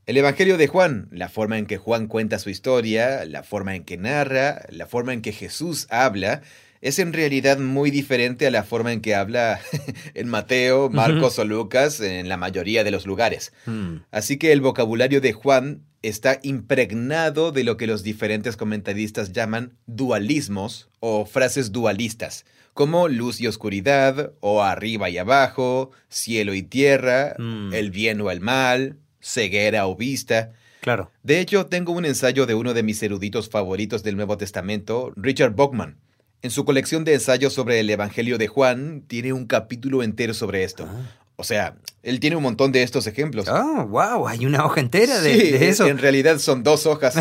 El 0.06 0.16
Evangelio 0.16 0.56
de 0.56 0.68
Juan, 0.68 1.08
la 1.10 1.28
forma 1.28 1.58
en 1.58 1.66
que 1.66 1.76
Juan 1.76 2.06
cuenta 2.06 2.38
su 2.38 2.50
historia, 2.50 3.24
la 3.24 3.42
forma 3.42 3.74
en 3.74 3.82
que 3.82 3.96
narra, 3.96 4.64
la 4.68 4.86
forma 4.86 5.12
en 5.12 5.22
que 5.22 5.32
Jesús 5.32 5.88
habla, 5.90 6.42
es 6.80 6.98
en 6.98 7.12
realidad 7.12 7.58
muy 7.58 7.90
diferente 7.90 8.46
a 8.46 8.50
la 8.50 8.62
forma 8.62 8.92
en 8.92 9.00
que 9.00 9.14
habla 9.14 9.60
en 10.14 10.28
Mateo, 10.28 10.90
Marcos 10.90 11.38
o 11.38 11.44
Lucas 11.44 12.00
en 12.00 12.28
la 12.28 12.36
mayoría 12.36 12.84
de 12.84 12.90
los 12.90 13.06
lugares. 13.06 13.52
Hmm. 13.66 13.98
Así 14.10 14.36
que 14.36 14.52
el 14.52 14.60
vocabulario 14.60 15.20
de 15.20 15.32
Juan 15.32 15.82
está 16.02 16.38
impregnado 16.42 17.50
de 17.52 17.64
lo 17.64 17.76
que 17.76 17.86
los 17.86 18.02
diferentes 18.02 18.56
comentaristas 18.56 19.32
llaman 19.32 19.74
dualismos 19.86 20.88
o 21.00 21.26
frases 21.26 21.72
dualistas, 21.72 22.44
como 22.74 23.08
luz 23.08 23.40
y 23.40 23.48
oscuridad, 23.48 24.32
o 24.40 24.62
arriba 24.62 25.10
y 25.10 25.18
abajo, 25.18 25.90
cielo 26.08 26.54
y 26.54 26.62
tierra, 26.62 27.34
hmm. 27.38 27.74
el 27.74 27.90
bien 27.90 28.20
o 28.20 28.30
el 28.30 28.40
mal, 28.40 28.98
ceguera 29.20 29.86
o 29.86 29.96
vista. 29.96 30.52
Claro. 30.80 31.10
De 31.24 31.40
hecho, 31.40 31.66
tengo 31.66 31.92
un 31.92 32.04
ensayo 32.04 32.46
de 32.46 32.54
uno 32.54 32.72
de 32.74 32.84
mis 32.84 33.02
eruditos 33.02 33.48
favoritos 33.48 34.04
del 34.04 34.16
Nuevo 34.16 34.36
Testamento, 34.36 35.12
Richard 35.16 35.54
Bachman. 35.56 35.96
En 36.40 36.50
su 36.50 36.64
colección 36.64 37.04
de 37.04 37.14
ensayos 37.14 37.52
sobre 37.52 37.80
el 37.80 37.90
Evangelio 37.90 38.38
de 38.38 38.46
Juan, 38.46 39.02
tiene 39.06 39.32
un 39.32 39.46
capítulo 39.46 40.02
entero 40.02 40.34
sobre 40.34 40.62
esto. 40.62 40.86
Ah. 40.88 41.18
O 41.40 41.44
sea, 41.44 41.76
él 42.02 42.18
tiene 42.18 42.34
un 42.34 42.42
montón 42.42 42.72
de 42.72 42.82
estos 42.82 43.06
ejemplos. 43.06 43.46
Oh, 43.48 43.86
wow, 43.86 44.26
hay 44.26 44.44
una 44.44 44.64
hoja 44.64 44.80
entera 44.80 45.20
de, 45.20 45.68
eso. 45.68 45.86
En 45.86 45.98
realidad 45.98 46.38
son 46.38 46.64
dos 46.64 46.84
hojas. 46.84 47.14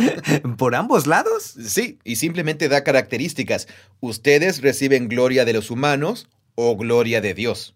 ¿Por 0.56 0.74
ambos 0.74 1.06
lados? 1.06 1.54
Sí, 1.66 1.98
y 2.02 2.16
simplemente 2.16 2.70
da 2.70 2.82
características. 2.82 3.68
Ustedes 4.00 4.62
reciben 4.62 5.08
gloria 5.08 5.44
de 5.44 5.52
los 5.52 5.70
humanos 5.70 6.28
o 6.54 6.76
gloria 6.76 7.20
de 7.20 7.34
Dios. 7.34 7.74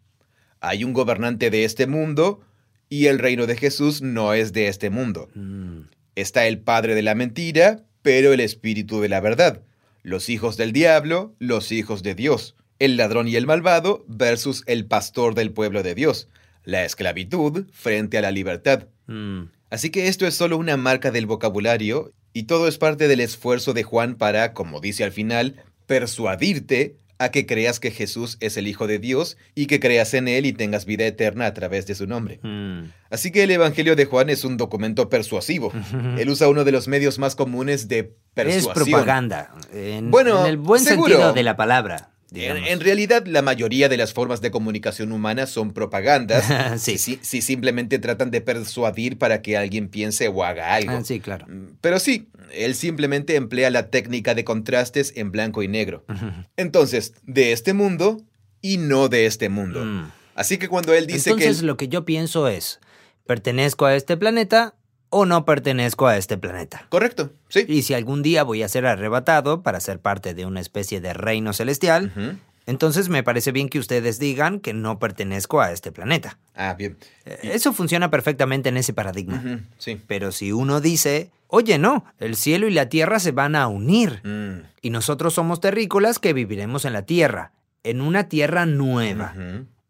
Hay 0.61 0.83
un 0.83 0.95
gobernante 0.95 1.51
de 1.51 1.65
este 1.65 1.87
mundo 1.87 2.41
y 2.89 3.07
el 3.07 3.19
reino 3.19 3.47
de 3.47 3.57
Jesús 3.57 4.01
no 4.01 4.33
es 4.33 4.55
de 4.55 4.69
este 4.69 4.89
mundo. 4.89 5.29
Mm. 5.35 5.83
Está 6.17 6.47
el 6.47 6.59
padre 6.59 6.95
de 6.95 7.03
la 7.03 7.15
mentira, 7.15 7.85
pero 8.01 8.33
el 8.33 8.41
espíritu 8.41 9.01
de 9.03 9.11
la 9.11 9.21
verdad. 9.21 9.61
Los 10.03 10.29
hijos 10.29 10.57
del 10.57 10.73
diablo, 10.73 11.35
los 11.39 11.73
hijos 11.73 12.03
de 12.03 12.15
Dios 12.15 12.55
el 12.83 12.97
ladrón 12.97 13.29
y 13.29 13.37
el 13.37 13.47
malvado 13.47 14.05
versus 14.09 14.65
el 14.67 14.87
pastor 14.87 15.37
del 15.37 15.53
pueblo 15.53 15.85
de 15.85 15.95
Dios, 15.95 16.27
la 16.65 16.85
esclavitud 16.85 17.67
frente 17.73 18.19
a 18.19 18.23
la 18.23 18.33
libertad. 18.33 18.89
Mm. 19.07 19.45
Así 19.71 19.91
que 19.91 20.09
esto 20.09 20.27
es 20.27 20.35
solo 20.35 20.57
una 20.57 20.77
marca 20.77 21.13
del 21.13 21.27
vocabulario 21.27 22.11
y 22.33 22.43
todo 22.45 22.67
es 22.67 22.79
parte 22.79 23.07
del 23.07 23.21
esfuerzo 23.21 23.73
de 23.73 23.85
Juan 23.85 24.17
para, 24.17 24.53
como 24.53 24.81
dice 24.81 25.05
al 25.05 25.13
final, 25.13 25.63
persuadirte 25.87 26.97
a 27.23 27.31
que 27.31 27.47
creas 27.47 27.79
que 27.81 27.91
Jesús 27.91 28.37
es 28.41 28.57
el 28.57 28.67
Hijo 28.67 28.87
de 28.87 28.99
Dios 28.99 29.37
y 29.55 29.67
que 29.67 29.79
creas 29.81 30.13
en 30.15 30.29
Él 30.29 30.47
y 30.47 30.53
tengas 30.53 30.85
vida 30.87 31.05
eterna 31.07 31.47
a 31.47 31.55
través 31.55 31.87
de 31.87 31.95
su 31.95 32.07
nombre. 32.07 32.41
Mm. 32.43 32.85
Así 33.11 33.31
que 33.31 33.43
el 33.45 33.51
Evangelio 33.51 33.95
de 33.97 34.05
Juan 34.07 34.31
es 34.31 34.45
un 34.45 34.57
documento 34.57 35.09
persuasivo. 35.09 35.73
Él 36.19 36.29
usa 36.29 36.49
uno 36.49 36.65
de 36.65 36.73
los 36.73 36.89
medios 36.89 37.19
más 37.19 37.35
comunes 37.37 37.89
de 37.89 37.99
Es 37.99 38.07
persuasión. 38.35 38.75
propaganda. 38.75 39.55
En, 39.73 40.11
Bueno, 40.11 40.41
en 40.41 40.47
el 40.47 40.57
buen 40.57 40.83
seguro. 40.83 41.09
sentido 41.11 41.33
de 41.33 41.43
la 41.43 41.57
palabra. 41.57 42.09
En, 42.35 42.41
digamos. 42.41 42.69
en 42.69 42.81
realidad, 42.81 43.27
la 43.27 43.43
mayoría 43.43 43.89
de 43.89 43.97
las 43.97 44.13
formas 44.13 44.41
de 44.41 44.51
comunicación 44.51 45.13
humana 45.13 45.47
son 45.47 45.73
propagandas. 45.73 46.45
Sí. 46.81 46.97
si, 46.99 47.19
si 47.23 47.43
simplemente 47.43 47.99
tratan 47.99 48.31
de 48.31 48.41
persuadir 48.41 49.19
para 49.19 49.43
que 49.43 49.57
alguien 49.57 49.89
piense 49.89 50.29
o 50.29 50.43
haga 50.45 50.75
algo. 50.75 50.93
Ah, 50.93 51.05
sí, 51.05 51.21
claro. 51.21 51.47
Mm, 51.49 51.77
Pero 51.81 51.99
sí, 51.99 52.29
él 52.53 52.75
simplemente 52.75 53.37
emplea 53.37 53.71
la 53.71 53.89
técnica 53.91 54.35
de 54.35 54.45
contrastes 54.45 55.13
en 55.17 55.31
blanco 55.31 55.63
y 55.63 55.69
negro. 55.69 56.05
Entonces, 56.57 57.15
de 57.25 57.53
este 57.53 57.73
mundo 57.75 58.23
y 58.61 58.79
no 58.79 59.09
de 59.09 59.27
este 59.27 59.49
mundo. 59.49 59.85
Mm. 59.85 60.11
Así 60.35 60.57
que 60.57 60.69
cuando 60.69 60.95
él 60.95 61.07
dice 61.07 61.31
Entonces 61.31 61.57
que... 61.57 61.61
él- 61.61 61.67
lo 61.67 61.77
que 61.77 61.89
yo 61.89 62.05
pienso 62.07 62.49
es, 62.49 62.81
¿pertenezco 63.27 63.85
a 63.87 63.95
este 63.95 64.17
planeta 64.17 64.75
o 65.13 65.27
no 65.27 65.45
pertenezco 65.45 66.07
a 66.09 66.17
este 66.17 66.37
planeta? 66.39 66.87
Correcto, 66.89 67.31
sí. 67.49 67.65
Y 67.69 67.83
si 67.83 67.95
algún 67.95 68.23
día 68.23 68.43
voy 68.43 68.63
a 68.63 68.69
ser 68.69 68.87
arrebatado 68.87 69.63
para 69.63 69.79
ser 69.79 70.01
parte 70.01 70.35
de 70.35 70.45
una 70.47 70.61
especie 70.61 71.01
de 71.01 71.13
reino 71.13 71.53
celestial, 71.53 72.41
entonces 72.67 73.09
me 73.09 73.23
parece 73.23 73.53
bien 73.53 73.69
que 73.69 73.79
ustedes 73.79 74.19
digan 74.19 74.59
que 74.61 74.73
no 74.73 74.99
pertenezco 74.99 75.61
a 75.61 75.71
este 75.73 75.93
planeta. 75.93 76.39
Ah, 76.55 76.75
bien. 76.75 76.97
Eh, 77.25 77.39
Eso 77.55 77.73
funciona 77.73 78.11
perfectamente 78.11 78.69
en 78.71 78.77
ese 78.77 78.93
paradigma. 78.93 79.61
Sí. 79.79 80.01
Pero 80.07 80.33
si 80.33 80.53
uno 80.53 80.81
dice, 80.81 81.31
oye, 81.49 81.79
no, 81.79 82.05
el 82.19 82.37
cielo 82.37 82.67
y 82.69 82.73
la 82.73 82.89
tierra 82.89 83.19
se 83.21 83.33
van 83.33 83.55
a 83.57 83.69
unir, 83.69 84.21
Mm, 84.25 84.63
y 84.81 84.91
nosotros 84.91 85.35
somos 85.35 85.61
terrícolas 85.61 86.19
que 86.19 86.33
viviremos 86.33 86.85
en 86.85 86.93
la 86.95 87.03
tierra, 87.03 87.53
en 87.85 88.01
una 88.01 88.29
tierra 88.29 88.65
nueva. 88.67 89.35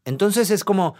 Entonces 0.05 0.51
es 0.51 0.64
como, 0.64 0.95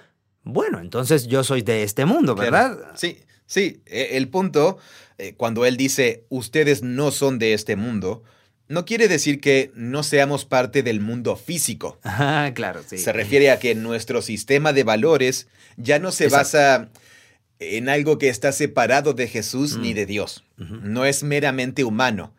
bueno, 0.45 0.80
entonces 0.80 1.26
yo 1.26 1.45
soy 1.45 1.62
de 1.62 1.82
este 1.82 2.05
mundo, 2.05 2.34
¿verdad? 2.34 2.76
Claro. 2.78 2.93
Sí, 2.97 3.18
sí. 3.47 3.82
E- 3.86 4.16
El 4.16 4.28
punto, 4.28 4.78
eh, 5.18 5.34
cuando 5.36 5.64
él 5.66 5.76
dice, 5.76 6.24
ustedes 6.28 6.82
no 6.82 7.11
son 7.11 7.38
de 7.38 7.55
este 7.55 7.76
mundo, 7.76 8.22
no 8.68 8.84
quiere 8.84 9.07
decir 9.09 9.40
que 9.40 9.70
no 9.74 10.03
seamos 10.03 10.45
parte 10.45 10.82
del 10.82 11.01
mundo 11.01 11.36
físico. 11.36 11.99
Ah, 12.05 12.51
claro, 12.55 12.80
sí. 12.86 12.97
Se 12.99 13.12
refiere 13.12 13.51
a 13.51 13.59
que 13.59 13.74
nuestro 13.74 14.22
sistema 14.22 14.72
de 14.72 14.82
valores 14.84 15.47
ya 15.76 15.99
no 15.99 16.11
se 16.11 16.24
Exacto. 16.24 16.38
basa 16.59 16.90
en 17.59 17.88
algo 17.88 18.18
que 18.18 18.28
está 18.28 18.51
separado 18.53 19.12
de 19.12 19.28
Jesús 19.28 19.76
Mm. 19.76 19.82
ni 19.82 19.93
de 19.95 20.07
Dios. 20.07 20.45
No 20.57 21.05
es 21.05 21.22
meramente 21.22 21.84
humano. 21.84 22.34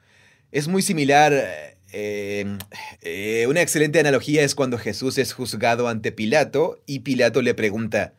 Es 0.52 0.68
muy 0.68 0.82
similar. 0.82 1.73
Eh, 1.94 2.58
eh, 3.02 3.46
una 3.48 3.62
excelente 3.62 4.00
analogía 4.00 4.44
es 4.44 4.56
cuando 4.56 4.78
Jesús 4.78 5.18
es 5.18 5.32
juzgado 5.34 5.88
ante 5.88 6.12
Pilato 6.12 6.82
y 6.86 7.00
Pilato 7.00 7.42
le 7.42 7.54
pregunta, 7.54 8.14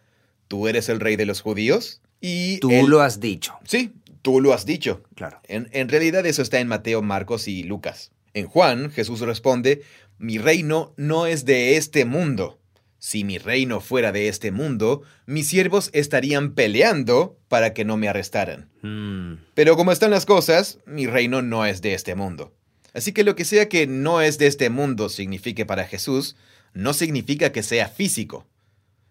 ¿tú 0.49 0.68
eres 0.68 0.89
el 0.89 1.01
rey 1.01 1.16
de 1.16 1.27
los 1.27 1.41
judíos? 1.41 2.01
Y 2.20 2.59
Tú 2.59 2.70
él- 2.70 2.87
lo 2.87 3.01
has 3.03 3.20
dicho, 3.20 3.55
Sí, 3.66 3.93
tú 4.22 4.41
lo 4.41 4.55
has 4.55 4.64
dicho. 4.64 5.03
claro. 5.14 5.41
En, 5.49 5.68
en 5.72 5.89
realidad 5.89 6.25
eso 6.25 6.41
está 6.43 6.61
en 6.61 6.68
Mateo, 6.68 7.03
Marcos 7.03 7.49
y 7.49 7.62
Lucas. 7.64 8.12
En 8.33 8.47
Juan, 8.47 8.91
Jesús 8.91 9.20
responde, 9.20 9.83
mi 10.18 10.39
reino 10.39 10.95
no 10.97 11.27
es 11.27 11.45
de 11.45 11.77
este 11.77 12.05
mundo. 12.05 12.59
Si 12.99 13.22
mi 13.22 13.37
reino 13.37 13.81
fuera 13.81 14.12
de 14.12 14.29
este 14.29 14.51
mundo, 14.51 15.03
mis 15.27 15.47
siervos 15.49 15.91
estarían 15.93 16.55
peleando 16.55 17.39
para 17.49 17.75
que 17.75 17.85
no 17.85 17.99
me 17.99 18.09
arrestaran. 18.09 18.70
Mm, 18.81 19.43
Pero 19.53 19.77
como 19.77 19.93
están 19.93 20.11
las 20.11 20.25
cosas, 20.25 20.79
mi 20.87 21.07
reino 21.07 21.43
no 21.43 21.66
es 21.66 21.83
de 21.83 21.93
este 21.93 22.14
mundo. 22.14 22.55
Así 22.95 23.13
que 23.13 23.25
lo 23.25 23.35
que 23.37 23.45
sea 23.45 23.69
que 23.69 23.87
no 23.87 24.21
es 24.21 24.39
de 24.39 24.47
este 24.47 24.71
mundo 24.71 25.09
signifique 25.09 25.67
para 25.67 25.85
Jesús, 25.87 26.37
no 26.73 26.95
significa 26.95 27.53
que 27.53 27.63
sea 27.63 27.89
físico. 27.89 28.47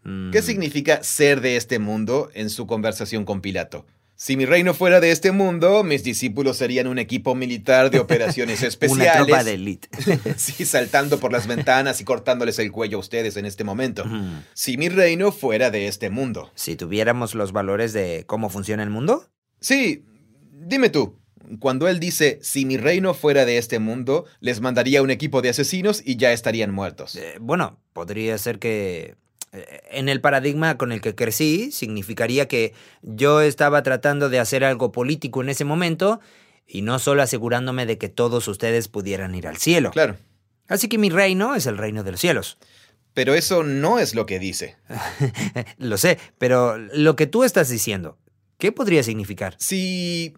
mm. 0.04 0.32
¿Qué 0.32 0.42
significa 0.42 1.04
ser 1.04 1.42
de 1.42 1.58
este 1.58 1.80
mundo 1.80 2.30
en 2.34 2.50
su 2.50 2.66
conversación 2.66 3.26
con 3.26 3.42
Pilato? 3.42 3.86
Si 4.16 4.38
mi 4.38 4.46
reino 4.46 4.74
fuera 4.74 5.00
de 5.02 5.12
este 5.12 5.32
mundo, 5.32 5.84
mis 5.84 6.04
discípulos 6.04 6.56
serían 6.58 6.88
un 6.88 6.98
equipo 7.00 7.36
militar 7.36 7.90
de 7.90 8.00
operaciones 8.00 8.60
Una 8.62 8.68
especiales. 8.70 9.14
tropa 9.26 9.44
de 9.44 9.54
élite. 9.56 9.90
sí, 10.38 10.66
saltando 10.66 11.20
por 11.20 11.34
las 11.34 11.48
ventanas 11.48 12.00
y 12.00 12.06
cortándoles 12.06 12.58
el 12.60 12.72
cuello 12.72 12.98
a 12.98 13.00
ustedes 13.02 13.36
en 13.38 13.46
este 13.46 13.64
momento. 13.66 14.04
Ujú. 14.06 14.24
Si 14.54 14.78
mi 14.78 14.88
reino 14.88 15.32
fuera 15.34 15.72
de 15.72 15.88
este 15.88 16.10
mundo. 16.10 16.52
Si 16.56 16.76
tuviéramos 16.78 17.34
los 17.36 17.52
valores 17.52 17.92
de 17.92 18.24
cómo 18.28 18.50
funciona 18.50 18.84
el 18.84 18.90
mundo, 18.92 19.30
Sí, 19.60 20.06
dime 20.52 20.90
tú. 20.90 21.18
Cuando 21.60 21.88
él 21.88 22.00
dice, 22.00 22.40
si 22.42 22.66
mi 22.66 22.78
reino 22.78 23.14
fuera 23.14 23.46
de 23.46 23.58
este 23.58 23.80
mundo, 23.80 24.26
les 24.40 24.62
mandaría 24.62 25.02
un 25.02 25.12
equipo 25.12 25.42
de 25.42 25.50
asesinos 25.50 26.02
y 26.06 26.16
ya 26.18 26.32
estarían 26.32 26.72
muertos. 26.72 27.16
eh, 27.16 27.36
bueno, 27.40 27.80
podría 27.94 28.38
ser 28.38 28.60
que 28.60 29.16
eh, 29.52 29.82
en 29.92 30.10
el 30.10 30.22
paradigma 30.22 30.78
con 30.78 30.92
el 30.92 31.02
que 31.02 31.16
crecí 31.16 31.72
significaría 31.72 32.48
que 32.48 32.74
yo 33.02 33.42
estaba 33.42 33.84
tratando 33.84 34.30
de 34.30 34.40
hacer 34.40 34.64
algo 34.64 34.92
político 34.92 35.42
en 35.42 35.50
ese 35.50 35.66
momento 35.66 36.20
y 36.66 36.82
no 36.82 36.98
solo 37.00 37.22
asegurándome 37.22 37.86
de 37.86 37.98
que 37.98 38.10
todos 38.10 38.48
ustedes 38.48 38.88
pudieran 38.88 39.36
ir 39.36 39.48
al 39.48 39.58
cielo. 39.58 39.92
Claro, 39.92 40.16
Así 40.70 40.88
que 40.88 40.98
mi 40.98 41.10
reino 41.10 41.56
es 41.56 41.66
el 41.68 41.78
reino 41.78 42.04
de 42.04 42.12
los 42.12 42.22
cielos. 42.22 42.58
pero 43.14 43.34
eso 43.36 43.64
no 43.64 44.00
es 44.00 44.16
lo 44.16 44.26
que 44.26 44.40
dice. 44.40 44.78
Lo 45.78 45.98
sé, 45.98 46.18
pero 46.38 46.78
lo 46.78 47.16
que 47.16 47.28
tú 47.28 47.44
estás 47.44 47.68
diciendo, 47.70 48.18
¿qué 48.58 48.72
podría 48.72 49.04
significar? 49.04 49.56
Si, 49.60 50.34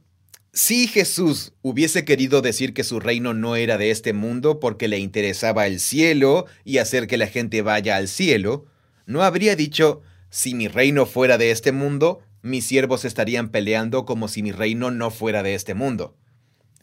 si 0.55 0.87
Jesús 0.87 1.51
hubiese 1.61 2.05
querido 2.05 2.41
decir 2.41 2.73
que 2.73 2.85
su 2.85 3.01
reino 3.01 3.33
no 3.33 3.57
era 3.57 3.77
de 3.77 3.91
este 3.91 4.13
mundo 4.13 4.61
porque 4.61 4.87
le 4.87 4.99
interesaba 4.99 5.67
el 5.67 5.81
cielo 5.81 6.45
y 6.63 6.77
hacer 6.77 7.07
que 7.07 7.17
la 7.17 7.27
gente 7.27 7.61
vaya 7.61 7.97
al 7.97 8.07
cielo, 8.07 8.65
no 9.05 9.21
habría 9.21 9.57
dicho, 9.57 10.01
si 10.29 10.55
mi 10.55 10.69
reino 10.69 11.05
fuera 11.05 11.37
de 11.37 11.51
este 11.51 11.73
mundo, 11.73 12.21
mis 12.41 12.65
siervos 12.65 13.03
estarían 13.03 13.49
peleando 13.49 14.05
como 14.05 14.29
si 14.29 14.41
mi 14.43 14.53
reino 14.53 14.91
no 14.91 15.11
fuera 15.11 15.43
de 15.43 15.55
este 15.55 15.73
mundo. 15.73 16.15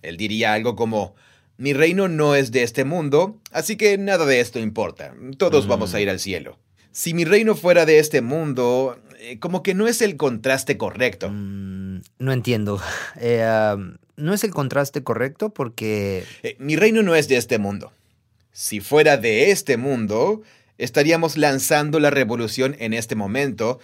Él 0.03 0.19
diría 0.19 0.53
algo 0.53 0.77
como, 0.77 1.15
mi 1.57 1.73
reino 1.73 2.09
no 2.09 2.35
es 2.35 2.53
de 2.53 2.65
este 2.65 2.85
mundo, 2.85 3.41
así 3.53 3.77
que 3.77 3.97
nada 3.97 4.27
de 4.27 4.41
esto 4.41 4.59
importa, 4.59 5.15
todos 5.39 5.65
Mm. 5.65 5.69
vamos 5.71 5.95
a 5.95 6.01
ir 6.03 6.11
al 6.11 6.21
cielo. 6.21 6.59
Si 6.91 7.15
mi 7.15 7.25
reino 7.25 7.55
fuera 7.55 7.87
de 7.87 7.99
este 8.01 8.21
mundo, 8.21 9.01
eh, 9.23 9.39
como 9.39 9.63
que 9.63 9.75
no 9.75 9.87
es 9.89 10.03
el 10.03 10.17
contraste 10.17 10.77
correcto. 10.77 11.31
Mm, 11.31 12.01
no 12.19 12.33
entiendo. 12.33 12.81
Eh, 13.21 13.77
¿No 14.17 14.35
es 14.35 14.45
el 14.45 14.51
contraste 14.51 15.03
correcto? 15.03 15.51
Porque... 15.51 16.25
Eh, 16.43 16.57
mi 16.59 16.77
reino 16.77 17.03
no 17.03 17.15
es 17.15 17.29
de 17.29 17.37
este 17.37 17.59
mundo. 17.59 17.93
Si 18.53 18.81
fuera 18.81 19.17
de 19.17 19.51
este 19.51 19.77
mundo, 19.79 20.43
estaríamos 20.79 21.37
lanzando 21.39 21.99
la 21.99 22.11
revolución 22.11 22.77
en 22.79 22.93
este 22.93 23.15
momento. 23.15 23.81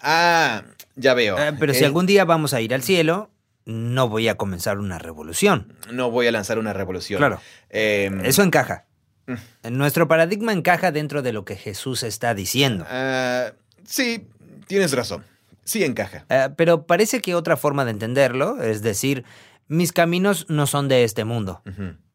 Ah, 0.00 0.64
ya 0.96 1.14
veo. 1.14 1.38
eh, 1.38 1.52
pero 1.58 1.72
si 1.74 1.84
algún 1.84 2.06
día 2.06 2.24
vamos 2.24 2.52
a 2.52 2.60
ir 2.60 2.74
al 2.74 2.82
cielo, 2.82 3.30
no 3.64 4.08
voy 4.08 4.28
a 4.28 4.36
comenzar 4.36 4.78
una 4.78 4.98
revolución. 4.98 5.72
No 5.92 6.10
voy 6.10 6.26
a 6.26 6.32
lanzar 6.32 6.58
una 6.58 6.72
revolución. 6.72 7.18
Claro. 7.18 7.40
Eh, 7.70 8.10
Eso 8.24 8.42
encaja. 8.42 8.86
Mm. 9.26 9.76
Nuestro 9.76 10.08
paradigma 10.08 10.52
encaja 10.52 10.90
dentro 10.92 11.22
de 11.22 11.32
lo 11.32 11.44
que 11.44 11.56
Jesús 11.56 12.02
está 12.02 12.34
diciendo. 12.34 12.84
ah, 12.88 13.52
sí, 13.84 14.26
tienes 14.66 14.92
razón. 14.92 15.24
Sí 15.64 15.82
encaja. 15.82 16.26
Eh, 16.28 16.50
pero 16.56 16.86
parece 16.86 17.20
que 17.20 17.34
otra 17.34 17.56
forma 17.56 17.84
de 17.84 17.92
entenderlo, 17.92 18.62
es 18.62 18.82
decir, 18.82 19.24
mis 19.68 19.92
caminos 19.92 20.46
no 20.48 20.66
son 20.66 20.88
de 20.88 21.04
este 21.04 21.24
mundo. 21.24 21.62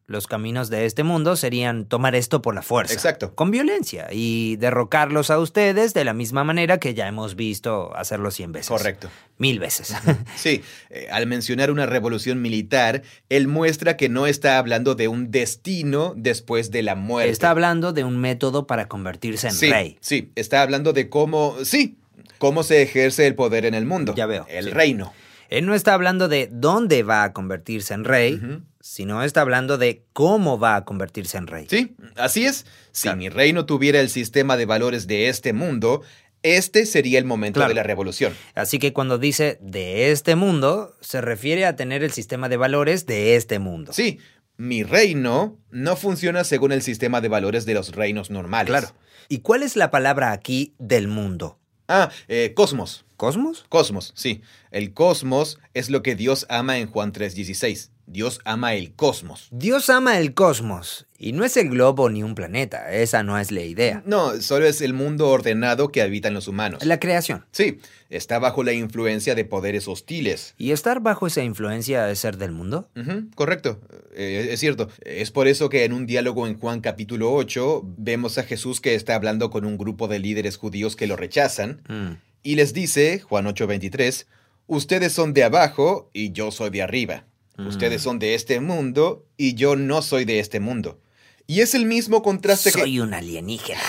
Los 0.06 0.26
caminos 0.26 0.70
de 0.70 0.86
este 0.86 1.04
mundo 1.04 1.36
serían 1.36 1.84
tomar 1.84 2.16
esto 2.16 2.42
por 2.42 2.52
la 2.52 2.62
fuerza. 2.62 2.92
Exacto. 2.92 3.32
Con 3.36 3.52
violencia 3.52 4.08
y 4.10 4.56
derrocarlos 4.56 5.30
a 5.30 5.38
ustedes 5.38 5.94
de 5.94 6.04
la 6.04 6.14
misma 6.14 6.42
manera 6.42 6.78
que 6.78 6.94
ya 6.94 7.06
hemos 7.06 7.36
visto 7.36 7.94
hacerlo 7.96 8.32
cien 8.32 8.50
veces. 8.50 8.70
Correcto. 8.70 9.08
Mil 9.38 9.60
veces. 9.60 9.94
Sí, 10.34 10.62
eh, 10.90 11.06
al 11.12 11.28
mencionar 11.28 11.70
una 11.70 11.86
revolución 11.86 12.42
militar, 12.42 13.02
él 13.28 13.46
muestra 13.46 13.96
que 13.96 14.08
no 14.08 14.26
está 14.26 14.58
hablando 14.58 14.96
de 14.96 15.06
un 15.06 15.30
destino 15.30 16.14
después 16.16 16.72
de 16.72 16.82
la 16.82 16.96
muerte. 16.96 17.30
Está 17.30 17.50
hablando 17.50 17.92
de 17.92 18.02
un 18.02 18.16
método 18.16 18.66
para 18.66 18.88
convertirse 18.88 19.46
en 19.46 19.54
sí, 19.54 19.70
rey. 19.70 19.96
Sí, 20.00 20.32
está 20.34 20.62
hablando 20.62 20.92
de 20.92 21.08
cómo, 21.08 21.54
sí, 21.62 21.99
cómo 22.40 22.64
se 22.64 22.82
ejerce 22.82 23.26
el 23.28 23.36
poder 23.36 23.64
en 23.66 23.74
el 23.74 23.84
mundo. 23.86 24.14
Ya 24.16 24.26
veo, 24.26 24.46
El 24.48 24.64
sí. 24.64 24.70
reino. 24.70 25.12
Él 25.50 25.66
no 25.66 25.74
está 25.74 25.94
hablando 25.94 26.26
de 26.28 26.48
dónde 26.50 27.02
va 27.04 27.22
a 27.22 27.32
convertirse 27.32 27.92
en 27.94 28.04
rey, 28.04 28.40
sino 28.80 29.22
está 29.22 29.42
hablando 29.42 29.78
de 29.78 30.04
cómo 30.12 30.58
va 30.58 30.74
a 30.76 30.84
convertirse 30.84 31.36
en 31.38 31.46
rey. 31.48 31.66
Sí, 31.68 31.94
así 32.16 32.46
es. 32.46 32.66
Si 32.92 33.02
Claro. 33.02 33.18
mi 33.18 33.28
reino 33.28 33.66
tuviera 33.66 34.00
el 34.00 34.08
sistema 34.08 34.56
de 34.56 34.64
valores 34.66 35.06
de 35.06 35.28
este 35.28 35.52
mundo, 35.52 36.02
este 36.42 36.86
sería 36.86 37.18
el 37.18 37.24
momento 37.26 37.58
Claro. 37.58 37.68
de 37.70 37.74
la 37.74 37.82
revolución. 37.82 38.32
Así 38.54 38.78
que 38.78 38.92
cuando 38.94 39.18
dice 39.18 39.58
de 39.60 40.10
este 40.12 40.34
mundo, 40.36 40.96
se 41.00 41.20
refiere 41.20 41.66
a 41.66 41.76
tener 41.76 42.02
el 42.02 42.12
sistema 42.12 42.48
de 42.48 42.56
valores 42.56 43.04
de 43.06 43.36
este 43.36 43.58
mundo. 43.58 43.92
Sí, 43.92 44.18
mi 44.56 44.82
reino 44.82 45.58
no 45.70 45.96
funciona 45.96 46.44
según 46.44 46.72
el 46.72 46.80
sistema 46.82 47.20
de 47.20 47.28
valores 47.28 47.66
de 47.66 47.74
los 47.74 47.94
reinos 47.94 48.30
normales. 48.30 48.68
Claro. 48.70 48.94
¿Y 49.28 49.40
cuál 49.40 49.62
es 49.62 49.76
la 49.76 49.90
palabra 49.90 50.32
aquí 50.32 50.74
del 50.78 51.06
mundo? 51.08 51.58
Ah, 51.92 52.08
eh, 52.28 52.52
cosmos. 52.54 53.04
¿Cosmos? 53.16 53.64
Cosmos, 53.68 54.12
sí. 54.14 54.42
El 54.70 54.94
cosmos 54.94 55.58
es 55.74 55.90
lo 55.90 56.04
que 56.04 56.14
Dios 56.14 56.46
ama 56.48 56.78
en 56.78 56.86
Juan 56.88 57.10
3:16. 57.12 57.90
Dios 58.12 58.40
ama 58.44 58.74
el 58.74 58.92
cosmos. 58.92 59.48
Dios 59.52 59.88
ama 59.88 60.18
el 60.18 60.34
cosmos. 60.34 61.06
Y 61.18 61.32
no 61.32 61.44
es 61.44 61.56
el 61.58 61.68
globo 61.68 62.08
ni 62.08 62.22
un 62.22 62.34
planeta, 62.34 62.92
esa 62.92 63.22
no 63.22 63.38
es 63.38 63.52
la 63.52 63.60
idea. 63.60 64.02
No, 64.06 64.40
solo 64.40 64.66
es 64.66 64.80
el 64.80 64.94
mundo 64.94 65.28
ordenado 65.28 65.92
que 65.92 66.00
habitan 66.00 66.32
los 66.32 66.48
humanos. 66.48 66.82
La 66.84 66.98
creación. 66.98 67.44
Sí, 67.52 67.78
está 68.08 68.38
bajo 68.38 68.64
la 68.64 68.72
influencia 68.72 69.34
de 69.34 69.44
poderes 69.44 69.86
hostiles. 69.86 70.54
¿Y 70.56 70.70
estar 70.72 71.00
bajo 71.00 71.26
esa 71.26 71.42
influencia 71.44 72.10
es 72.10 72.18
ser 72.20 72.38
del 72.38 72.52
mundo? 72.52 72.88
Correcto, 73.34 73.80
Eh, 74.14 74.48
es 74.50 74.60
cierto. 74.60 74.88
Es 75.04 75.30
por 75.30 75.46
eso 75.46 75.68
que 75.68 75.84
en 75.84 75.92
un 75.92 76.06
diálogo 76.06 76.46
en 76.48 76.58
Juan 76.58 76.80
capítulo 76.80 77.32
8 77.32 77.82
vemos 77.98 78.38
a 78.38 78.42
Jesús 78.42 78.80
que 78.80 78.94
está 78.96 79.14
hablando 79.14 79.50
con 79.50 79.64
un 79.64 79.78
grupo 79.78 80.08
de 80.08 80.18
líderes 80.18 80.56
judíos 80.56 80.96
que 80.96 81.06
lo 81.06 81.14
rechazan 81.16 81.82
Mm. 81.88 82.16
y 82.42 82.54
les 82.56 82.72
dice, 82.72 83.20
Juan 83.20 83.46
8:23, 83.46 84.26
ustedes 84.66 85.12
son 85.12 85.32
de 85.34 85.44
abajo 85.44 86.10
y 86.12 86.32
yo 86.32 86.50
soy 86.50 86.70
de 86.70 86.82
arriba. 86.82 87.24
Ustedes 87.66 88.02
son 88.02 88.18
de 88.18 88.34
este 88.34 88.60
mundo 88.60 89.26
y 89.36 89.54
yo 89.54 89.76
no 89.76 90.02
soy 90.02 90.24
de 90.24 90.40
este 90.40 90.60
mundo. 90.60 91.00
Y 91.46 91.62
es 91.62 91.74
el 91.74 91.84
mismo 91.84 92.22
contraste 92.22 92.70
que... 92.70 92.78
Soy 92.78 93.00
un 93.00 93.12
alienígena. 93.12 93.80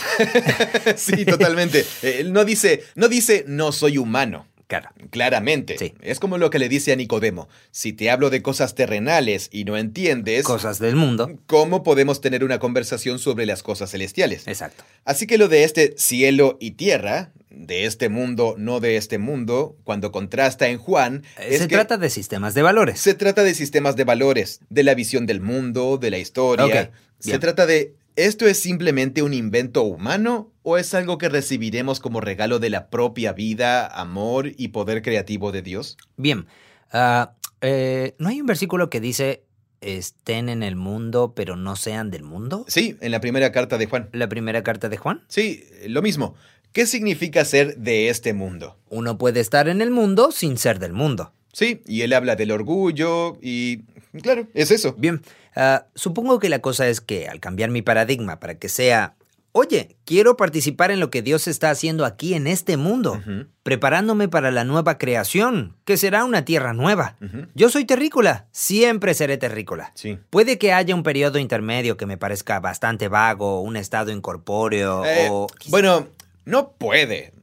sí, 0.95 1.25
totalmente. 1.25 1.85
Eh, 2.01 2.23
no 2.25 2.43
dice, 2.43 2.83
no 2.95 3.07
dice 3.07 3.45
no 3.47 3.71
soy 3.71 3.99
humano. 3.99 4.47
Claro. 4.71 4.89
Claramente. 5.09 5.77
Sí. 5.77 5.93
Es 6.01 6.21
como 6.21 6.37
lo 6.37 6.49
que 6.49 6.57
le 6.57 6.69
dice 6.69 6.93
a 6.93 6.95
Nicodemo. 6.95 7.49
Si 7.71 7.91
te 7.91 8.09
hablo 8.09 8.29
de 8.29 8.41
cosas 8.41 8.73
terrenales 8.73 9.49
y 9.51 9.65
no 9.65 9.75
entiendes, 9.75 10.45
Cosas 10.45 10.79
del 10.79 10.95
mundo. 10.95 11.37
¿cómo 11.45 11.83
podemos 11.83 12.21
tener 12.21 12.45
una 12.45 12.57
conversación 12.57 13.19
sobre 13.19 13.45
las 13.45 13.63
cosas 13.63 13.91
celestiales? 13.91 14.47
Exacto. 14.47 14.85
Así 15.03 15.27
que 15.27 15.37
lo 15.37 15.49
de 15.49 15.65
este 15.65 15.93
cielo 15.97 16.57
y 16.61 16.71
tierra, 16.71 17.33
de 17.49 17.83
este 17.85 18.07
mundo, 18.07 18.55
no 18.57 18.79
de 18.79 18.95
este 18.95 19.17
mundo, 19.17 19.75
cuando 19.83 20.13
contrasta 20.13 20.69
en 20.69 20.77
Juan, 20.77 21.23
Eh, 21.37 21.47
es 21.49 21.59
Se 21.59 21.67
que 21.67 21.75
trata 21.75 21.97
de 21.97 22.09
sistemas 22.09 22.53
de 22.53 22.61
valores. 22.61 22.97
se 22.97 23.13
trata 23.13 23.43
de 23.43 23.53
sistemas 23.53 23.97
de 23.97 24.05
valores, 24.05 24.61
de 24.69 24.83
la 24.83 24.93
visión 24.95 25.25
del 25.25 25.41
mundo, 25.41 25.97
de 25.97 26.11
la 26.11 26.17
historia. 26.17 26.91
Se 27.19 27.37
trata 27.39 27.65
de, 27.65 27.93
¿esto 28.15 28.47
es 28.47 28.59
simplemente 28.59 29.21
un 29.21 29.33
invento 29.33 29.83
humano 29.83 30.51
o 30.63 30.77
es 30.77 30.93
algo 30.93 31.17
que 31.17 31.29
recibiremos 31.29 31.99
como 31.99 32.21
regalo 32.21 32.59
de 32.59 32.69
la 32.69 32.89
propia 32.89 33.33
vida, 33.33 33.87
amor 33.87 34.51
y 34.57 34.69
poder 34.69 35.01
creativo 35.01 35.51
de 35.51 35.61
Dios? 35.61 35.97
Bien. 36.17 36.47
ah, 36.91 37.33
eh, 37.61 38.15
¿No 38.17 38.29
hay 38.29 38.41
un 38.41 38.47
versículo 38.47 38.89
que 38.89 38.99
dice 38.99 39.43
estén 39.81 40.49
en 40.49 40.61
el 40.61 40.75
mundo 40.75 41.33
pero 41.35 41.55
no 41.55 41.75
sean 41.75 42.11
del 42.11 42.23
mundo? 42.23 42.65
Sí, 42.67 42.97
en 43.01 43.11
la 43.11 43.19
primera 43.19 43.51
carta 43.51 43.77
de 43.77 43.87
Juan. 43.87 44.09
La 44.13 44.29
primera 44.29 44.63
carta 44.63 44.89
de 44.89 44.97
Juan. 44.97 45.23
Sí, 45.27 45.65
lo 45.87 46.01
mismo. 46.01 46.35
¿Qué 46.71 46.85
significa 46.85 47.43
ser 47.43 47.77
de 47.77 48.09
este 48.09 48.33
mundo? 48.33 48.77
Uno 48.89 49.17
puede 49.17 49.41
estar 49.41 49.67
en 49.67 49.81
el 49.81 49.91
mundo 49.91 50.31
sin 50.31 50.57
ser 50.57 50.79
del 50.79 50.93
mundo. 50.93 51.33
Sí, 51.51 51.81
y 51.85 52.01
él 52.01 52.13
habla 52.13 52.35
del 52.35 52.51
orgullo 52.51 53.37
y... 53.41 53.81
Claro, 54.21 54.47
es 54.53 54.71
eso. 54.71 54.93
Bien, 54.97 55.21
ah, 55.55 55.85
supongo 55.95 56.39
que 56.39 56.49
la 56.49 56.59
cosa 56.59 56.87
es 56.87 57.01
que 57.01 57.27
al 57.27 57.39
cambiar 57.39 57.69
mi 57.69 57.81
paradigma 57.81 58.39
para 58.39 58.55
que 58.55 58.69
sea, 58.69 59.15
oye, 59.53 59.97
quiero 60.05 60.37
participar 60.37 60.91
en 60.91 60.99
lo 61.01 61.09
que 61.11 61.21
Dios 61.21 61.47
está 61.47 61.69
haciendo 61.71 62.05
aquí 62.05 62.33
en 62.35 62.47
este 62.47 62.77
mundo, 62.77 63.21
preparándome 63.63 64.29
para 64.29 64.49
la 64.49 64.63
nueva 64.63 64.97
creación, 64.97 65.75
que 65.83 65.97
será 65.97 66.23
una 66.23 66.45
tierra 66.45 66.71
nueva. 66.73 67.17
Yo 67.53 67.69
soy 67.69 67.83
terrícola, 67.83 68.47
siempre 68.51 69.13
seré 69.13 69.37
terrícola. 69.37 69.91
Sí. 69.93 70.17
Puede 70.29 70.57
que 70.57 70.71
haya 70.71 70.95
un 70.95 71.03
periodo 71.03 71.37
intermedio 71.37 71.97
que 71.97 72.05
me 72.05 72.17
parezca 72.17 72.59
bastante 72.61 73.09
vago, 73.09 73.61
un 73.61 73.75
estado 73.75 74.11
incorpóreo 74.11 75.03
Eh, 75.05 75.27
o... 75.29 75.47
bueno, 75.67 76.07
no 76.45 76.71
puede. 76.71 77.33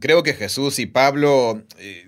Creo 0.00 0.22
que 0.22 0.34
Jesús 0.34 0.78
y 0.80 0.86
Pablo... 0.86 1.62
eh, 1.78 2.05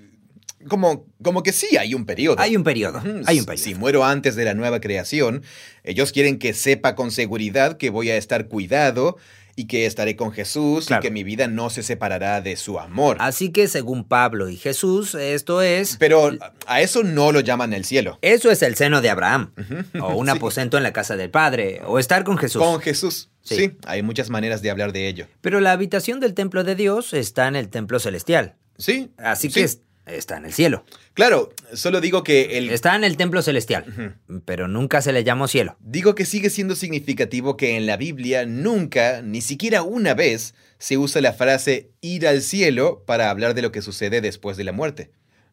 como, 0.69 1.07
como 1.23 1.43
que 1.43 1.53
sí 1.53 1.77
hay 1.77 1.95
un 1.95 2.05
periodo. 2.07 2.37
Hay 2.41 2.57
un 2.57 2.65
periodo, 2.65 3.01
hay 3.27 3.39
un 3.39 3.43
si- 3.45 3.47
periodo. 3.47 3.57
Si 3.65 3.75
muero 3.75 4.05
antes 4.05 4.35
de 4.37 4.45
la 4.45 4.55
nueva 4.55 4.81
creación, 4.81 5.43
ellos 5.85 6.13
quieren 6.13 6.39
que 6.39 6.55
sepa 6.55 6.95
con 6.95 7.11
seguridad 7.11 7.77
que 7.77 7.91
voy 7.91 8.11
a 8.11 8.17
estar 8.17 8.49
cuidado 8.49 9.17
y 9.55 9.67
que 9.67 9.87
estaré 9.87 10.15
con 10.15 10.31
Jesús 10.31 10.87
Claro. 10.87 11.03
y 11.03 11.07
que 11.07 11.11
mi 11.11 11.25
vida 11.25 11.49
no 11.49 11.69
se 11.69 11.83
separará 11.83 12.41
de 12.41 12.55
su 12.57 12.79
amor. 12.79 13.17
Así 13.19 13.51
que 13.51 13.67
según 13.67 14.05
Pablo 14.05 14.49
y 14.49 14.57
Jesús, 14.57 15.17
esto 15.17 15.63
es... 15.63 15.97
Pero 15.99 16.31
a 16.69 16.81
eso 16.81 17.03
no 17.03 17.33
lo 17.33 17.41
llaman 17.41 17.73
el 17.73 17.85
cielo. 17.85 18.21
Eso 18.23 18.53
es 18.53 18.63
el 18.63 18.77
seno 18.77 19.01
de 19.01 19.11
Abraham, 19.11 19.53
o 20.01 20.15
un 20.15 20.27
Sí. 20.27 20.33
aposento 20.33 20.77
en 20.77 20.85
la 20.85 20.93
casa 20.93 21.17
del 21.17 21.31
Padre, 21.31 21.81
o 21.87 21.99
estar 21.99 22.23
con 22.23 22.39
Jesús. 22.39 22.63
Con 22.63 22.81
Jesús. 22.81 23.31
Sí. 23.43 23.57
Sí. 23.57 23.73
hay 23.87 24.03
muchas 24.03 24.29
maneras 24.31 24.61
de 24.63 24.71
hablar 24.71 24.93
de 24.93 25.09
ello. 25.09 25.27
Pero 25.41 25.59
la 25.61 25.73
habitación 25.73 26.21
del 26.21 26.35
templo 26.35 26.63
de 26.65 26.77
Dios 26.77 27.13
está 27.15 27.49
en 27.49 27.57
el 27.57 27.69
templo 27.69 27.99
celestial. 27.99 28.55
Sí. 28.77 29.11
Así 29.17 29.51
sí. 29.51 29.55
que 29.61 29.69
está 30.09 30.37
en 30.37 30.47
el 30.47 30.53
cielo. 30.53 30.85
Claro, 31.15 31.53
solo 31.75 32.01
digo 32.01 32.23
que 32.23 32.59
el... 32.59 32.71
Está 32.71 32.97
en 32.97 33.05
el 33.05 33.17
templo 33.17 33.43
celestial. 33.43 34.17
Pero 34.45 34.69
nunca 34.69 35.03
se 35.03 35.13
le 35.13 35.25
llamó 35.25 35.49
cielo. 35.49 35.77
Digo 35.81 36.15
que 36.15 36.25
sigue 36.27 36.51
siendo 36.51 36.75
significativo 36.75 37.57
que 37.57 37.77
en 37.77 37.87
la 37.87 37.97
Biblia 37.97 38.47
nunca, 38.47 39.23
ni 39.23 39.41
siquiera 39.41 39.83
una 39.83 40.15
vez, 40.15 40.55
se 40.79 40.97
usa 40.97 41.21
la 41.21 41.33
frase 41.33 41.91
ir 42.01 42.27
al 42.27 42.43
cielo 42.43 43.05
para 43.07 43.31
hablar 43.31 43.55
de 43.55 43.63
lo 43.63 43.73
que 43.73 43.83
sucede 43.83 44.21
después 44.21 44.57
de 44.57 44.65
la 44.65 44.73
muerte. 44.73 45.11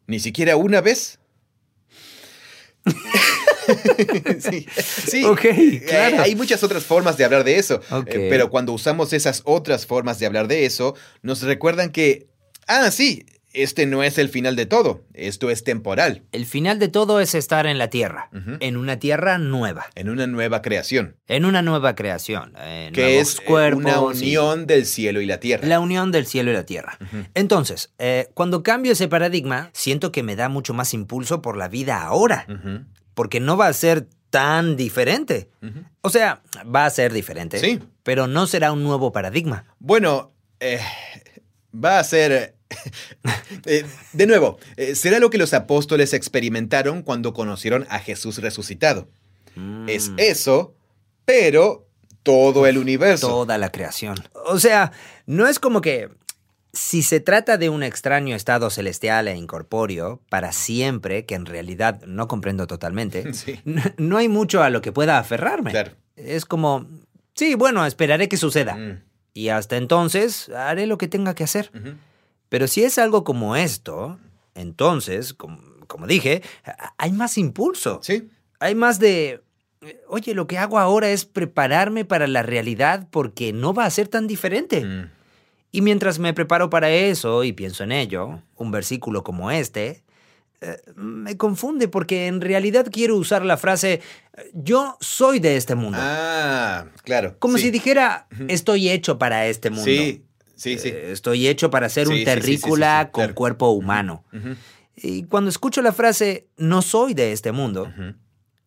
Ni 0.07 0.19
siquiera 0.19 0.55
una 0.55 0.81
vez. 0.81 1.19
sí, 4.39 4.67
sí. 4.77 5.25
Ok, 5.25 5.45
Eh, 5.45 5.83
claro. 5.87 6.21
Hay 6.21 6.35
muchas 6.35 6.63
otras 6.63 6.83
formas 6.83 7.17
de 7.17 7.25
hablar 7.25 7.43
de 7.43 7.57
eso. 7.57 7.81
Eh, 8.07 8.27
pero 8.29 8.49
cuando 8.49 8.73
usamos 8.73 9.13
esas 9.13 9.41
otras 9.45 9.85
formas 9.85 10.19
de 10.19 10.25
hablar 10.25 10.47
de 10.47 10.65
eso, 10.65 10.95
nos 11.21 11.41
recuerdan 11.41 11.91
que, 11.91 12.27
ah, 12.67 12.91
sí, 12.91 13.25
este 13.55 13.85
no 13.85 14.03
es 14.03 14.17
el 14.17 14.29
final 14.29 14.55
de 14.55 14.65
todo. 14.65 15.03
Esto 15.13 15.49
es 15.49 15.63
temporal, 15.63 16.23
El 16.31 16.45
final 16.45 16.79
de 16.79 16.87
todo 16.89 17.19
es 17.19 17.35
estar 17.35 17.65
en 17.65 17.77
la 17.77 17.89
tierra, 17.89 18.29
en 18.59 18.77
una 18.77 18.99
tierra 18.99 19.37
nueva, 19.37 19.85
en 19.95 20.09
una 20.09 20.27
nueva 20.27 20.61
creación, 20.61 21.15
en 21.27 21.45
una 21.45 21.61
nueva 21.61 21.95
creación, 21.95 22.53
en 22.57 22.93
que 22.93 23.01
nuevos 23.01 23.21
es 23.33 23.39
eh, 23.39 23.43
cuerpos. 23.45 23.81
una 23.83 23.93
y- 24.25 24.37
unión 24.37 24.67
del 24.67 24.85
cielo 24.85 25.21
y 25.21 25.25
la 25.25 25.39
tierra. 25.39 25.67
La 25.67 25.79
unión 25.79 26.11
del 26.11 26.25
cielo 26.25 26.51
y 26.51 26.53
la 26.53 26.65
tierra. 26.65 26.97
Entonces, 27.33 27.93
eh, 27.97 28.29
cuando 28.33 28.63
cambio 28.63 28.91
ese 28.91 29.07
paradigma, 29.07 29.69
siento 29.73 30.11
que 30.11 30.23
me 30.23 30.35
da 30.35 30.49
mucho 30.49 30.73
más 30.73 30.93
impulso 30.93 31.41
por 31.41 31.57
la 31.57 31.67
vida 31.67 32.01
ahora, 32.03 32.45
porque 33.13 33.39
no 33.39 33.57
va 33.57 33.67
a 33.67 33.73
ser 33.73 34.07
tan 34.29 34.75
diferente. 34.75 35.49
O 36.01 36.09
sea, 36.09 36.41
va 36.73 36.85
a 36.85 36.89
ser 36.89 37.13
diferente, 37.13 37.57
Sí. 37.59 37.79
pero 38.03 38.27
no 38.27 38.47
será 38.47 38.71
un 38.73 38.83
nuevo 38.83 39.11
paradigma. 39.13 39.65
Bueno, 39.79 40.33
eh, 40.59 40.79
va 41.73 41.99
a 41.99 42.03
ser... 42.03 42.54
eh, 43.65 43.85
de 44.13 44.27
nuevo, 44.27 44.57
eh, 44.77 44.95
será 44.95 45.19
lo 45.19 45.29
que 45.29 45.37
los 45.37 45.53
apóstoles 45.53 46.13
experimentaron 46.13 47.01
cuando 47.03 47.33
conocieron 47.33 47.85
a 47.89 47.99
Jesús 47.99 48.37
resucitado. 48.39 49.07
Es 49.87 50.09
Mm, 50.09 50.15
eso, 50.19 50.75
pero 51.23 51.87
todo 52.23 52.67
el 52.67 52.77
universo. 52.77 53.27
toda 53.27 53.57
la 53.57 53.71
creación. 53.71 54.15
O 54.47 54.59
sea, 54.59 54.91
no 55.25 55.47
es 55.47 55.59
como 55.59 55.79
que 55.81 56.09
si 56.73 57.03
se 57.03 57.21
trata 57.21 57.57
de 57.57 57.69
un 57.69 57.83
extraño 57.83 58.35
estado 58.35 58.69
celestial 58.69 59.29
e 59.29 59.35
incorpóreo 59.37 60.21
para 60.29 60.51
siempre, 60.51 61.25
que 61.25 61.35
en 61.35 61.45
realidad 61.45 62.01
no 62.05 62.27
comprendo 62.27 62.67
totalmente, 62.67 63.33
Sí. 63.33 63.59
no 63.97 64.17
hay 64.17 64.27
mucho 64.27 64.61
a 64.61 64.69
lo 64.69 64.81
que 64.81 64.91
pueda 64.91 65.19
aferrarme. 65.19 65.71
Claro. 65.71 65.91
Es 66.17 66.45
como, 66.45 66.85
sí, 67.35 67.55
bueno, 67.55 67.85
esperaré 67.85 68.27
que 68.27 68.35
suceda. 68.37 68.75
Mm, 68.75 69.03
Y 69.33 69.49
hasta 69.49 69.77
entonces 69.77 70.49
haré 70.49 70.85
lo 70.85 70.97
que 70.97 71.07
tenga 71.07 71.33
que 71.35 71.45
hacer. 71.45 71.71
Pero 72.55 72.69
si 72.69 72.85
es 72.85 72.97
algo 72.99 73.25
como 73.25 73.57
esto, 73.57 74.17
entonces, 74.53 75.33
como, 75.33 75.59
como 75.87 76.07
dije, 76.07 76.41
hay 76.97 77.11
más 77.11 77.37
impulso. 77.37 77.99
Sí. 78.01 78.29
Hay 78.61 78.75
más 78.75 78.97
de, 78.97 79.41
oye, 80.07 80.33
lo 80.33 80.47
que 80.47 80.57
hago 80.57 80.79
ahora 80.79 81.09
es 81.09 81.25
prepararme 81.25 82.05
para 82.05 82.27
la 82.27 82.43
realidad 82.43 83.09
porque 83.11 83.51
no 83.51 83.73
va 83.73 83.83
a 83.83 83.89
ser 83.89 84.07
tan 84.07 84.25
diferente. 84.25 84.85
Mm, 84.85 85.11
Y 85.71 85.81
mientras 85.81 86.17
me 86.17 86.33
preparo 86.33 86.69
para 86.69 86.89
eso 86.91 87.43
y 87.43 87.51
pienso 87.51 87.83
en 87.83 87.91
ello, 87.91 88.41
un 88.55 88.71
versículo 88.71 89.21
como 89.21 89.51
este, 89.51 90.05
eh, 90.61 90.77
me 90.95 91.35
confunde 91.35 91.89
porque 91.89 92.27
en 92.27 92.39
realidad 92.39 92.87
quiero 92.89 93.17
usar 93.17 93.43
la 93.43 93.57
frase, 93.57 93.99
yo 94.53 94.95
soy 95.01 95.39
de 95.41 95.57
este 95.57 95.75
mundo. 95.75 95.97
Ah, 95.99 96.85
claro. 97.03 97.35
como 97.37 97.57
sí. 97.57 97.63
si 97.63 97.71
dijera, 97.71 98.27
estoy 98.47 98.89
hecho 98.91 99.19
para 99.19 99.45
este 99.47 99.71
mundo. 99.71 99.83
Sí, 99.83 100.23
sí, 100.55 100.77
sí. 100.77 100.89
Eh, 100.89 101.11
Estoy 101.11 101.47
hecho 101.47 101.69
para 101.69 101.89
ser 101.89 102.07
Sí, 102.07 102.13
un 102.13 102.23
terrícola 102.23 103.09
con 103.11 103.23
claro. 103.23 103.35
cuerpo 103.35 103.69
humano. 103.69 104.23
Y 104.95 105.23
cuando 105.23 105.49
escucho 105.49 105.81
la 105.81 105.91
frase, 105.91 106.47
no 106.57 106.81
soy 106.81 107.13
de 107.13 107.31
este 107.31 107.51
mundo, 107.51 107.91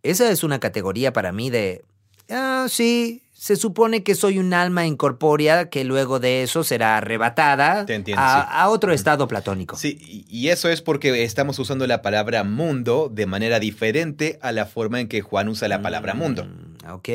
esa 0.03 0.30
es 0.30 0.45
una 0.45 0.59
categoría 0.61 1.12
para 1.12 1.32
mí 1.32 1.51
de, 1.51 1.84
ah, 2.30 2.66
sí, 2.68 3.22
se 3.32 3.57
supone 3.57 4.03
que 4.03 4.14
soy 4.16 4.39
un 4.41 4.53
alma 4.53 4.84
incorpórea 4.84 5.70
que 5.70 5.84
luego 5.84 6.18
de 6.18 6.43
eso 6.43 6.64
será 6.64 6.97
arrebatada 6.97 7.84
entiendo, 7.89 8.20
a, 8.20 8.43
sí. 8.43 8.49
a 8.51 8.68
otro 8.68 8.93
estado 8.93 9.28
platónico. 9.28 9.76
Sí, 9.76 9.97
y 10.01 10.26
y 10.28 10.49
eso 10.49 10.68
es 10.68 10.82
porque 10.82 11.22
estamos 11.22 11.59
usando 11.61 11.86
la 11.86 12.03
palabra 12.03 12.43
mundo 12.45 13.09
de 13.12 13.26
manera 13.26 13.61
diferente 13.61 14.39
a 14.43 14.51
la 14.53 14.66
forma 14.66 15.01
en 15.01 15.07
que 15.09 15.20
Juan 15.20 15.49
usa 15.49 15.68
la 15.68 15.80
palabra 15.82 16.14
mundo. 16.14 16.45
Mm, 16.47 16.68
Ok, 16.91 17.09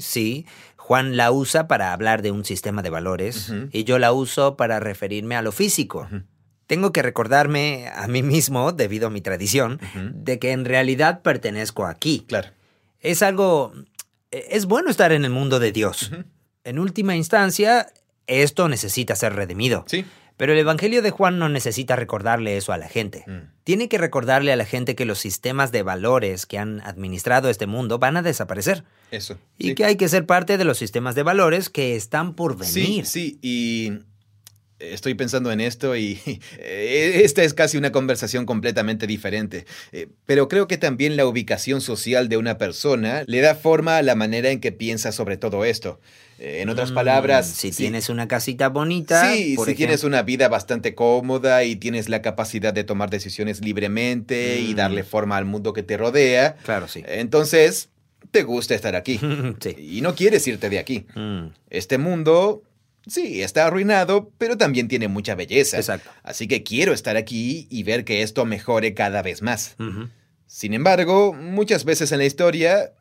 sí. 0.00 0.44
Juan 0.90 1.16
la 1.16 1.30
usa 1.30 1.68
para 1.68 1.92
hablar 1.92 2.20
de 2.20 2.32
un 2.32 2.44
sistema 2.44 2.82
de 2.82 2.90
valores 2.90 3.54
y 3.70 3.84
yo 3.84 4.00
la 4.00 4.12
uso 4.12 4.56
para 4.56 4.80
referirme 4.80 5.36
a 5.36 5.40
lo 5.40 5.52
físico. 5.52 6.08
tengo 6.66 6.90
que 6.90 7.00
recordarme 7.00 7.86
a 7.94 8.08
mí 8.08 8.24
mismo, 8.24 8.72
debido 8.72 9.06
a 9.06 9.10
mi 9.10 9.20
tradición, 9.20 9.78
de 10.12 10.40
que 10.40 10.50
en 10.50 10.64
realidad 10.64 11.22
pertenezco 11.22 11.86
aquí. 11.86 12.24
Claro. 12.26 12.48
Es 12.98 13.22
algo... 13.22 13.72
Es 14.32 14.66
bueno 14.66 14.90
estar 14.90 15.12
en 15.12 15.24
el 15.24 15.30
mundo 15.30 15.60
de 15.60 15.70
Dios. 15.70 16.10
En 16.64 16.80
última 16.80 17.14
instancia, 17.14 17.86
esto 18.26 18.68
necesita 18.68 19.14
ser 19.14 19.34
redimido. 19.34 19.84
Sí. 19.86 20.04
Pero 20.36 20.54
el 20.54 20.58
Evangelio 20.58 21.02
de 21.02 21.12
Juan 21.12 21.38
no 21.38 21.48
necesita 21.48 21.94
recordarle 21.94 22.56
eso 22.56 22.72
a 22.72 22.78
la 22.78 22.88
gente. 22.88 23.22
Mm. 23.28 23.52
Tiene 23.62 23.88
que 23.88 23.98
recordarle 23.98 24.52
a 24.52 24.56
la 24.56 24.64
gente 24.64 24.96
que 24.96 25.04
los 25.04 25.20
sistemas 25.20 25.70
de 25.70 25.84
valores 25.84 26.46
que 26.46 26.58
han 26.58 26.80
administrado 26.80 27.48
este 27.48 27.68
mundo 27.68 28.00
van 28.00 28.16
a 28.16 28.22
desaparecer. 28.22 28.82
Eso. 29.10 29.38
Y 29.58 29.68
sí. 29.68 29.74
que 29.74 29.84
hay 29.84 29.96
que 29.96 30.08
ser 30.08 30.26
parte 30.26 30.56
de 30.58 30.64
los 30.64 30.78
sistemas 30.78 31.14
de 31.14 31.22
valores 31.22 31.68
que 31.68 31.96
están 31.96 32.34
por 32.34 32.56
venir. 32.56 32.72
Sí, 32.72 33.02
sí, 33.04 33.38
y 33.42 33.92
estoy 34.78 35.14
pensando 35.14 35.52
en 35.52 35.60
esto 35.60 35.94
y 35.96 36.18
eh, 36.58 37.20
esta 37.24 37.42
es 37.42 37.52
casi 37.54 37.76
una 37.76 37.92
conversación 37.92 38.46
completamente 38.46 39.06
diferente. 39.06 39.66
Eh, 39.92 40.08
Pero 40.26 40.48
creo 40.48 40.66
que 40.68 40.78
también 40.78 41.16
la 41.16 41.26
ubicación 41.26 41.80
social 41.80 42.28
de 42.28 42.36
una 42.38 42.56
persona 42.56 43.24
le 43.26 43.40
da 43.40 43.54
forma 43.54 43.98
a 43.98 44.02
la 44.02 44.14
manera 44.14 44.50
en 44.50 44.60
que 44.60 44.72
piensa 44.72 45.12
sobre 45.12 45.36
todo 45.36 45.64
esto. 45.64 46.00
Eh, 46.38 46.62
En 46.62 46.70
otras 46.70 46.92
Mm, 46.92 46.94
palabras, 46.94 47.46
si 47.48 47.70
tienes 47.72 48.08
una 48.08 48.26
casita 48.26 48.70
bonita. 48.70 49.30
Sí, 49.34 49.52
por 49.56 49.68
si 49.68 49.74
tienes 49.74 50.02
una 50.04 50.22
vida 50.22 50.48
bastante 50.48 50.94
cómoda 50.94 51.64
y 51.64 51.76
tienes 51.76 52.08
la 52.08 52.22
capacidad 52.22 52.72
de 52.72 52.82
tomar 52.84 53.10
decisiones 53.10 53.62
libremente 53.62 54.60
y 54.60 54.72
Mm. 54.72 54.76
darle 54.76 55.04
forma 55.04 55.36
al 55.36 55.44
mundo 55.44 55.74
que 55.74 55.82
te 55.82 55.98
rodea, 55.98 56.56
Claro, 56.64 56.88
sí. 56.88 57.02
entonces 57.06 57.90
te 58.30 58.42
gusta 58.42 58.74
estar 58.74 58.94
aquí 58.96 59.18
sí. 59.60 59.76
y 59.96 60.00
no 60.00 60.14
quieres 60.14 60.46
irte 60.46 60.68
de 60.70 60.78
aquí. 60.78 61.06
Mm, 61.14 61.46
Este 61.70 61.98
mundo, 61.98 62.62
sí, 63.06 63.42
está 63.42 63.66
arruinado, 63.66 64.30
pero 64.38 64.56
también 64.56 64.88
tiene 64.88 65.08
mucha 65.08 65.34
belleza. 65.34 65.76
Exacto. 65.78 66.10
Así 66.22 66.46
que 66.48 66.62
quiero 66.62 66.92
estar 66.92 67.16
aquí 67.16 67.66
y 67.70 67.82
ver 67.82 68.04
que 68.04 68.22
esto 68.22 68.44
mejore 68.44 68.94
cada 68.94 69.22
vez 69.22 69.42
más. 69.42 69.76
Sin 70.46 70.74
embargo, 70.74 71.32
muchas 71.32 71.84
veces 71.84 72.10
en 72.12 72.18
la 72.18 72.24
historia, 72.24 72.92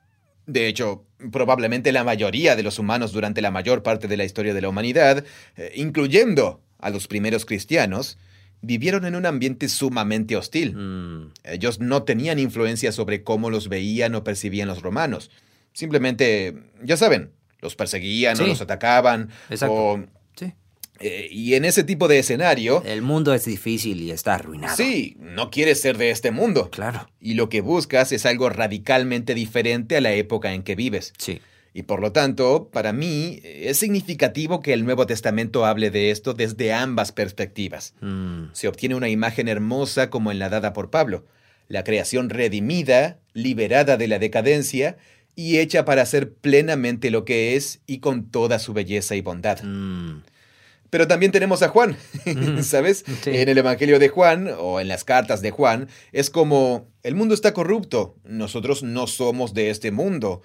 de 0.46 0.68
hecho, 0.68 1.06
probablemente 1.32 1.92
la 1.92 2.04
mayoría 2.04 2.56
de 2.56 2.64
los 2.64 2.78
humanos 2.80 3.12
durante 3.12 3.42
la 3.42 3.52
mayor 3.52 3.82
parte 3.84 4.08
de 4.08 4.18
la 4.18 4.24
historia 4.24 4.54
de 4.54 4.62
la 4.62 4.70
humanidad, 4.70 5.24
eh, 5.58 5.72
incluyendo 5.76 6.62
a 6.78 6.90
los 6.92 7.08
primeros 7.08 7.46
cristianos, 7.46 8.18
vivieron 8.62 9.06
en 9.06 9.16
un 9.16 9.26
ambiente 9.26 9.70
sumamente 9.70 10.36
hostil. 10.36 10.76
Mm, 10.76 11.32
Ellos 11.44 11.80
no 11.80 12.04
tenían 12.04 12.40
influencia 12.40 12.92
sobre 12.92 13.24
cómo 13.24 13.50
los 13.50 13.70
veían 13.70 14.16
o 14.16 14.24
percibían 14.24 14.68
los 14.68 14.82
romanos. 14.82 15.32
Simplemente, 15.74 16.56
ya 16.84 16.98
saben, 16.98 17.32
los 17.62 17.76
perseguían 17.76 18.40
o 18.42 18.48
los 18.48 18.62
atacaban. 18.62 19.30
Exacto. 19.50 19.74
o, 19.76 20.06
sí. 20.36 20.54
eh, 21.00 21.28
y 21.32 21.54
en 21.54 21.64
ese 21.64 21.84
tipo 21.84 22.08
de 22.08 22.20
escenario, 22.20 22.84
El 22.86 23.02
mundo 23.02 23.34
es 23.34 23.46
difícil 23.46 24.02
y 24.02 24.12
está 24.12 24.36
arruinado. 24.36 24.76
sí, 24.76 25.16
no 25.20 25.50
quieres 25.52 25.80
ser 25.80 25.98
de 25.98 26.10
este 26.12 26.32
mundo. 26.32 26.70
Claro. 26.70 27.10
Y 27.22 27.36
lo 27.36 27.48
que 27.50 27.62
buscas 27.62 28.12
es 28.12 28.26
algo 28.26 28.50
radicalmente 28.50 29.36
diferente 29.36 29.96
a 29.98 30.02
la 30.02 30.12
época 30.14 30.54
en 30.54 30.64
que 30.64 30.76
vives. 30.76 31.14
Sí. 31.18 31.40
Y 31.74 31.84
por 31.84 32.02
lo 32.02 32.12
tanto, 32.12 32.70
para 32.72 32.94
mí, 32.94 33.40
es 33.44 33.78
significativo 33.78 34.60
que 34.62 34.74
el 34.74 34.86
Nuevo 34.86 35.06
Testamento 35.06 35.66
hable 35.66 35.92
de 35.92 36.10
esto 36.12 36.34
desde 36.34 36.74
ambas 36.74 37.12
perspectivas. 37.12 37.94
Mm, 38.02 38.46
Se 38.54 38.68
obtiene 38.68 38.96
una 38.96 39.10
imagen 39.10 39.48
hermosa 39.48 40.10
como 40.10 40.32
en 40.32 40.40
la 40.40 40.50
dada 40.50 40.74
por 40.74 40.90
Pablo, 40.90 41.26
la 41.68 41.84
creación 41.84 42.30
redimida, 42.30 43.20
liberada 43.34 43.98
de 43.98 44.08
la 44.08 44.18
decadencia 44.18 44.98
y 45.36 45.60
hecha 45.60 45.86
para 45.86 46.06
ser 46.06 46.34
plenamente 46.34 47.12
lo 47.12 47.24
que 47.24 47.56
es 47.56 47.82
y 47.86 48.00
con 48.00 48.30
toda 48.32 48.58
su 48.60 48.74
belleza 48.74 49.16
y 49.16 49.22
bondad. 49.22 49.62
mm, 49.64 50.24
Pero 50.90 51.08
también 51.08 51.32
tenemos 51.32 51.62
a 51.62 51.68
Juan, 51.70 51.96
¿sabes? 52.64 53.06
Sí. 53.24 53.30
En 53.30 53.48
el 53.48 53.60
Evangelio 53.60 54.00
de 54.00 54.10
Juan 54.10 54.50
o 54.58 54.80
en 54.80 54.88
las 54.88 55.04
cartas 55.04 55.44
de 55.44 55.52
Juan 55.52 55.88
es 56.12 56.32
como, 56.32 56.88
el 57.04 57.14
mundo 57.14 57.36
está 57.36 57.54
corrupto, 57.54 58.16
nosotros 58.24 58.82
no 58.82 59.06
somos 59.06 59.54
de 59.54 59.70
este 59.70 59.92
mundo. 59.92 60.42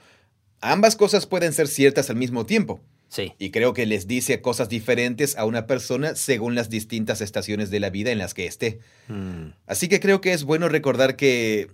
Ambas 0.64 0.96
cosas 0.96 1.26
pueden 1.26 1.52
ser 1.52 1.68
ciertas 1.68 2.08
al 2.10 2.16
mismo 2.16 2.46
tiempo. 2.46 2.80
sí. 3.08 3.32
Y 3.38 3.50
creo 3.50 3.74
que 3.74 3.84
les 3.86 4.06
dice 4.06 4.40
cosas 4.40 4.68
diferentes 4.68 5.36
a 5.36 5.44
una 5.44 5.66
persona 5.66 6.14
según 6.14 6.54
las 6.54 6.70
distintas 6.70 7.20
estaciones 7.20 7.70
de 7.70 7.80
la 7.80 7.90
vida 7.90 8.10
en 8.10 8.18
las 8.18 8.32
que 8.34 8.46
esté. 8.46 8.80
Mm, 9.08 9.48
Así 9.66 9.88
que 9.88 10.00
creo 10.00 10.20
que 10.20 10.32
es 10.32 10.44
bueno 10.44 10.68
recordar 10.68 11.16
que 11.16 11.68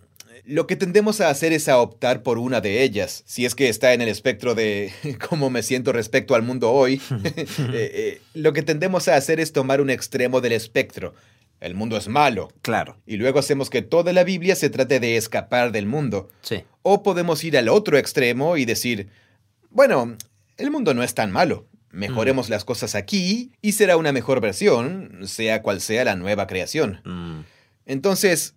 lo 0.45 0.67
que 0.67 0.75
tendemos 0.75 1.21
a 1.21 1.31
hacer 1.31 1.53
es 1.53 1.69
a 1.69 1.79
optar 1.79 2.23
por 2.23 2.39
una 2.39 2.61
de 2.61 2.83
ellas, 2.83 3.23
si 3.27 3.45
es 3.45 3.55
que 3.55 3.69
está 3.69 3.93
en 3.95 4.01
el 4.01 4.09
espectro 4.09 4.55
de 4.55 4.93
cómo 5.29 5.51
me 5.51 5.63
siento 5.63 5.93
respecto 5.93 6.35
al 6.35 6.43
mundo 6.43 6.73
hoy. 6.73 7.01
Eh, 7.73 7.91
eh, 7.95 8.21
lo 8.35 8.53
que 8.53 8.63
tendemos 8.63 9.07
a 9.07 9.15
hacer 9.15 9.39
es 9.39 9.53
tomar 9.53 9.81
un 9.81 9.91
extremo 9.91 10.41
del 10.41 10.53
espectro. 10.53 11.15
El 11.61 11.75
mundo 11.75 11.97
es 11.99 12.09
malo. 12.09 12.49
claro. 12.63 12.97
Y 13.07 13.17
luego 13.19 13.39
hacemos 13.39 13.69
que 13.71 13.83
toda 13.83 14.13
la 14.13 14.25
Biblia 14.25 14.57
se 14.57 14.71
trate 14.71 14.99
de 14.99 15.17
escapar 15.17 15.73
del 15.73 15.87
mundo. 15.87 16.31
Sí. 16.43 16.65
O 16.83 17.03
podemos 17.03 17.45
ir 17.45 17.57
al 17.59 17.69
otro 17.69 17.99
extremo 17.99 18.57
y 18.57 18.65
decir, 18.65 19.09
bueno, 19.71 20.17
el 20.57 20.71
mundo 20.71 20.95
no 20.95 21.03
es 21.03 21.15
tan 21.15 21.31
malo. 21.31 21.67
Mejoremos 21.93 22.49
las 22.49 22.65
cosas 22.65 22.95
aquí 22.95 23.51
y 23.61 23.73
será 23.73 23.97
una 23.97 24.13
mejor 24.13 24.41
versión, 24.41 25.21
sea 25.27 25.61
cual 25.61 25.81
sea 25.81 26.05
la 26.05 26.17
nueva 26.17 26.47
creación. 26.47 27.01
Mm, 27.05 27.41
Entonces, 27.87 28.55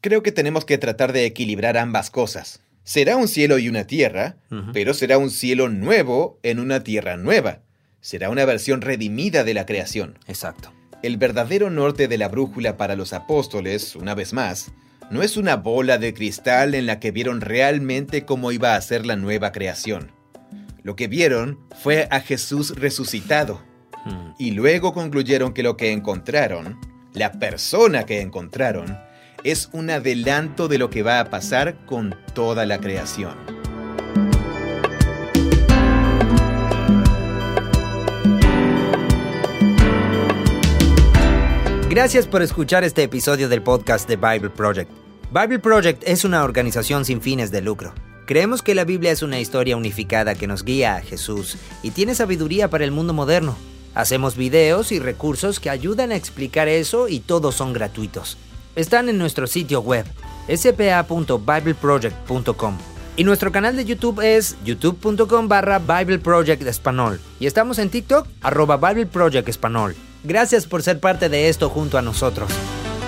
creo 0.00 0.22
que 0.22 0.32
tenemos 0.32 0.64
que 0.64 0.78
tratar 0.78 1.12
de 1.12 1.26
equilibrar 1.26 1.76
ambas 1.76 2.10
cosas. 2.10 2.60
Será 2.82 3.16
un 3.16 3.28
cielo 3.28 3.58
y 3.58 3.68
una 3.68 3.86
tierra, 3.86 4.36
pero 4.72 4.92
será 4.94 5.18
un 5.18 5.30
cielo 5.30 5.68
nuevo 5.68 6.38
en 6.42 6.58
una 6.58 6.82
tierra 6.82 7.16
nueva. 7.16 7.60
Será 8.00 8.28
una 8.28 8.44
versión 8.44 8.80
redimida 8.82 9.44
de 9.44 9.54
la 9.54 9.64
creación. 9.66 10.18
exacto. 10.26 10.72
El 11.04 11.16
verdadero 11.16 11.70
norte 11.70 12.08
de 12.08 12.18
la 12.18 12.28
brújula 12.28 12.76
para 12.76 12.96
los 12.96 13.12
apóstoles, 13.12 13.94
una 13.94 14.14
vez 14.14 14.32
más, 14.32 14.72
no 15.10 15.22
es 15.22 15.36
una 15.36 15.56
bola 15.56 15.98
de 15.98 16.14
cristal 16.14 16.74
en 16.74 16.86
la 16.86 16.98
que 16.98 17.10
vieron 17.10 17.40
realmente 17.40 18.24
cómo 18.24 18.52
iba 18.52 18.74
a 18.74 18.80
ser 18.80 19.04
la 19.04 19.16
nueva 19.16 19.52
creación. 19.52 20.10
Lo 20.82 20.96
que 20.96 21.08
vieron 21.08 21.60
fue 21.82 22.08
a 22.10 22.20
Jesús 22.20 22.74
resucitado 22.76 23.60
Mm, 24.04 24.34
y 24.38 24.50
luego 24.50 24.92
concluyeron 24.92 25.52
que 25.52 25.62
lo 25.62 25.76
que 25.76 25.92
encontraron, 25.92 26.78
la 27.12 27.32
persona 27.32 28.04
que 28.04 28.20
encontraron, 28.20 28.98
es 29.44 29.68
un 29.72 29.90
adelanto 29.90 30.68
de 30.68 30.78
lo 30.78 30.90
que 30.90 31.02
va 31.02 31.20
a 31.20 31.30
pasar 31.30 31.84
con 31.86 32.14
toda 32.34 32.66
la 32.66 32.78
creación. 32.78 33.63
Gracias 41.94 42.26
por 42.26 42.42
escuchar 42.42 42.82
este 42.82 43.04
episodio 43.04 43.48
del 43.48 43.62
podcast 43.62 44.08
de 44.08 44.16
Bible 44.16 44.50
Project. 44.50 44.90
Bible 45.30 45.60
Project 45.60 46.02
es 46.04 46.24
una 46.24 46.42
organización 46.42 47.04
sin 47.04 47.22
fines 47.22 47.52
de 47.52 47.60
lucro. 47.60 47.94
Creemos 48.26 48.62
que 48.62 48.74
la 48.74 48.82
Biblia 48.82 49.12
es 49.12 49.22
una 49.22 49.38
historia 49.38 49.76
unificada 49.76 50.34
que 50.34 50.48
nos 50.48 50.64
guía 50.64 50.96
a 50.96 51.02
Jesús 51.02 51.56
y 51.84 51.92
tiene 51.92 52.16
sabiduría 52.16 52.68
para 52.68 52.82
el 52.82 52.90
mundo 52.90 53.12
moderno. 53.12 53.56
Hacemos 53.94 54.36
videos 54.36 54.90
y 54.90 54.98
recursos 54.98 55.60
que 55.60 55.70
ayudan 55.70 56.10
a 56.10 56.16
explicar 56.16 56.66
eso 56.66 57.06
y 57.06 57.20
todos 57.20 57.54
son 57.54 57.72
gratuitos. 57.72 58.38
Están 58.74 59.08
en 59.08 59.16
nuestro 59.16 59.46
sitio 59.46 59.80
web 59.80 60.04
spa.bibleproject.com 60.48 62.78
y 63.16 63.22
nuestro 63.22 63.52
canal 63.52 63.76
de 63.76 63.84
YouTube 63.84 64.20
es 64.20 64.56
youtube.com 64.64 65.46
barra 65.46 65.78
Bible 65.78 66.18
Project 66.18 66.66
Español 66.66 67.20
y 67.38 67.46
estamos 67.46 67.78
en 67.78 67.88
TikTok 67.88 68.26
arroba 68.42 68.78
Bible 68.78 69.06
Project 69.06 69.48
Español. 69.48 69.94
Gracias 70.24 70.66
por 70.66 70.82
ser 70.82 71.00
parte 71.00 71.28
de 71.28 71.50
esto 71.50 71.68
junto 71.68 71.98
a 71.98 72.02
nosotros. 72.02 72.50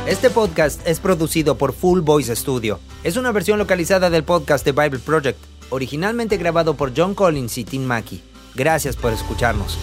Este 0.06 0.28
podcast 0.28 0.86
es 0.86 1.00
producido 1.00 1.56
por 1.56 1.72
Full 1.72 2.00
Voice 2.00 2.36
Studio. 2.36 2.78
Es 3.04 3.16
una 3.16 3.32
versión 3.32 3.58
localizada 3.58 4.10
del 4.10 4.22
podcast 4.22 4.66
de 4.66 4.72
Bible 4.72 4.98
Project, 4.98 5.38
originalmente 5.70 6.36
grabado 6.36 6.74
por 6.74 6.92
John 6.94 7.14
Collins 7.14 7.56
y 7.56 7.64
Tim 7.64 7.84
Mackey. 7.84 8.22
Gracias 8.54 8.96
por 8.96 9.14
escucharnos. 9.14 9.78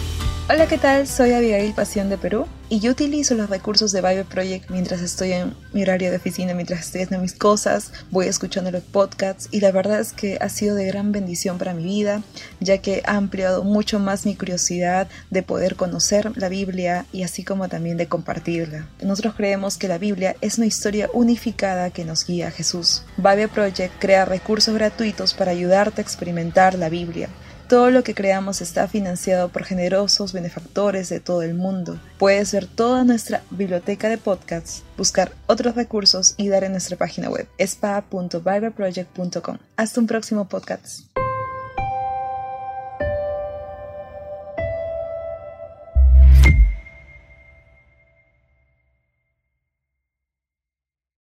Hola, 0.46 0.68
¿qué 0.68 0.76
tal? 0.76 1.08
Soy 1.08 1.32
Abigail 1.32 1.72
Pasión 1.72 2.10
de 2.10 2.18
Perú 2.18 2.46
y 2.68 2.78
yo 2.78 2.90
utilizo 2.90 3.34
los 3.34 3.48
recursos 3.48 3.92
de 3.92 4.02
Bible 4.02 4.24
Project 4.24 4.68
mientras 4.68 5.00
estoy 5.00 5.32
en 5.32 5.54
mi 5.72 5.80
horario 5.80 6.10
de 6.10 6.18
oficina, 6.18 6.52
mientras 6.52 6.80
estoy 6.80 7.00
haciendo 7.00 7.22
mis 7.22 7.32
cosas, 7.32 7.92
voy 8.10 8.26
escuchando 8.26 8.70
los 8.70 8.82
podcasts 8.82 9.48
y 9.52 9.60
la 9.60 9.72
verdad 9.72 10.00
es 10.00 10.12
que 10.12 10.36
ha 10.42 10.50
sido 10.50 10.74
de 10.74 10.84
gran 10.84 11.12
bendición 11.12 11.56
para 11.56 11.72
mi 11.72 11.84
vida, 11.84 12.22
ya 12.60 12.76
que 12.76 13.00
ha 13.06 13.16
ampliado 13.16 13.64
mucho 13.64 13.98
más 14.00 14.26
mi 14.26 14.34
curiosidad 14.34 15.08
de 15.30 15.42
poder 15.42 15.76
conocer 15.76 16.36
la 16.36 16.50
Biblia 16.50 17.06
y 17.10 17.22
así 17.22 17.42
como 17.42 17.70
también 17.70 17.96
de 17.96 18.08
compartirla. 18.08 18.86
Nosotros 19.02 19.36
creemos 19.36 19.78
que 19.78 19.88
la 19.88 19.96
Biblia 19.96 20.36
es 20.42 20.58
una 20.58 20.66
historia 20.66 21.08
unificada 21.14 21.88
que 21.88 22.04
nos 22.04 22.26
guía 22.26 22.48
a 22.48 22.50
Jesús. 22.50 23.02
Bible 23.16 23.48
Project 23.48 23.94
crea 23.98 24.26
recursos 24.26 24.74
gratuitos 24.74 25.32
para 25.32 25.52
ayudarte 25.52 26.02
a 26.02 26.04
experimentar 26.04 26.74
la 26.74 26.90
Biblia. 26.90 27.30
Todo 27.68 27.90
lo 27.90 28.04
que 28.04 28.14
creamos 28.14 28.60
está 28.60 28.86
financiado 28.88 29.48
por 29.48 29.64
generosos 29.64 30.34
benefactores 30.34 31.08
de 31.08 31.20
todo 31.20 31.40
el 31.42 31.54
mundo. 31.54 31.98
Puedes 32.18 32.52
ver 32.52 32.66
toda 32.66 33.04
nuestra 33.04 33.42
biblioteca 33.50 34.08
de 34.08 34.18
podcasts, 34.18 34.82
buscar 34.98 35.32
otros 35.46 35.74
recursos 35.74 36.34
y 36.36 36.48
dar 36.48 36.64
en 36.64 36.72
nuestra 36.72 36.98
página 36.98 37.30
web 37.30 37.48
spa.bibleproject.com. 37.58 39.58
Hasta 39.76 40.00
un 40.00 40.06
próximo 40.06 40.46
podcast. 40.46 41.06